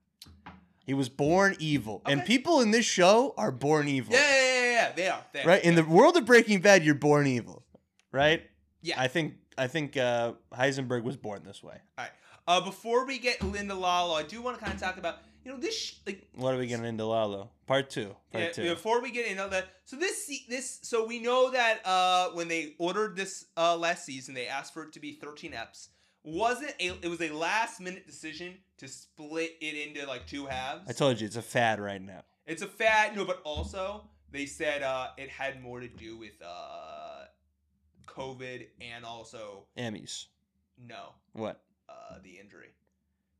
He 0.84 0.92
was 0.92 1.08
born 1.08 1.56
evil, 1.60 2.02
and 2.04 2.24
people 2.24 2.60
in 2.60 2.72
this 2.72 2.84
show 2.84 3.32
are 3.38 3.50
born 3.52 3.86
evil. 3.88 4.12
Yeah, 4.12 4.20
yeah, 4.20 4.42
yeah, 4.42 4.70
yeah, 4.72 4.92
they 4.96 5.08
are. 5.08 5.24
They 5.32 5.42
are. 5.42 5.46
Right 5.46 5.64
in 5.64 5.74
the 5.76 5.84
world 5.84 6.16
of 6.16 6.26
Breaking 6.26 6.60
Bad, 6.60 6.84
you're 6.84 6.94
born 6.96 7.26
evil, 7.26 7.64
right? 8.12 8.42
Yeah. 8.82 9.00
I 9.00 9.08
think 9.08 9.34
I 9.56 9.66
think 9.66 9.96
uh, 9.96 10.32
Heisenberg 10.52 11.04
was 11.04 11.16
born 11.16 11.42
this 11.44 11.62
way. 11.62 11.76
All 11.96 12.04
right. 12.04 12.10
Uh, 12.50 12.60
before 12.60 13.06
we 13.06 13.16
get 13.20 13.40
Linda 13.44 13.76
Lalo, 13.76 14.12
I 14.12 14.24
do 14.24 14.42
want 14.42 14.58
to 14.58 14.64
kind 14.64 14.74
of 14.74 14.80
talk 14.80 14.96
about 14.96 15.18
you 15.44 15.52
know 15.52 15.56
this 15.56 15.78
sh- 15.78 15.92
like 16.04 16.26
What 16.34 16.52
are 16.52 16.58
we 16.58 16.66
getting 16.66 16.84
into 16.84 17.04
Lalo? 17.04 17.48
Part 17.68 17.90
two. 17.90 18.16
Part 18.32 18.44
yeah, 18.44 18.50
two. 18.50 18.62
before 18.70 19.00
we 19.00 19.12
get 19.12 19.30
into 19.30 19.46
that. 19.52 19.68
So 19.84 19.94
this 19.94 20.28
this 20.48 20.80
so 20.82 21.06
we 21.06 21.20
know 21.20 21.52
that 21.52 21.78
uh 21.84 22.30
when 22.30 22.48
they 22.48 22.74
ordered 22.78 23.14
this 23.14 23.44
uh 23.56 23.76
last 23.76 24.04
season, 24.04 24.34
they 24.34 24.48
asked 24.48 24.74
for 24.74 24.82
it 24.82 24.92
to 24.94 24.98
be 24.98 25.12
13 25.12 25.52
eps. 25.52 25.90
Wasn't 26.24 26.74
a 26.80 26.86
it 27.00 27.08
was 27.08 27.20
a 27.20 27.30
last 27.30 27.80
minute 27.80 28.04
decision 28.04 28.56
to 28.78 28.88
split 28.88 29.52
it 29.60 29.88
into 29.88 30.04
like 30.08 30.26
two 30.26 30.46
halves. 30.46 30.88
I 30.88 30.92
told 30.92 31.20
you 31.20 31.28
it's 31.28 31.36
a 31.36 31.42
fad 31.42 31.78
right 31.78 32.02
now. 32.02 32.24
It's 32.48 32.62
a 32.62 32.66
fad, 32.66 33.14
no, 33.14 33.24
but 33.24 33.42
also 33.44 34.08
they 34.32 34.46
said 34.46 34.82
uh 34.82 35.10
it 35.16 35.28
had 35.28 35.62
more 35.62 35.78
to 35.78 35.86
do 35.88 36.18
with 36.18 36.34
uh 36.44 37.26
COVID 38.08 38.66
and 38.80 39.04
also 39.04 39.66
Emmys. 39.78 40.26
no 40.76 41.10
What? 41.32 41.60
Uh 42.10 42.18
the 42.22 42.38
injury. 42.38 42.68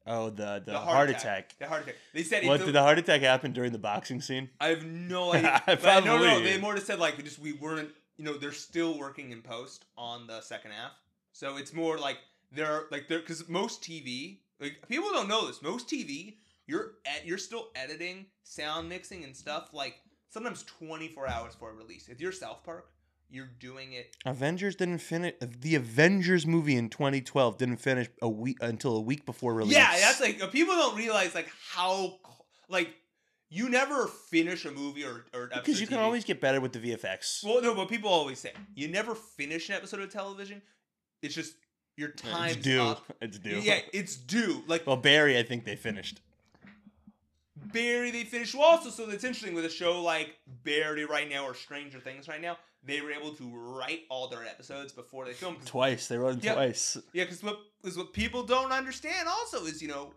Oh, 0.06 0.30
the 0.30 0.62
the, 0.64 0.72
The 0.72 0.78
heart, 0.78 1.10
attack. 1.10 1.54
The 1.58 1.66
heart 1.68 1.82
attack. 1.82 1.96
They 2.14 2.22
said 2.22 2.44
What 2.46 2.64
did 2.64 2.74
the 2.74 2.80
heart 2.80 2.98
attack 2.98 3.20
happen 3.20 3.52
during 3.52 3.72
the 3.72 3.78
boxing 3.78 4.20
scene? 4.20 4.48
I 4.60 4.68
have 4.68 4.84
no 4.84 5.32
idea. 5.34 5.62
But 5.66 6.04
no, 6.04 6.16
no, 6.16 6.24
Probably. 6.24 6.44
they 6.44 6.58
more 6.58 6.74
just 6.74 6.86
said 6.86 6.98
like 6.98 7.22
just 7.22 7.38
we 7.38 7.52
weren't. 7.52 7.90
You 8.16 8.24
know, 8.24 8.36
they're 8.36 8.52
still 8.52 8.98
working 8.98 9.30
in 9.30 9.40
post 9.40 9.86
on 9.96 10.26
the 10.26 10.40
second 10.42 10.72
half, 10.72 10.92
so 11.32 11.56
it's 11.56 11.72
more 11.72 11.96
like 11.98 12.18
they're 12.52 12.84
like 12.90 13.08
they're 13.08 13.20
because 13.20 13.48
most 13.48 13.82
TV 13.82 14.38
like 14.60 14.86
people 14.88 15.08
don't 15.12 15.28
know 15.28 15.46
this. 15.46 15.62
Most 15.62 15.88
TV, 15.88 16.36
you're 16.66 16.92
at 17.06 17.26
you're 17.26 17.38
still 17.38 17.68
editing, 17.74 18.26
sound 18.42 18.88
mixing, 18.88 19.24
and 19.24 19.34
stuff 19.34 19.70
like 19.72 20.00
sometimes 20.28 20.64
24 20.64 21.28
hours 21.28 21.54
for 21.58 21.70
a 21.70 21.74
release. 21.74 22.08
If 22.08 22.20
you're 22.20 22.32
South 22.32 22.62
Park, 22.64 22.90
you're 23.30 23.50
doing 23.58 23.92
it. 23.92 24.16
Avengers 24.26 24.76
didn't 24.76 24.98
finish. 24.98 25.34
The 25.40 25.74
Avengers 25.74 26.46
movie 26.46 26.76
in 26.76 26.88
2012 26.88 27.58
didn't 27.58 27.76
finish 27.76 28.08
a 28.20 28.28
week 28.28 28.58
until 28.60 28.96
a 28.96 29.00
week 29.00 29.24
before 29.24 29.54
release. 29.54 29.74
Yeah, 29.74 29.90
that's 29.90 30.20
like 30.20 30.42
uh, 30.42 30.48
people 30.48 30.74
don't 30.74 30.96
realize 30.96 31.34
like 31.34 31.50
how 31.70 32.18
like 32.68 32.94
you 33.48 33.68
never 33.68 34.06
finish 34.06 34.64
a 34.64 34.70
movie 34.70 35.04
or 35.04 35.24
or 35.34 35.50
because 35.54 35.80
you 35.80 35.86
can 35.86 35.98
always 35.98 36.24
get 36.24 36.40
better 36.40 36.60
with 36.60 36.72
the 36.72 36.78
VFX. 36.78 37.44
Well, 37.44 37.62
no, 37.62 37.74
but 37.74 37.88
people 37.88 38.10
always 38.10 38.38
say 38.38 38.52
you 38.74 38.88
never 38.88 39.14
finish 39.14 39.68
an 39.68 39.76
episode 39.76 40.00
of 40.00 40.10
television. 40.10 40.62
It's 41.22 41.34
just 41.34 41.54
your 41.96 42.10
time's 42.10 42.56
it's 42.56 42.64
due. 42.64 42.82
up. 42.82 43.04
It's 43.20 43.38
due. 43.38 43.60
Yeah, 43.60 43.80
it's 43.92 44.16
due. 44.16 44.62
Like 44.66 44.86
Well, 44.86 44.96
Barry, 44.96 45.38
I 45.38 45.42
think 45.42 45.64
they 45.64 45.76
finished. 45.76 46.20
Barry, 47.72 48.10
they 48.10 48.24
finished. 48.24 48.54
Well, 48.54 48.64
also, 48.64 48.90
so 48.90 49.06
that's 49.06 49.22
interesting 49.22 49.54
with 49.54 49.64
a 49.64 49.70
show 49.70 50.00
like 50.02 50.36
Barry 50.64 51.04
right 51.04 51.28
now 51.28 51.44
or 51.44 51.54
Stranger 51.54 52.00
Things 52.00 52.26
right 52.26 52.40
now. 52.40 52.56
They 52.82 53.00
were 53.02 53.10
able 53.12 53.34
to 53.34 53.50
write 53.54 54.02
all 54.08 54.28
their 54.28 54.44
episodes 54.46 54.92
before 54.92 55.26
they 55.26 55.32
filmed. 55.34 55.64
Twice. 55.66 56.08
They 56.08 56.16
wrote 56.16 56.42
Yeah. 56.42 56.54
twice. 56.54 56.96
Yeah, 57.12 57.24
because 57.24 57.42
what 57.42 57.58
is 57.84 57.96
what 57.96 58.12
people 58.12 58.42
don't 58.42 58.72
understand 58.72 59.28
also 59.28 59.66
is 59.66 59.82
you 59.82 59.88
know 59.88 60.14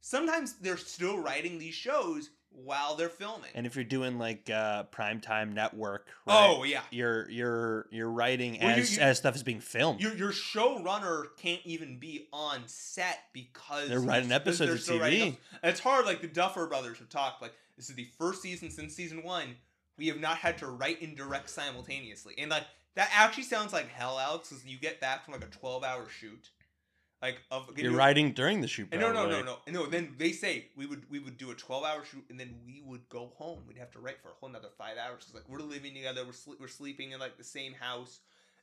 sometimes 0.00 0.54
they're 0.60 0.76
still 0.76 1.18
writing 1.18 1.58
these 1.58 1.74
shows 1.74 2.30
while 2.50 2.94
they're 2.96 3.10
filming. 3.10 3.50
And 3.54 3.66
if 3.66 3.74
you're 3.74 3.84
doing 3.84 4.18
like 4.18 4.48
uh 4.48 4.84
primetime 4.84 5.52
network, 5.52 6.08
right, 6.26 6.56
oh 6.56 6.62
yeah, 6.64 6.80
you're 6.90 7.28
you're 7.28 7.86
you're 7.90 8.08
writing 8.10 8.58
Well, 8.62 8.78
as 8.78 8.96
you- 8.96 9.02
as 9.02 9.18
stuff 9.18 9.36
is 9.36 9.42
being 9.42 9.60
filmed. 9.60 10.00
Your 10.00 10.14
your 10.14 10.32
showrunner 10.32 11.26
can't 11.36 11.60
even 11.64 11.98
be 11.98 12.28
on 12.32 12.62
set 12.66 13.18
because 13.34 13.90
They're 13.90 14.00
writing 14.00 14.32
episodes 14.32 14.86
they're 14.86 14.96
of 14.96 15.02
TV. 15.02 15.36
it's 15.62 15.80
hard. 15.80 16.06
Like 16.06 16.22
the 16.22 16.28
Duffer 16.28 16.66
Brothers 16.66 16.98
have 16.98 17.10
talked. 17.10 17.42
Like 17.42 17.52
this 17.76 17.90
is 17.90 17.94
the 17.96 18.08
first 18.18 18.40
season 18.40 18.70
since 18.70 18.94
season 18.94 19.22
one. 19.22 19.56
We 19.98 20.08
have 20.08 20.20
not 20.20 20.38
had 20.38 20.58
to 20.58 20.66
write 20.66 21.00
and 21.02 21.16
direct 21.16 21.48
simultaneously, 21.50 22.34
and 22.38 22.50
like 22.50 22.64
that 22.94 23.10
actually 23.12 23.44
sounds 23.44 23.72
like 23.72 23.88
hell, 23.88 24.18
Alex. 24.18 24.48
Because 24.50 24.64
you 24.66 24.78
get 24.78 25.00
back 25.00 25.24
from 25.24 25.34
like 25.34 25.44
a 25.44 25.48
twelve 25.48 25.84
hour 25.84 26.06
shoot. 26.08 26.50
like 27.22 27.38
of 27.50 27.70
You're 27.76 27.92
you- 27.92 27.96
riding 27.96 28.32
during 28.32 28.60
the 28.60 28.68
shoot. 28.68 28.92
No, 28.92 29.12
no, 29.12 29.28
no, 29.28 29.42
no, 29.42 29.56
no. 29.68 29.86
Then 29.86 30.14
they 30.18 30.32
say 30.32 30.66
we 30.76 30.86
would 30.86 31.08
we 31.10 31.18
would 31.18 31.38
do 31.38 31.50
a 31.50 31.54
twelve 31.54 31.84
hour 31.84 32.04
shoot, 32.04 32.24
and 32.30 32.38
then 32.38 32.54
we 32.66 32.82
would 32.84 33.08
go 33.08 33.32
home. 33.36 33.60
We'd 33.66 33.78
have 33.78 33.90
to 33.92 33.98
write 34.00 34.20
for 34.20 34.28
a 34.28 34.34
whole 34.38 34.48
another 34.50 34.68
five 34.76 34.96
hours 34.98 35.24
because 35.24 35.34
like 35.34 35.48
we're 35.48 35.60
living 35.66 35.94
together, 35.94 36.24
we're 36.24 36.56
we're 36.60 36.68
sleeping 36.68 37.12
in 37.12 37.20
like 37.20 37.36
the 37.38 37.44
same 37.44 37.72
house. 37.72 38.20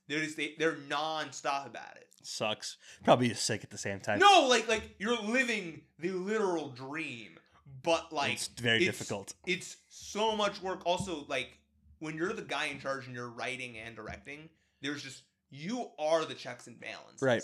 They're 0.08 0.19
just 0.19 0.36
they, 0.38 0.54
they're 0.60 0.76
nonstop 0.76 1.65
about 1.65 1.96
it. 1.96 2.08
Sucks. 2.24 2.78
Probably 3.04 3.30
just 3.30 3.46
sick 3.46 3.63
at 3.63 3.69
the 3.69 3.78
same 3.78 4.00
time. 4.02 4.19
No, 4.19 4.48
like 4.50 4.67
like 4.67 4.96
you're 5.00 5.17
living 5.22 5.82
the 6.00 6.12
literal 6.12 6.69
dream, 6.69 7.38
but 7.84 8.12
like 8.12 8.34
It's 8.34 8.48
very 8.48 8.80
difficult. 8.80 9.34
It's 9.46 9.78
so 9.89 10.36
much 10.36 10.62
work. 10.62 10.82
Also, 10.86 11.26
like 11.28 11.58
when 12.00 12.15
you're 12.15 12.34
the 12.34 12.41
guy 12.41 12.65
in 12.65 12.80
charge 12.80 13.06
and 13.06 13.15
you're 13.15 13.30
writing 13.30 13.78
and 13.78 13.96
directing, 13.96 14.50
there's 14.82 15.04
just 15.04 15.24
you 15.50 15.89
are 16.00 16.26
the 16.26 16.34
checks 16.34 16.67
and 16.67 16.80
balances. 16.80 17.22
Right. 17.22 17.43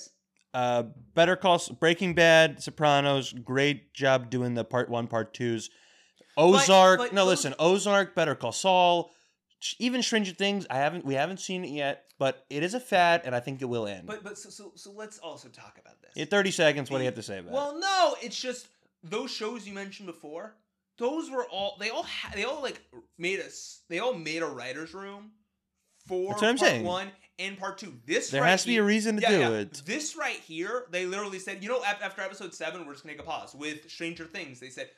Uh, 0.53 0.83
Better 1.13 1.35
Call 1.35 1.61
Breaking 1.79 2.15
Bad, 2.15 2.61
Sopranos. 2.63 3.33
Great 3.33 3.93
job 3.93 4.29
doing 4.29 4.55
the 4.55 4.63
part 4.63 4.89
one, 4.89 5.07
part 5.07 5.33
twos. 5.33 5.69
Ozark. 6.37 6.99
but 6.99 7.13
no, 7.13 7.21
those- 7.25 7.45
listen. 7.45 7.53
Ozark, 7.59 8.15
Better 8.15 8.33
Call 8.33 8.51
Saul, 8.51 9.11
even 9.77 10.01
Stranger 10.01 10.33
Things. 10.33 10.65
I 10.69 10.77
haven't. 10.77 11.05
We 11.05 11.13
haven't 11.13 11.39
seen 11.39 11.63
it 11.63 11.69
yet, 11.69 12.05
but 12.17 12.45
it 12.49 12.63
is 12.63 12.73
a 12.73 12.79
fad, 12.79 13.21
and 13.25 13.35
I 13.35 13.39
think 13.41 13.61
it 13.61 13.65
will 13.65 13.87
end. 13.87 14.07
But 14.07 14.23
but 14.23 14.37
so 14.37 14.49
so, 14.49 14.71
so 14.75 14.91
let's 14.91 15.19
also 15.19 15.49
talk 15.49 15.77
about 15.79 16.01
this. 16.01 16.13
In 16.15 16.27
thirty 16.27 16.51
seconds, 16.51 16.89
what 16.89 16.97
do 16.97 17.03
you 17.03 17.07
have 17.07 17.15
to 17.15 17.23
say 17.23 17.39
about 17.39 17.51
it? 17.51 17.53
Well, 17.53 17.79
no, 17.79 18.15
it's 18.21 18.39
just 18.39 18.67
those 19.03 19.31
shows 19.31 19.67
you 19.67 19.73
mentioned 19.73 20.07
before. 20.07 20.55
Those 20.97 21.29
were 21.31 21.45
all 21.45 21.77
they 21.79 21.89
all 21.89 22.03
ha- 22.03 22.31
they 22.35 22.43
all 22.43 22.61
like 22.61 22.81
made 23.17 23.39
us 23.39 23.81
they 23.89 23.99
all 23.99 24.13
made 24.13 24.41
a 24.41 24.45
writers 24.47 24.93
room 24.93 25.31
for 26.07 26.29
That's 26.31 26.41
what 26.41 26.49
I'm 26.49 26.57
part 26.57 26.69
saying. 26.71 26.83
one 26.85 27.11
and 27.37 27.57
part 27.57 27.77
two. 27.77 27.93
This 28.05 28.31
There 28.31 28.41
right 28.41 28.49
has 28.49 28.61
to 28.63 28.67
be 28.67 28.73
a 28.73 28.75
here- 28.75 28.85
reason 28.85 29.15
to 29.15 29.21
yeah, 29.21 29.29
do 29.29 29.39
yeah. 29.39 29.49
it. 29.59 29.81
This 29.85 30.17
right 30.17 30.35
here, 30.35 30.85
they 30.91 31.05
literally 31.05 31.39
said, 31.39 31.63
you 31.63 31.69
know, 31.69 31.81
after 31.83 32.21
episode 32.21 32.53
seven, 32.53 32.85
we're 32.85 32.93
just 32.93 33.03
gonna 33.05 33.13
take 33.15 33.21
a 33.21 33.25
pause 33.25 33.55
with 33.55 33.89
Stranger 33.89 34.25
Things. 34.25 34.59
They 34.59 34.69
said, 34.69 34.89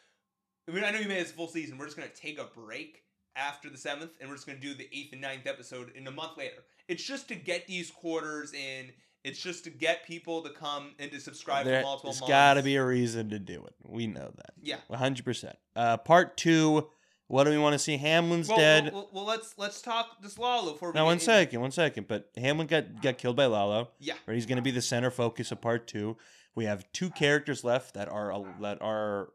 I 0.67 0.71
mean, 0.71 0.83
I 0.83 0.89
know 0.91 0.99
you 0.99 1.07
made 1.07 1.21
this 1.23 1.31
full 1.31 1.47
season. 1.47 1.77
We're 1.77 1.85
just 1.85 1.97
gonna 1.97 2.09
take 2.09 2.39
a 2.39 2.45
break 2.45 3.03
after 3.35 3.69
the 3.69 3.77
seventh, 3.77 4.11
and 4.19 4.27
we're 4.29 4.35
just 4.35 4.47
gonna 4.47 4.59
do 4.59 4.73
the 4.73 4.89
eighth 4.91 5.11
and 5.13 5.21
ninth 5.21 5.45
episode 5.45 5.91
in 5.95 6.07
a 6.07 6.11
month 6.11 6.35
later. 6.37 6.63
It's 6.87 7.03
just 7.03 7.27
to 7.27 7.35
get 7.35 7.67
these 7.67 7.91
quarters 7.91 8.53
in. 8.53 8.91
It's 9.23 9.39
just 9.41 9.65
to 9.65 9.69
get 9.69 10.05
people 10.05 10.41
to 10.41 10.49
come 10.49 10.95
and 10.99 11.11
to 11.11 11.19
subscribe 11.19 11.65
There, 11.65 11.81
for 11.81 11.85
multiple 11.85 12.09
months. 12.09 12.21
got 12.27 12.55
to 12.55 12.63
be 12.63 12.75
a 12.75 12.83
reason 12.85 13.29
to 13.29 13.39
do 13.39 13.63
it. 13.65 13.75
We 13.87 14.07
know 14.07 14.31
that. 14.35 14.53
Yeah. 14.61 14.77
One 14.87 14.99
hundred 14.99 15.25
percent. 15.25 15.55
Uh, 15.75 15.97
part 15.97 16.37
two. 16.37 16.87
What 17.27 17.45
do 17.45 17.51
we 17.51 17.57
want 17.57 17.71
to 17.73 17.79
see? 17.79 17.95
Hamlin's 17.95 18.49
Well, 18.49 18.57
dead. 18.57 18.83
Well, 18.85 18.93
well, 18.93 19.09
well, 19.13 19.25
let's 19.25 19.53
let's 19.57 19.81
talk 19.81 20.21
this 20.21 20.37
Lalo 20.37 20.73
we. 20.73 20.91
Now, 20.93 21.05
one 21.05 21.19
second, 21.19 21.61
one 21.61 21.71
second. 21.71 22.07
But 22.07 22.29
Hamlin 22.35 22.67
got 22.67 23.01
got 23.01 23.17
killed 23.17 23.35
by 23.37 23.45
Lalo. 23.45 23.89
Yeah. 23.99 24.15
Right, 24.27 24.33
he's 24.33 24.45
going 24.45 24.57
to 24.57 24.61
be 24.61 24.71
the 24.71 24.81
center 24.81 25.09
focus 25.11 25.51
of 25.51 25.61
part 25.61 25.87
two. 25.87 26.17
We 26.55 26.65
have 26.65 26.83
two 26.91 27.09
characters 27.09 27.63
left 27.63 27.93
that 27.93 28.09
are 28.09 28.33
that 28.59 28.81
are 28.81 29.29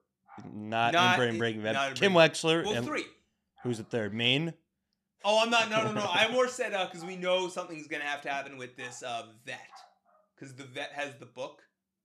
not, 0.52 0.92
Not- 0.92 1.14
in 1.14 1.18
Brain 1.26 1.38
Breaking 1.38 1.62
Bad. 1.62 1.94
Kim 1.96 2.12
Wexler 2.12 2.64
Well, 2.66 2.74
and 2.74 2.84
three. 2.86 3.04
who's 3.62 3.78
the 3.78 3.84
third? 3.84 4.12
Maine. 4.12 4.52
Oh, 5.24 5.42
I'm 5.42 5.50
not. 5.50 5.70
No, 5.70 5.82
no, 5.84 5.92
no. 5.92 6.06
I 6.12 6.30
more 6.32 6.48
said 6.48 6.70
because 6.90 7.04
we 7.04 7.16
know 7.16 7.48
something's 7.48 7.88
gonna 7.88 8.04
have 8.04 8.22
to 8.22 8.28
happen 8.28 8.56
with 8.56 8.76
this 8.76 9.02
uh, 9.02 9.26
vet, 9.44 9.58
because 10.34 10.54
the 10.54 10.64
vet 10.64 10.92
has 10.92 11.14
the 11.18 11.26
book. 11.26 11.62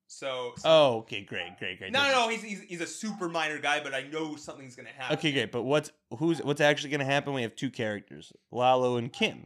So. 0.08 0.52
so 0.58 0.64
Oh, 0.66 0.98
okay, 1.00 1.22
great, 1.24 1.58
great, 1.58 1.78
great. 1.80 1.92
no, 1.94 2.04
no, 2.04 2.12
no. 2.12 2.30
He's, 2.30 2.42
he's 2.44 2.62
he's 2.62 2.82
a 2.82 2.88
super 2.88 3.30
minor 3.30 3.60
guy, 3.60 3.82
but 3.82 3.94
I 3.94 4.02
know 4.04 4.36
something's 4.36 4.76
gonna 4.76 4.90
happen. 4.90 5.18
Okay, 5.18 5.32
great. 5.32 5.52
But 5.52 5.64
what's 5.64 5.92
who's 6.18 6.42
what's 6.44 6.60
actually 6.62 6.90
going 6.90 7.00
to 7.00 7.06
happen? 7.06 7.34
We 7.34 7.44
have 7.44 7.56
two 7.56 7.70
characters, 7.70 8.34
Lalo 8.52 8.98
and 8.98 9.12
Kim, 9.14 9.46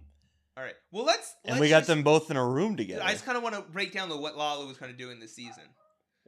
All 0.58 0.64
right. 0.64 0.74
Well, 0.92 1.06
let's. 1.06 1.36
and 1.44 1.52
let's 1.54 1.62
we 1.62 1.70
got 1.70 1.80
just- 1.80 1.88
them 1.90 2.02
both 2.02 2.32
in 2.32 2.38
a 2.38 2.46
room 2.46 2.78
together. 2.78 3.04
I 3.04 3.12
just 3.12 3.26
kind 3.26 3.38
of 3.38 3.44
want 3.44 3.54
to 3.56 3.62
break 3.62 3.92
down 3.94 4.10
the 4.10 4.18
what 4.18 4.38
Lalo 4.38 4.66
was 4.66 4.78
kind 4.78 4.92
of 4.92 4.98
doing 4.98 5.20
this 5.20 5.36
season. 5.36 5.64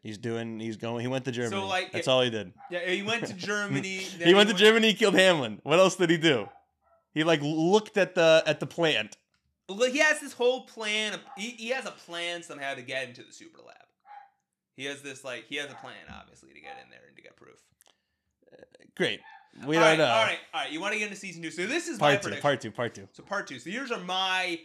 He's 0.03 0.19
doing. 0.19 0.59
He's 0.59 0.77
going. 0.77 1.01
He 1.01 1.07
went 1.07 1.25
to 1.25 1.31
Germany. 1.31 1.59
like, 1.63 1.91
That's 1.91 2.07
it- 2.07 2.11
all 2.11 2.21
he 2.21 2.29
did. 2.29 2.53
Yeah, 2.69 2.87
he 2.87 3.01
went 3.01 3.25
to 3.25 3.33
Germany. 3.37 3.97
He 3.97 4.33
went 4.35 4.49
to 4.49 4.55
Germany. 4.55 4.89
He 4.89 4.93
killed 4.93 5.15
Hamlin. 5.15 5.59
What 5.63 5.79
else 5.79 5.95
did 5.95 6.11
he 6.11 6.17
do? 6.17 6.47
He 7.17 7.23
like 7.23 7.41
looked 7.41 7.97
at 7.97 8.13
the 8.13 8.43
at 8.45 8.59
the 8.59 8.67
plant. 8.67 9.17
Well, 9.67 9.91
he 9.91 9.97
has 9.97 10.19
this 10.19 10.33
whole 10.33 10.65
plan. 10.67 11.15
Of, 11.15 11.21
he, 11.35 11.49
he 11.49 11.69
has 11.69 11.85
a 11.87 11.91
plan 11.91 12.43
somehow 12.43 12.75
to 12.75 12.83
get 12.83 13.07
into 13.07 13.23
the 13.23 13.33
super 13.33 13.57
lab. 13.65 13.75
He 14.75 14.85
has 14.85 15.01
this 15.01 15.23
like 15.23 15.45
he 15.49 15.55
has 15.55 15.71
a 15.71 15.75
plan 15.75 15.95
obviously 16.15 16.49
to 16.49 16.61
get 16.61 16.77
in 16.83 16.91
there 16.91 17.01
and 17.07 17.15
to 17.15 17.23
get 17.23 17.35
proof. 17.35 17.59
Great. 18.95 19.19
We 19.65 19.77
all 19.77 19.81
don't 19.81 19.81
right, 19.81 19.97
know. 19.97 20.05
all 20.05 20.23
right, 20.23 20.37
all 20.53 20.61
right. 20.61 20.71
You 20.71 20.79
want 20.79 20.93
to 20.93 20.99
get 20.99 21.05
into 21.05 21.19
season 21.19 21.41
two? 21.41 21.49
So 21.49 21.65
this 21.65 21.87
is 21.87 21.99
my 21.99 22.11
Part 22.11 22.21
two. 22.21 22.27
prediction. 22.29 22.41
Part 22.43 22.61
two. 22.61 22.71
Part 22.71 22.93
two. 22.93 23.07
So 23.13 23.23
part 23.23 23.47
two. 23.47 23.57
So 23.57 23.71
here's 23.71 23.91
are 23.91 23.99
my 23.99 24.59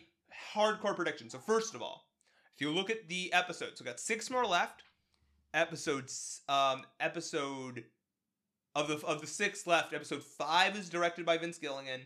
hardcore 0.55 0.95
predictions. 0.95 1.33
So 1.33 1.39
first 1.39 1.75
of 1.75 1.81
all, 1.81 2.05
if 2.55 2.61
you 2.61 2.71
look 2.71 2.91
at 2.91 3.09
the 3.09 3.33
episodes, 3.33 3.81
we 3.81 3.87
got 3.87 3.99
six 3.99 4.31
more 4.31 4.45
left. 4.45 4.83
Episodes, 5.55 6.43
um, 6.51 6.83
episode 7.01 7.85
of 8.75 8.89
the 8.89 8.97
of 9.07 9.23
the 9.23 9.27
six 9.27 9.67
left. 9.67 9.95
Episode 9.95 10.23
five 10.23 10.77
is 10.77 10.91
directed 10.91 11.25
by 11.25 11.39
Vince 11.39 11.59
Gilligan, 11.59 12.03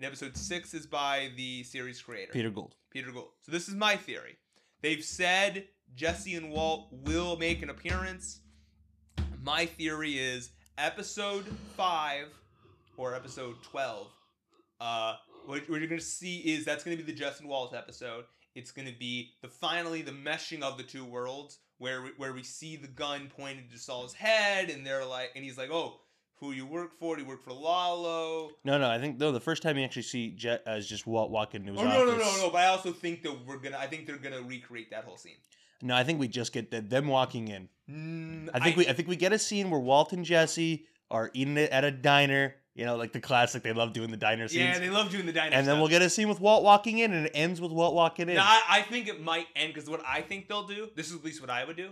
and 0.00 0.06
episode 0.06 0.34
six 0.34 0.72
is 0.72 0.86
by 0.86 1.30
the 1.36 1.62
series 1.62 2.00
creator 2.00 2.32
Peter 2.32 2.48
Gould. 2.48 2.74
Peter 2.90 3.12
Gould. 3.12 3.32
So 3.40 3.52
this 3.52 3.68
is 3.68 3.74
my 3.74 3.96
theory. 3.96 4.38
They've 4.80 5.04
said 5.04 5.66
Jesse 5.94 6.36
and 6.36 6.50
Walt 6.50 6.88
will 6.90 7.36
make 7.36 7.62
an 7.62 7.68
appearance. 7.68 8.40
My 9.42 9.66
theory 9.66 10.18
is 10.18 10.52
episode 10.78 11.44
five 11.76 12.28
or 12.96 13.14
episode 13.14 13.62
twelve. 13.62 14.06
Uh, 14.80 15.16
what, 15.44 15.68
what 15.68 15.80
you're 15.80 15.88
gonna 15.88 16.00
see 16.00 16.38
is 16.38 16.64
that's 16.64 16.82
gonna 16.82 16.96
be 16.96 17.02
the 17.02 17.12
Jesse 17.12 17.40
and 17.40 17.50
Walt 17.50 17.74
episode. 17.74 18.24
It's 18.54 18.70
gonna 18.70 18.94
be 18.98 19.32
the 19.42 19.48
finally 19.48 20.00
the 20.00 20.12
meshing 20.12 20.62
of 20.62 20.78
the 20.78 20.82
two 20.82 21.04
worlds 21.04 21.58
where 21.76 22.00
we, 22.00 22.10
where 22.16 22.32
we 22.32 22.42
see 22.42 22.76
the 22.76 22.88
gun 22.88 23.30
pointed 23.36 23.70
to 23.70 23.78
Saul's 23.78 24.14
head 24.14 24.70
and 24.70 24.86
they're 24.86 25.04
like 25.04 25.32
and 25.34 25.44
he's 25.44 25.58
like, 25.58 25.70
oh, 25.70 26.00
who 26.40 26.52
you 26.52 26.66
work 26.66 26.98
for? 26.98 27.16
Do 27.16 27.22
you 27.22 27.28
work 27.28 27.42
for 27.44 27.52
Lalo? 27.52 28.50
No, 28.64 28.78
no. 28.78 28.90
I 28.90 28.98
think 28.98 29.18
no. 29.18 29.30
The 29.30 29.40
first 29.40 29.62
time 29.62 29.76
you 29.78 29.84
actually 29.84 30.02
see 30.02 30.30
Jet 30.30 30.62
is 30.66 30.86
just 30.88 31.06
Walt 31.06 31.30
walking 31.30 31.60
into 31.66 31.72
his 31.72 31.80
Oh 31.82 31.86
office. 31.86 31.98
no 31.98 32.04
no 32.04 32.16
no 32.18 32.36
no! 32.46 32.50
But 32.50 32.58
I 32.62 32.66
also 32.68 32.92
think 32.92 33.22
that 33.22 33.46
we're 33.46 33.58
gonna. 33.58 33.76
I 33.78 33.86
think 33.86 34.06
they're 34.06 34.16
gonna 34.16 34.42
recreate 34.42 34.90
that 34.90 35.04
whole 35.04 35.16
scene. 35.16 35.36
No, 35.82 35.94
I 35.94 36.04
think 36.04 36.18
we 36.20 36.28
just 36.28 36.52
get 36.52 36.70
the, 36.70 36.80
them 36.80 37.08
walking 37.08 37.48
in. 37.48 37.68
Mm, 37.90 38.50
I 38.54 38.60
think 38.60 38.76
we 38.76 38.88
I 38.88 38.92
think 38.92 39.08
we 39.08 39.16
get 39.16 39.32
a 39.32 39.38
scene 39.38 39.70
where 39.70 39.80
Walt 39.80 40.12
and 40.12 40.24
Jesse 40.24 40.86
are 41.10 41.30
eating 41.34 41.56
it 41.56 41.70
at 41.70 41.84
a 41.84 41.90
diner. 41.90 42.54
You 42.74 42.86
know, 42.86 42.96
like 42.96 43.12
the 43.12 43.20
classic. 43.20 43.62
They 43.62 43.72
love 43.72 43.92
doing 43.92 44.10
the 44.10 44.16
diner 44.16 44.46
scenes. 44.48 44.60
Yeah, 44.76 44.78
they 44.78 44.88
love 44.90 45.10
doing 45.10 45.26
the 45.26 45.32
diner. 45.32 45.54
and 45.56 45.66
then 45.66 45.78
we'll 45.80 45.88
get 45.88 46.02
a 46.02 46.08
scene 46.08 46.28
with 46.28 46.40
Walt 46.40 46.62
walking 46.62 46.98
in, 46.98 47.12
and 47.12 47.26
it 47.26 47.32
ends 47.34 47.60
with 47.60 47.72
Walt 47.72 47.94
walking 47.94 48.28
in. 48.28 48.36
No, 48.36 48.42
I, 48.42 48.60
I 48.68 48.82
think 48.82 49.08
it 49.08 49.20
might 49.22 49.46
end 49.56 49.74
because 49.74 49.90
what 49.90 50.00
I 50.06 50.20
think 50.22 50.48
they'll 50.48 50.66
do. 50.66 50.88
This 50.94 51.10
is 51.10 51.16
at 51.16 51.24
least 51.24 51.40
what 51.40 51.50
I 51.50 51.64
would 51.64 51.76
do. 51.76 51.90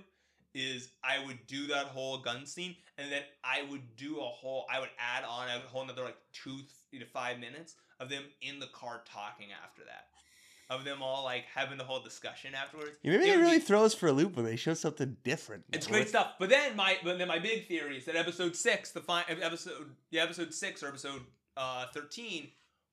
Is 0.59 0.90
I 1.05 1.25
would 1.25 1.38
do 1.47 1.68
that 1.68 1.87
whole 1.87 2.18
gun 2.18 2.44
scene, 2.47 2.75
and 2.97 3.12
then 3.12 3.23
I 3.44 3.62
would 3.71 3.97
do 3.97 4.18
a 4.18 4.25
whole. 4.25 4.66
I 4.71 4.81
would 4.81 4.90
add 4.99 5.25
on 5.25 5.49
a 5.49 5.61
whole 5.68 5.83
another 5.83 6.03
like 6.05 6.16
two 6.33 6.59
to 6.99 7.07
five 7.07 7.38
minutes 7.38 7.75
of 8.01 8.09
them 8.09 8.25
in 8.42 8.59
the 8.59 8.66
car 8.68 9.03
talking 9.05 9.49
after 9.64 9.83
that, 9.85 10.75
of 10.75 10.85
them 10.85 11.03
all 11.03 11.23
like 11.25 11.44
having 11.55 11.79
the 11.79 11.85
whole 11.85 12.01
discussion 12.03 12.55
afterwards. 12.55 12.97
Yeah, 13.03 13.12
Maybe 13.12 13.25
It 13.31 13.35
they 13.37 13.40
really 13.40 13.59
be- 13.59 13.64
throw 13.64 13.85
us 13.85 13.94
for 13.94 14.09
a 14.09 14.12
loop 14.12 14.35
when 14.37 14.44
they 14.44 14.57
show 14.57 14.75
something 14.75 15.16
different. 15.23 15.64
It's 15.73 15.87
great 15.87 16.09
stuff. 16.09 16.33
But 16.40 16.49
then 16.51 16.75
my 16.77 16.97
but 17.05 17.18
then 17.18 17.29
my 17.29 17.38
big 17.38 17.68
theory 17.68 17.99
is 17.99 18.05
that 18.07 18.16
episode 18.16 18.57
six, 18.57 18.90
the 18.90 19.01
fi- 19.01 19.25
episode 19.29 19.90
yeah 20.11 20.23
episode 20.25 20.53
six 20.53 20.83
or 20.83 20.88
episode 20.88 21.23
uh 21.57 21.87
thirteen 21.94 22.49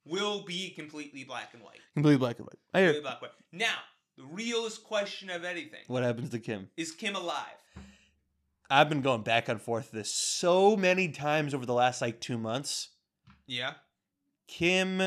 will 0.05 0.43
be 0.43 0.69
completely 0.71 1.23
black 1.23 1.49
and 1.53 1.63
white. 1.63 1.79
Completely 1.95 2.19
black 2.19 2.37
and 2.37 2.45
white. 2.47 2.59
I 2.73 2.79
hear. 2.81 2.93
Completely 2.93 3.01
black 3.09 3.21
and 3.21 3.21
white. 3.23 3.31
Now 3.67 3.77
the 4.17 4.23
realest 4.23 4.83
question 4.83 5.29
of 5.29 5.43
anything 5.43 5.81
What 5.87 6.03
happens 6.03 6.29
to 6.29 6.39
Kim? 6.39 6.69
is 6.77 6.91
Kim 6.91 7.15
alive? 7.15 7.45
I've 8.69 8.89
been 8.89 9.01
going 9.01 9.21
back 9.21 9.47
and 9.47 9.61
forth 9.61 9.91
this 9.91 10.11
so 10.11 10.75
many 10.75 11.09
times 11.09 11.53
over 11.53 11.65
the 11.65 11.73
last 11.73 12.01
like 12.01 12.19
two 12.19 12.37
months. 12.37 12.89
Yeah. 13.45 13.73
Kim, 14.47 15.01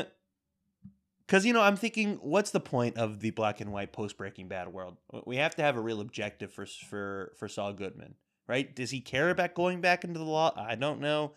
because 1.25 1.45
you 1.45 1.51
know, 1.53 1.61
I'm 1.61 1.75
thinking, 1.75 2.19
what's 2.21 2.51
the 2.51 2.59
point 2.61 2.97
of 2.97 3.19
the 3.19 3.31
black 3.31 3.59
and 3.59 3.71
white 3.73 3.91
post 3.91 4.17
Breaking 4.17 4.47
Bad 4.47 4.69
world? 4.69 4.97
We 5.25 5.37
have 5.37 5.55
to 5.55 5.61
have 5.61 5.75
a 5.75 5.81
real 5.81 5.99
objective 6.01 6.51
for 6.53 6.65
for 6.65 7.33
for 7.37 7.47
Saul 7.47 7.73
Goodman, 7.73 8.15
right? 8.47 8.73
Does 8.73 8.91
he 8.91 9.01
care 9.01 9.29
about 9.29 9.55
going 9.55 9.81
back 9.81 10.03
into 10.05 10.19
the 10.19 10.25
law? 10.25 10.53
I 10.55 10.75
don't 10.75 11.01
know. 11.01 11.33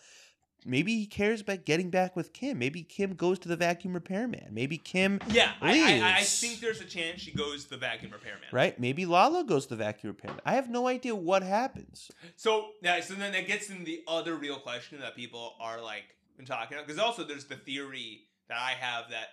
Maybe 0.64 0.96
he 0.96 1.06
cares 1.06 1.40
about 1.40 1.64
getting 1.64 1.90
back 1.90 2.14
with 2.14 2.32
Kim. 2.32 2.58
Maybe 2.58 2.82
Kim 2.82 3.14
goes 3.14 3.38
to 3.40 3.48
the 3.48 3.56
vacuum 3.56 3.94
repairman. 3.94 4.48
Maybe 4.50 4.78
Kim, 4.78 5.20
Yeah, 5.28 5.52
I, 5.60 6.00
I, 6.00 6.18
I 6.18 6.22
think 6.22 6.60
there's 6.60 6.80
a 6.80 6.84
chance 6.84 7.20
she 7.20 7.32
goes 7.32 7.64
to 7.64 7.70
the 7.70 7.76
vacuum 7.76 8.12
repairman. 8.12 8.48
right? 8.52 8.78
Maybe 8.78 9.06
Lalo 9.06 9.42
goes 9.42 9.66
to 9.66 9.76
the 9.76 9.84
vacuum 9.84 10.12
repairman. 10.12 10.40
I 10.44 10.54
have 10.54 10.70
no 10.70 10.86
idea 10.86 11.14
what 11.14 11.42
happens. 11.42 12.10
So 12.36 12.70
yeah, 12.82 13.00
so 13.00 13.14
then 13.14 13.32
that 13.32 13.46
gets 13.46 13.70
into 13.70 13.84
the 13.84 14.02
other 14.06 14.36
real 14.36 14.58
question 14.58 15.00
that 15.00 15.16
people 15.16 15.54
are 15.60 15.80
like 15.80 16.04
been 16.36 16.46
talking 16.46 16.76
about 16.76 16.86
because 16.86 17.00
also 17.00 17.24
there's 17.24 17.44
the 17.44 17.56
theory 17.56 18.22
that 18.48 18.58
I 18.58 18.72
have 18.72 19.10
that 19.10 19.28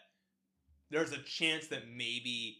there's 0.91 1.11
a 1.11 1.21
chance 1.21 1.67
that 1.67 1.83
maybe 1.87 2.57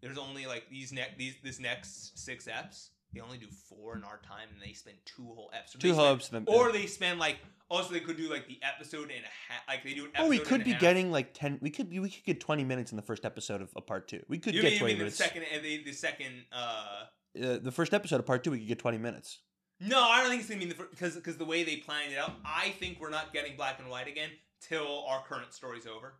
there's 0.00 0.18
only 0.18 0.46
like 0.46 0.68
these 0.70 0.92
next 0.92 1.18
these 1.18 1.34
this 1.42 1.60
next 1.60 2.18
six 2.18 2.46
eps 2.46 2.88
they 3.14 3.20
only 3.20 3.38
do 3.38 3.48
four 3.68 3.96
in 3.96 4.04
our 4.04 4.20
time, 4.26 4.48
and 4.52 4.62
they 4.62 4.72
spend 4.72 4.96
two 5.04 5.24
whole 5.24 5.50
episodes. 5.54 5.82
Two 5.82 5.94
whole 5.94 6.06
episodes, 6.06 6.46
or 6.48 6.72
they 6.72 6.86
spend 6.86 7.18
like 7.18 7.38
also 7.68 7.92
they 7.92 8.00
could 8.00 8.16
do 8.16 8.30
like 8.30 8.46
the 8.46 8.58
episode 8.62 9.10
and 9.10 9.24
a 9.24 9.52
half. 9.52 9.62
Like 9.68 9.84
they 9.84 9.94
do 9.94 10.04
an 10.04 10.10
episode. 10.14 10.26
Oh, 10.26 10.28
we 10.28 10.38
could 10.38 10.64
be 10.64 10.74
getting 10.74 11.10
like 11.10 11.34
ten. 11.34 11.58
We 11.60 11.70
could 11.70 11.90
be. 11.90 11.98
We 11.98 12.10
could 12.10 12.24
get 12.24 12.40
twenty 12.40 12.64
minutes 12.64 12.92
in 12.92 12.96
the 12.96 13.02
first 13.02 13.24
episode 13.24 13.62
of, 13.62 13.70
a 13.76 13.80
part 13.80 14.08
two. 14.08 14.22
We 14.28 14.38
could 14.38 14.54
You 14.54 14.62
get 14.62 14.68
mean, 14.68 14.72
you 14.74 14.78
twenty 14.80 14.94
mean 14.94 15.04
the 15.04 15.10
second 15.10 15.44
and 15.52 15.64
the, 15.64 15.84
the 15.84 15.92
second? 15.92 16.44
uh 16.52 17.04
uh, 17.42 17.58
the 17.62 17.72
first 17.72 17.94
episode 17.94 18.20
of 18.20 18.26
part 18.26 18.44
two, 18.44 18.50
we 18.50 18.58
could 18.58 18.68
get 18.68 18.78
twenty 18.78 18.98
minutes. 18.98 19.38
No, 19.80 20.00
I 20.00 20.20
don't 20.20 20.30
think 20.30 20.42
it's 20.42 20.50
gonna 20.50 20.60
be 20.60 20.66
the 20.66 20.86
because 20.90 21.16
because 21.16 21.36
the 21.38 21.44
way 21.44 21.64
they 21.64 21.76
planned 21.76 22.12
it 22.12 22.18
out. 22.18 22.32
I 22.44 22.70
think 22.78 23.00
we're 23.00 23.10
not 23.10 23.32
getting 23.32 23.56
black 23.56 23.80
and 23.80 23.88
white 23.88 24.06
again 24.06 24.30
till 24.60 25.04
our 25.08 25.24
current 25.24 25.52
story's 25.52 25.86
over. 25.86 26.14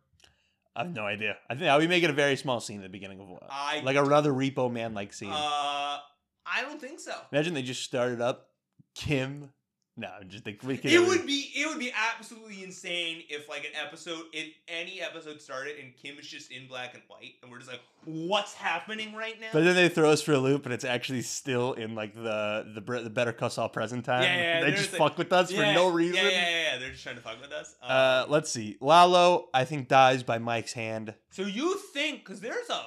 I 0.75 0.83
have 0.83 0.93
no 0.93 1.05
idea. 1.05 1.37
I 1.49 1.55
think 1.55 1.79
we 1.79 1.87
make 1.87 2.03
it 2.03 2.09
a 2.09 2.13
very 2.13 2.35
small 2.35 2.59
scene 2.59 2.77
at 2.79 2.83
the 2.83 2.89
beginning 2.89 3.19
of 3.19 3.29
one, 3.29 3.39
like 3.83 3.95
another 3.95 4.33
Repo 4.33 4.71
Man 4.71 4.93
like 4.95 5.13
scene. 5.13 5.29
Uh, 5.31 5.99
I 6.45 6.61
don't 6.61 6.79
think 6.81 6.99
so. 6.99 7.15
Imagine 7.31 7.53
they 7.53 7.61
just 7.61 7.83
started 7.83 8.21
up 8.21 8.49
Kim. 8.95 9.49
No, 9.95 10.09
just 10.27 10.43
think 10.43 10.63
we. 10.63 10.79
It 10.83 11.07
would 11.07 11.27
be 11.27 11.51
it 11.55 11.67
would 11.67 11.77
be 11.77 11.91
absolutely 12.17 12.63
insane 12.63 13.21
if 13.29 13.47
like 13.47 13.63
an 13.63 13.75
episode 13.79 14.23
if 14.33 14.47
any 14.67 14.99
episode 14.99 15.39
started 15.39 15.75
and 15.79 15.95
Kim 15.95 16.17
is 16.17 16.25
just 16.25 16.51
in 16.51 16.67
black 16.67 16.95
and 16.95 17.03
white 17.07 17.33
and 17.43 17.51
we're 17.51 17.59
just 17.59 17.69
like 17.69 17.81
what's 18.03 18.55
happening 18.55 19.13
right 19.13 19.39
now? 19.39 19.49
But 19.53 19.63
then 19.65 19.75
they 19.75 19.89
throw 19.89 20.09
us 20.09 20.23
for 20.23 20.33
a 20.33 20.39
loop, 20.39 20.65
and 20.65 20.73
it's 20.73 20.83
actually 20.83 21.21
still 21.21 21.73
in 21.73 21.93
like 21.93 22.15
the 22.15 22.65
the, 22.73 23.01
the 23.03 23.09
Better 23.11 23.33
Call 23.33 23.51
Saul 23.51 23.69
present 23.69 24.03
time. 24.03 24.23
Yeah, 24.23 24.35
yeah, 24.35 24.61
they 24.63 24.71
just 24.71 24.93
like- 24.93 24.99
fuck 24.99 25.17
with 25.19 25.31
us 25.31 25.51
for 25.51 25.61
no 25.61 25.89
reason. 25.89 26.15
Yeah, 26.15 26.23
yeah, 26.23 26.49
yeah, 26.49 26.71
yeah. 26.73 26.77
They're 26.79 26.89
just 26.89 27.03
trying 27.03 27.17
to 27.17 27.21
fuck 27.21 27.39
with 27.39 27.51
us. 27.51 27.75
Um, 27.83 27.91
Uh, 27.91 28.25
let's 28.29 28.49
see. 28.49 28.77
Lalo, 28.81 29.49
I 29.53 29.63
think 29.63 29.89
dies 29.89 30.23
by 30.23 30.39
Mike's 30.39 30.73
hand. 30.73 31.13
so 31.29 31.43
you 31.43 31.77
think 31.93 32.25
because 32.25 32.41
there's 32.41 32.67
a 32.71 32.81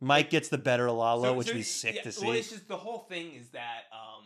Mike 0.00 0.30
gets 0.30 0.48
the 0.48 0.58
better 0.58 0.86
of 0.88 0.96
Lalo, 0.96 1.22
so- 1.24 1.34
which 1.34 1.46
so 1.48 1.52
would 1.52 1.58
be 1.58 1.62
sick 1.62 1.94
yeah, 1.96 2.02
to 2.02 2.12
see. 2.12 2.26
Well, 2.26 2.34
it's 2.34 2.50
just 2.50 2.68
the 2.68 2.76
whole 2.76 3.00
thing 3.00 3.32
is 3.34 3.48
that 3.50 3.82
um, 3.92 4.24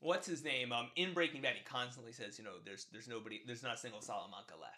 what's 0.00 0.26
his 0.26 0.44
name? 0.44 0.72
Um, 0.72 0.90
in 0.96 1.12
Breaking 1.14 1.40
Bad, 1.42 1.54
he 1.56 1.64
constantly 1.64 2.12
says, 2.12 2.38
you 2.38 2.44
know, 2.44 2.52
there's 2.64 2.86
there's 2.92 3.08
nobody, 3.08 3.40
there's 3.46 3.62
not 3.62 3.74
a 3.74 3.78
single 3.78 4.00
Salamanca 4.00 4.54
left. 4.60 4.74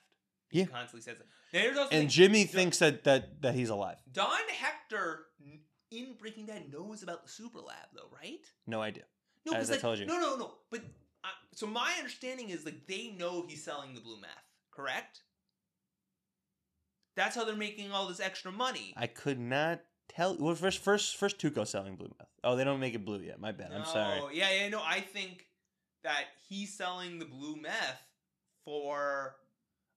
He 0.50 0.60
Yeah. 0.60 0.66
constantly 0.66 1.00
says. 1.02 1.16
There's 1.52 1.76
also 1.76 1.96
and 1.96 2.08
Jimmy 2.08 2.44
Don- 2.44 2.52
thinks 2.52 2.78
that 2.78 3.04
that 3.04 3.42
that 3.42 3.54
he's 3.54 3.70
alive. 3.70 3.96
Don 4.12 4.48
Hector 4.48 5.26
in 5.90 6.14
Breaking 6.18 6.46
Bad 6.46 6.72
knows 6.72 7.02
about 7.02 7.22
the 7.24 7.28
super 7.30 7.58
lab, 7.60 7.86
though, 7.94 8.08
right? 8.14 8.44
No 8.66 8.80
idea. 8.82 9.04
No, 9.46 9.52
As 9.52 9.58
'cause, 9.58 9.70
I 9.70 9.72
like, 9.74 9.80
told 9.82 9.98
you. 9.98 10.06
No, 10.06 10.18
no, 10.20 10.36
no. 10.36 10.54
But 10.70 10.80
uh, 11.24 11.28
so 11.52 11.66
my 11.66 11.94
understanding 11.98 12.50
is 12.50 12.64
like 12.64 12.86
they 12.86 13.08
know 13.18 13.44
he's 13.46 13.62
selling 13.64 13.94
the 13.94 14.00
blue 14.00 14.20
meth, 14.20 14.30
correct? 14.70 15.22
That's 17.16 17.36
how 17.36 17.44
they're 17.44 17.56
making 17.56 17.92
all 17.92 18.06
this 18.08 18.20
extra 18.20 18.50
money. 18.50 18.94
I 18.96 19.06
could 19.06 19.38
not 19.38 19.80
tell. 20.08 20.36
Well, 20.38 20.54
first, 20.54 20.82
first, 20.82 21.16
first 21.16 21.38
Tuco 21.38 21.66
selling 21.66 21.96
blue 21.96 22.10
meth. 22.18 22.28
Oh, 22.42 22.56
they 22.56 22.64
don't 22.64 22.80
make 22.80 22.94
it 22.94 23.04
blue 23.04 23.20
yet. 23.20 23.40
My 23.40 23.52
bad. 23.52 23.70
I'm 23.72 23.84
sorry. 23.84 24.18
No, 24.18 24.30
Yeah, 24.30 24.50
yeah, 24.50 24.68
no. 24.68 24.80
I 24.84 25.00
think 25.00 25.46
that 26.02 26.24
he's 26.48 26.72
selling 26.76 27.18
the 27.18 27.24
blue 27.24 27.56
meth 27.56 28.02
for. 28.64 29.36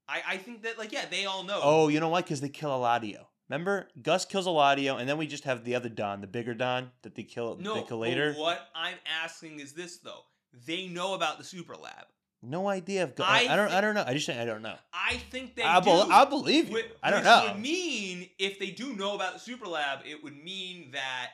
I, 0.08 0.22
I 0.28 0.38
think 0.38 0.64
that 0.64 0.78
like 0.78 0.92
yeah, 0.92 1.06
they 1.10 1.26
all 1.26 1.44
know. 1.44 1.60
Oh, 1.62 1.88
you 1.88 2.00
know 2.00 2.10
why? 2.10 2.22
Because 2.22 2.42
they 2.42 2.50
kill 2.50 2.70
Eladio. 2.70 3.26
Remember, 3.50 3.88
Gus 4.02 4.26
kills 4.26 4.46
Eladio, 4.46 5.00
and 5.00 5.08
then 5.08 5.18
we 5.18 5.26
just 5.26 5.46
have 5.46 5.64
the 5.64 5.76
other 5.76 5.88
Don, 5.88 6.20
the 6.20 6.28
bigger 6.28 6.54
Don, 6.54 6.92
that 7.04 7.16
they 7.16 7.24
kill. 7.24 7.58
no. 7.58 7.76
they 7.76 7.84
kill 7.84 8.00
later. 8.00 8.34
What 8.34 8.68
I'm 8.76 8.98
asking 9.24 9.60
is 9.60 9.74
this 9.74 9.98
though: 10.00 10.22
they 10.66 10.88
know 10.88 11.14
about 11.14 11.38
the 11.38 11.44
super 11.44 11.76
lab. 11.76 12.06
No 12.44 12.68
idea. 12.68 13.04
If 13.04 13.16
Gu- 13.16 13.24
I 13.24 13.48
I, 13.50 13.56
don't. 13.56 13.72
I 13.72 13.82
don't 13.82 13.96
know. 13.96 14.04
I 14.06 14.14
just 14.14 14.30
I 14.30 14.46
don't 14.46 14.62
know. 14.62 14.76
I 14.94 15.18
think 15.32 15.56
they 15.56 15.64
I, 15.64 15.80
do. 15.80 15.90
I 15.90 16.26
believe 16.26 16.70
you. 16.70 16.82
I 17.02 17.10
don't 17.10 17.20
which 17.20 17.26
know. 17.26 17.50
would 17.52 17.62
mean 17.62 18.30
if 18.38 18.60
they 18.60 18.70
do 18.70 18.94
know 18.94 19.16
about 19.16 19.34
the 19.34 19.40
super 19.40 19.66
lab, 19.66 20.00
it 20.06 20.24
would 20.24 20.36
mean 20.44 20.92
that 20.92 21.32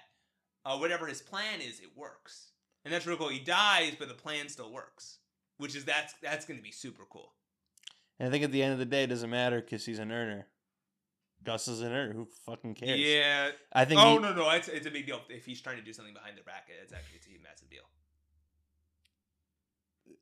uh, 0.65 0.77
whatever 0.77 1.05
his 1.07 1.21
plan 1.21 1.59
is, 1.59 1.79
it 1.79 1.89
works. 1.95 2.51
And 2.85 2.93
that's 2.93 3.05
really 3.05 3.17
cool. 3.19 3.29
He 3.29 3.39
dies, 3.39 3.93
but 3.97 4.07
the 4.07 4.13
plan 4.13 4.47
still 4.49 4.71
works, 4.71 5.19
which 5.57 5.75
is 5.75 5.83
that's 5.85 6.13
that's 6.21 6.45
going 6.45 6.57
to 6.57 6.63
be 6.63 6.71
super 6.71 7.03
cool. 7.09 7.33
And 8.19 8.29
I 8.29 8.31
think 8.31 8.43
at 8.43 8.51
the 8.51 8.63
end 8.63 8.73
of 8.73 8.79
the 8.79 8.85
day, 8.85 9.03
it 9.03 9.07
doesn't 9.07 9.29
matter 9.29 9.59
because 9.61 9.85
he's 9.85 9.99
an 9.99 10.11
earner. 10.11 10.47
Gus 11.43 11.67
is 11.67 11.81
an 11.81 11.91
earner. 11.91 12.13
Who 12.13 12.27
fucking 12.45 12.75
cares? 12.75 12.99
Yeah. 12.99 13.49
I 13.73 13.83
think. 13.83 13.99
Oh 13.99 14.13
he- 14.13 14.19
no, 14.19 14.33
no, 14.33 14.49
it's 14.51 14.69
it's 14.69 14.87
a 14.87 14.91
big 14.91 15.05
deal. 15.05 15.19
If 15.29 15.45
he's 15.45 15.59
trying 15.61 15.77
to 15.77 15.83
do 15.83 15.91
something 15.91 16.13
behind 16.13 16.37
their 16.37 16.43
back, 16.45 16.69
it's 16.81 16.93
actually 16.93 17.17
it's 17.17 17.27
a 17.27 17.43
massive 17.43 17.69
deal. 17.69 17.83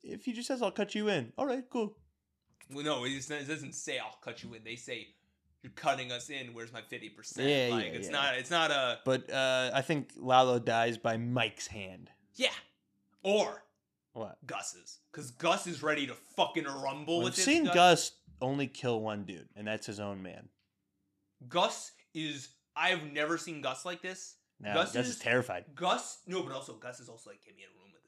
If 0.02 0.24
he 0.24 0.32
just 0.32 0.48
says, 0.48 0.62
"I'll 0.62 0.70
cut 0.70 0.94
you 0.94 1.08
in," 1.08 1.32
all 1.38 1.46
right, 1.46 1.64
cool. 1.70 1.96
Well, 2.70 2.84
no, 2.84 3.00
not- 3.02 3.06
it 3.06 3.48
doesn't 3.48 3.74
say 3.74 3.98
I'll 3.98 4.18
cut 4.22 4.42
you 4.42 4.54
in. 4.54 4.64
They 4.64 4.76
say 4.76 5.08
you're 5.62 5.72
cutting 5.72 6.10
us 6.10 6.30
in. 6.30 6.54
Where's 6.54 6.72
my 6.72 6.82
fifty 6.82 7.08
percent? 7.08 7.48
Yeah, 7.48 7.68
like 7.70 7.84
yeah, 7.86 7.90
it's 7.92 8.06
yeah. 8.08 8.12
not 8.12 8.34
it's 8.36 8.50
not 8.50 8.70
a 8.70 8.98
But 9.04 9.30
uh, 9.30 9.70
I 9.74 9.82
think 9.82 10.12
Lalo 10.16 10.58
dies 10.58 10.98
by 10.98 11.16
Mike's 11.16 11.66
hand. 11.68 12.10
yeah, 12.34 12.48
or 13.22 13.64
What? 14.14 14.38
Gus's, 14.46 14.98
because 15.12 15.30
Gus 15.32 15.66
is 15.66 15.82
ready 15.82 16.06
to 16.06 16.14
fucking 16.14 16.64
rumble 16.64 17.18
Well, 17.18 17.24
with 17.26 17.34
I've 17.34 17.44
seen. 17.44 17.64
Gus 17.66 18.12
only 18.40 18.66
kill 18.66 19.00
one 19.00 19.24
dude, 19.24 19.48
and 19.54 19.66
that's 19.68 19.86
his 19.86 20.00
own 20.00 20.22
man. 20.22 20.48
Gus 21.48 21.92
is. 22.14 22.48
I've 22.74 23.02
never 23.12 23.36
seen 23.38 23.60
Gus 23.60 23.84
like 23.84 24.00
this. 24.02 24.36
Now, 24.60 24.74
Gus 24.74 24.92
Gus, 24.92 25.06
is- 25.06 25.16
is 25.16 25.20
terrified. 25.20 25.64
Gus, 25.74 26.18
no, 26.26 26.42
but 26.42 26.52
also 26.52 26.74
Gus 26.74 27.00
is 27.00 27.08
also 27.08 27.30
like, 27.30 27.44
get 27.44 27.54
me 27.56 27.62
in 27.64 27.68
a 27.68 27.72
room 27.82 27.90
with. 27.92 28.01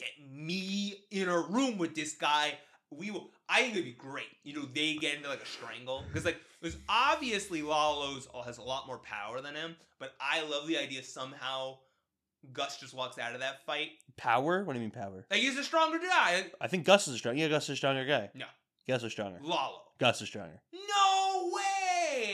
Get 0.00 0.30
me 0.30 1.04
in 1.10 1.28
a 1.28 1.38
room 1.38 1.78
with 1.78 1.94
this 1.94 2.14
guy. 2.14 2.54
We 2.90 3.10
will. 3.10 3.30
I 3.48 3.62
think 3.62 3.72
it'd 3.74 3.84
be 3.84 3.92
great. 3.92 4.26
You 4.42 4.54
know, 4.54 4.64
they 4.74 4.94
get 4.94 5.16
into 5.16 5.28
like 5.28 5.42
a 5.42 5.46
strangle 5.46 6.04
because 6.08 6.24
like, 6.24 6.38
because 6.60 6.76
obviously 6.88 7.62
Lalo's 7.62 8.26
has 8.44 8.58
a 8.58 8.62
lot 8.62 8.86
more 8.86 8.98
power 8.98 9.40
than 9.40 9.54
him. 9.54 9.76
But 9.98 10.14
I 10.20 10.42
love 10.42 10.66
the 10.66 10.78
idea 10.78 11.04
somehow 11.04 11.78
Gus 12.52 12.78
just 12.78 12.94
walks 12.94 13.18
out 13.18 13.34
of 13.34 13.40
that 13.40 13.64
fight 13.66 13.90
Power? 14.16 14.64
What 14.64 14.72
do 14.72 14.78
you 14.78 14.82
mean 14.84 14.90
power? 14.90 15.24
like 15.30 15.40
he's 15.40 15.56
a 15.56 15.64
stronger 15.64 15.98
guy. 15.98 16.44
I 16.60 16.66
think 16.68 16.84
Gus 16.84 17.06
is 17.08 17.14
a 17.14 17.18
strong. 17.18 17.36
Yeah, 17.36 17.48
Gus 17.48 17.64
is 17.64 17.70
a 17.70 17.76
stronger 17.76 18.04
guy. 18.04 18.30
No, 18.34 18.46
Gus 18.88 19.02
is 19.02 19.12
stronger. 19.12 19.38
Lalo. 19.42 19.82
Gus 19.98 20.20
is 20.22 20.28
stronger. 20.28 20.60
No 20.72 21.50
way. 21.52 21.62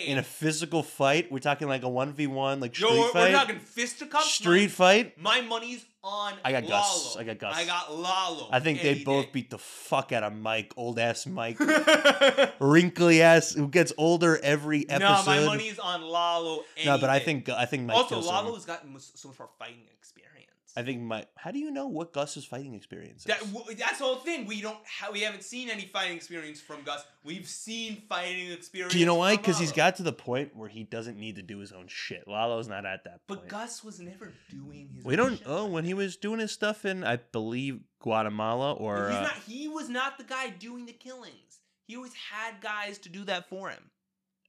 In 0.07 0.18
a 0.18 0.22
physical 0.22 0.82
fight, 0.82 1.30
we're 1.30 1.39
talking 1.39 1.68
like 1.68 1.82
a 1.82 1.89
one 1.89 2.12
v 2.12 2.26
one, 2.26 2.61
like 2.61 2.74
street 2.74 2.91
Yo, 2.91 3.01
we're, 3.01 3.09
fight. 3.11 3.32
we're 3.32 3.39
talking 3.39 3.59
fisticuffs. 3.59 4.32
street 4.32 4.70
fight. 4.70 5.20
My 5.20 5.41
money's 5.41 5.84
on. 6.03 6.34
I 6.45 6.53
got 6.53 6.64
Lalo. 6.64 6.82
Gus. 6.82 7.16
I 7.16 7.24
got 7.24 7.39
Gus. 7.39 7.57
I 7.57 7.64
got 7.64 7.95
Lalo. 7.95 8.49
I 8.53 8.61
think 8.61 8.82
they 8.82 9.03
both 9.03 9.26
day. 9.26 9.30
beat 9.32 9.51
the 9.51 9.59
fuck 9.59 10.12
out 10.12 10.22
of 10.22 10.34
Mike, 10.34 10.72
old 10.76 10.99
ass 10.99 11.26
Mike, 11.26 11.59
wrinkly 12.61 13.22
ass 13.22 13.53
who 13.55 13.68
gets 13.68 13.93
older 13.99 14.39
every 14.43 14.89
episode. 14.89 15.30
No, 15.30 15.41
my 15.41 15.45
money's 15.47 15.78
on 15.78 16.03
Lalo. 16.03 16.64
No, 16.84 16.99
but 16.99 17.11
I 17.11 17.18
think 17.18 17.49
I 17.49 17.64
think 17.66 17.84
Mike 17.84 17.97
also 17.97 18.20
him. 18.20 18.26
Lalo's 18.26 18.64
got 18.64 18.82
so 19.14 19.28
much 19.28 19.39
more 19.39 19.49
fighting 19.59 19.82
experience. 19.99 20.36
I 20.77 20.83
think 20.83 21.01
Mike. 21.01 21.29
How 21.37 21.51
do 21.51 21.59
you 21.59 21.70
know 21.70 21.87
what 21.87 22.12
Gus's 22.12 22.45
fighting 22.45 22.74
experience 22.74 23.20
is? 23.20 23.24
that 23.24 23.41
that's 23.79 23.99
the 23.99 24.05
whole 24.05 24.16
thing. 24.16 24.47
We 24.47 24.61
don't 24.61 24.77
ha- 24.87 25.11
we 25.11 25.22
haven't 25.22 25.43
seen 25.43 25.70
any 25.70 25.87
fighting 25.87 26.16
experience 26.16 26.61
from 26.61 26.83
Gus. 26.83 27.03
We've 27.24 27.49
seen 27.49 28.03
fighting 28.09 28.51
experience. 28.53 28.93
Do 28.93 28.99
you 28.99 29.07
know 29.07 29.14
why? 29.14 29.37
Because 29.37 29.59
he's 29.59 29.72
got 29.72 29.97
to 29.97 30.03
the 30.03 30.12
point 30.12 30.55
where 30.55 30.68
he 30.68 30.85
doesn't 30.85 31.18
need 31.18 31.37
to 31.37 31.43
do 31.43 31.59
his 31.59 31.72
own 31.72 31.87
shit. 31.89 32.29
Lalo's 32.29 32.68
not 32.68 32.85
at 32.85 33.05
that 33.05 33.27
point. 33.27 33.41
But 33.41 33.49
Gus 33.49 33.83
was 33.83 34.01
never 34.01 34.35
doing 34.51 34.91
his. 34.95 35.05
we 35.05 35.16
don't. 35.16 35.39
shit 35.39 35.47
Oh, 35.47 35.66
when 35.66 35.85
he 35.85 35.95
was 35.95 36.16
doing 36.16 36.41
his 36.41 36.53
stuff 36.53 36.85
in, 36.85 37.05
I 37.05 37.16
believe 37.16 37.81
Guatemala 38.01 38.74
or 38.74 39.09
he's 39.09 39.16
uh, 39.16 39.22
not. 39.22 39.37
He 39.47 39.68
was 39.68 39.89
not 39.89 40.18
the 40.18 40.24
guy 40.24 40.51
doing 40.51 40.85
the 40.85 40.93
killings. 40.93 41.61
He 41.87 41.97
always 41.97 42.14
had 42.14 42.61
guys 42.61 42.99
to 42.99 43.09
do 43.09 43.24
that 43.24 43.49
for 43.49 43.70
him. 43.70 43.91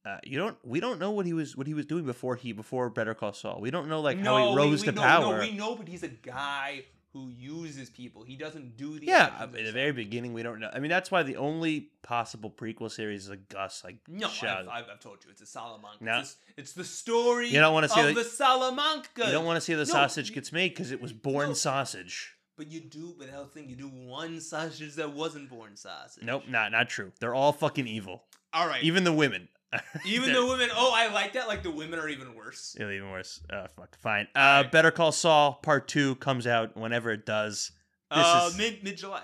Uh, 0.08 0.20
you 0.24 0.38
don't. 0.38 0.58
We 0.64 0.80
don't 0.80 0.99
know 0.99 1.12
what 1.12 1.26
he 1.26 1.34
was 1.34 1.58
what 1.58 1.68
he 1.68 1.74
was 1.74 1.86
doing 1.86 2.05
before 2.05 2.36
he 2.36 2.53
before 2.53 2.89
Better 2.89 3.14
Call 3.14 3.34
Saul. 3.34 3.60
We 3.60 3.72
don't 3.72 3.89
know 3.89 3.99
like 4.01 4.18
no, 4.18 4.36
how 4.38 4.49
he 4.51 4.55
rose 4.55 4.82
we, 4.82 4.88
we 4.88 4.93
to 4.93 4.95
know, 4.95 5.01
power. 5.01 5.38
No, 5.38 5.39
we 5.41 5.51
know, 5.51 5.76
but 5.76 5.88
he's 5.88 6.03
a 6.03 6.08
guy 6.08 6.84
who 7.14 7.30
uses 7.30 7.89
people. 7.89 8.24
He 8.24 8.36
doesn't 8.36 8.78
do 8.78 8.99
the. 8.99 9.05
yeah, 9.08 9.32
at 9.39 9.51
the 9.51 9.72
very 9.72 9.91
beginning, 9.91 10.34
we 10.34 10.43
don't 10.43 10.60
know. 10.60 10.70
I 10.72 10.80
mean, 10.80 10.89
that's 10.89 11.10
why 11.10 11.24
the 11.24 11.38
only 11.38 11.89
possible 12.03 12.49
prequel 12.49 12.91
series 12.91 13.24
is 13.26 13.30
a 13.30 13.38
Gus 13.38 13.84
like 13.84 13.97
No. 14.08 14.28
I've, 14.28 14.68
I've, 14.68 14.86
I've 14.93 14.99
told 14.99 15.18
you 15.26 15.32
it's 15.32 15.41
a 15.41 15.45
Salamanca. 15.45 16.03
No. 16.03 16.20
It's, 16.20 16.36
it's 16.58 16.74
the 16.74 16.84
story. 16.84 17.49
You 17.49 17.60
don't 17.60 17.74
wanna 17.74 17.89
see 17.89 18.01
the- 18.01 18.14
the 18.14 18.24
Salamanca. 18.24 19.26
you 19.26 19.32
don't 19.32 19.45
want 19.45 19.58
to 19.58 19.62
see 19.62 19.74
the 19.74 19.80
No, 19.80 19.84
sausage 19.86 20.34
gets 20.34 20.51
made 20.51 20.70
because 20.70 20.91
it 20.91 21.01
was 21.01 21.12
born 21.14 21.49
No. 21.49 21.53
sausage. 21.53 22.36
But 22.55 22.72
you 22.72 22.80
do. 22.80 23.16
But 23.18 23.32
the 23.32 23.45
thing, 23.45 23.70
you 23.70 23.76
do 23.76 23.88
one 23.88 24.39
sausage 24.41 24.95
that 24.95 25.14
wasn't 25.14 25.49
born 25.49 25.76
sausage. 25.76 26.24
Nope, 26.24 26.43
not 26.49 26.72
not 26.72 26.89
true. 26.89 27.12
They're 27.20 27.36
all 27.36 27.51
fucking 27.53 27.88
evil. 27.88 28.24
All 28.53 28.68
right. 28.68 28.84
Even 28.84 29.03
the 29.03 29.14
women. 29.14 29.47
even 30.05 30.34
the 30.34 30.45
women. 30.45 30.70
Oh, 30.74 30.93
I 30.95 31.11
like 31.11 31.34
that. 31.34 31.47
Like 31.47 31.63
the 31.63 31.72
women 31.72 31.99
are 31.99 32.07
even 32.07 32.36
worse. 32.36 32.76
Yeah, 32.80 32.89
even 32.89 33.11
worse. 33.11 33.41
Uh, 33.49 33.68
fuck. 33.76 33.97
Fine. 33.99 34.28
Uh, 34.36 34.39
Alright. 34.39 34.72
Better 34.72 34.91
Call 34.91 35.11
Saul 35.11 35.59
Part 35.61 35.88
Two 35.88 36.15
comes 36.15 36.47
out 36.47 36.78
whenever 36.78 37.11
it 37.11 37.26
does. 37.26 37.72
This 38.09 38.26
uh, 38.26 38.47
is- 38.49 38.57
mid 38.57 38.84
mid 38.84 38.97
July. 38.97 39.24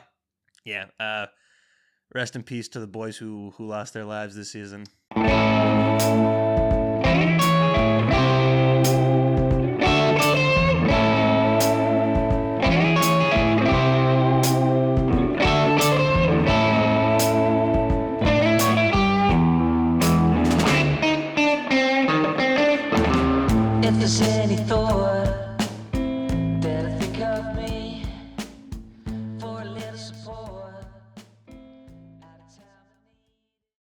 Yeah. 0.66 0.86
Uh, 1.00 1.28
rest 2.14 2.36
in 2.36 2.44
peace 2.44 2.68
to 2.70 2.80
the 2.80 2.88
boys 2.88 3.18
who 3.18 3.54
who 3.58 3.66
lost 3.68 3.94
their 3.94 4.06
lives 4.06 4.36
this 4.36 4.52
season. 4.52 4.86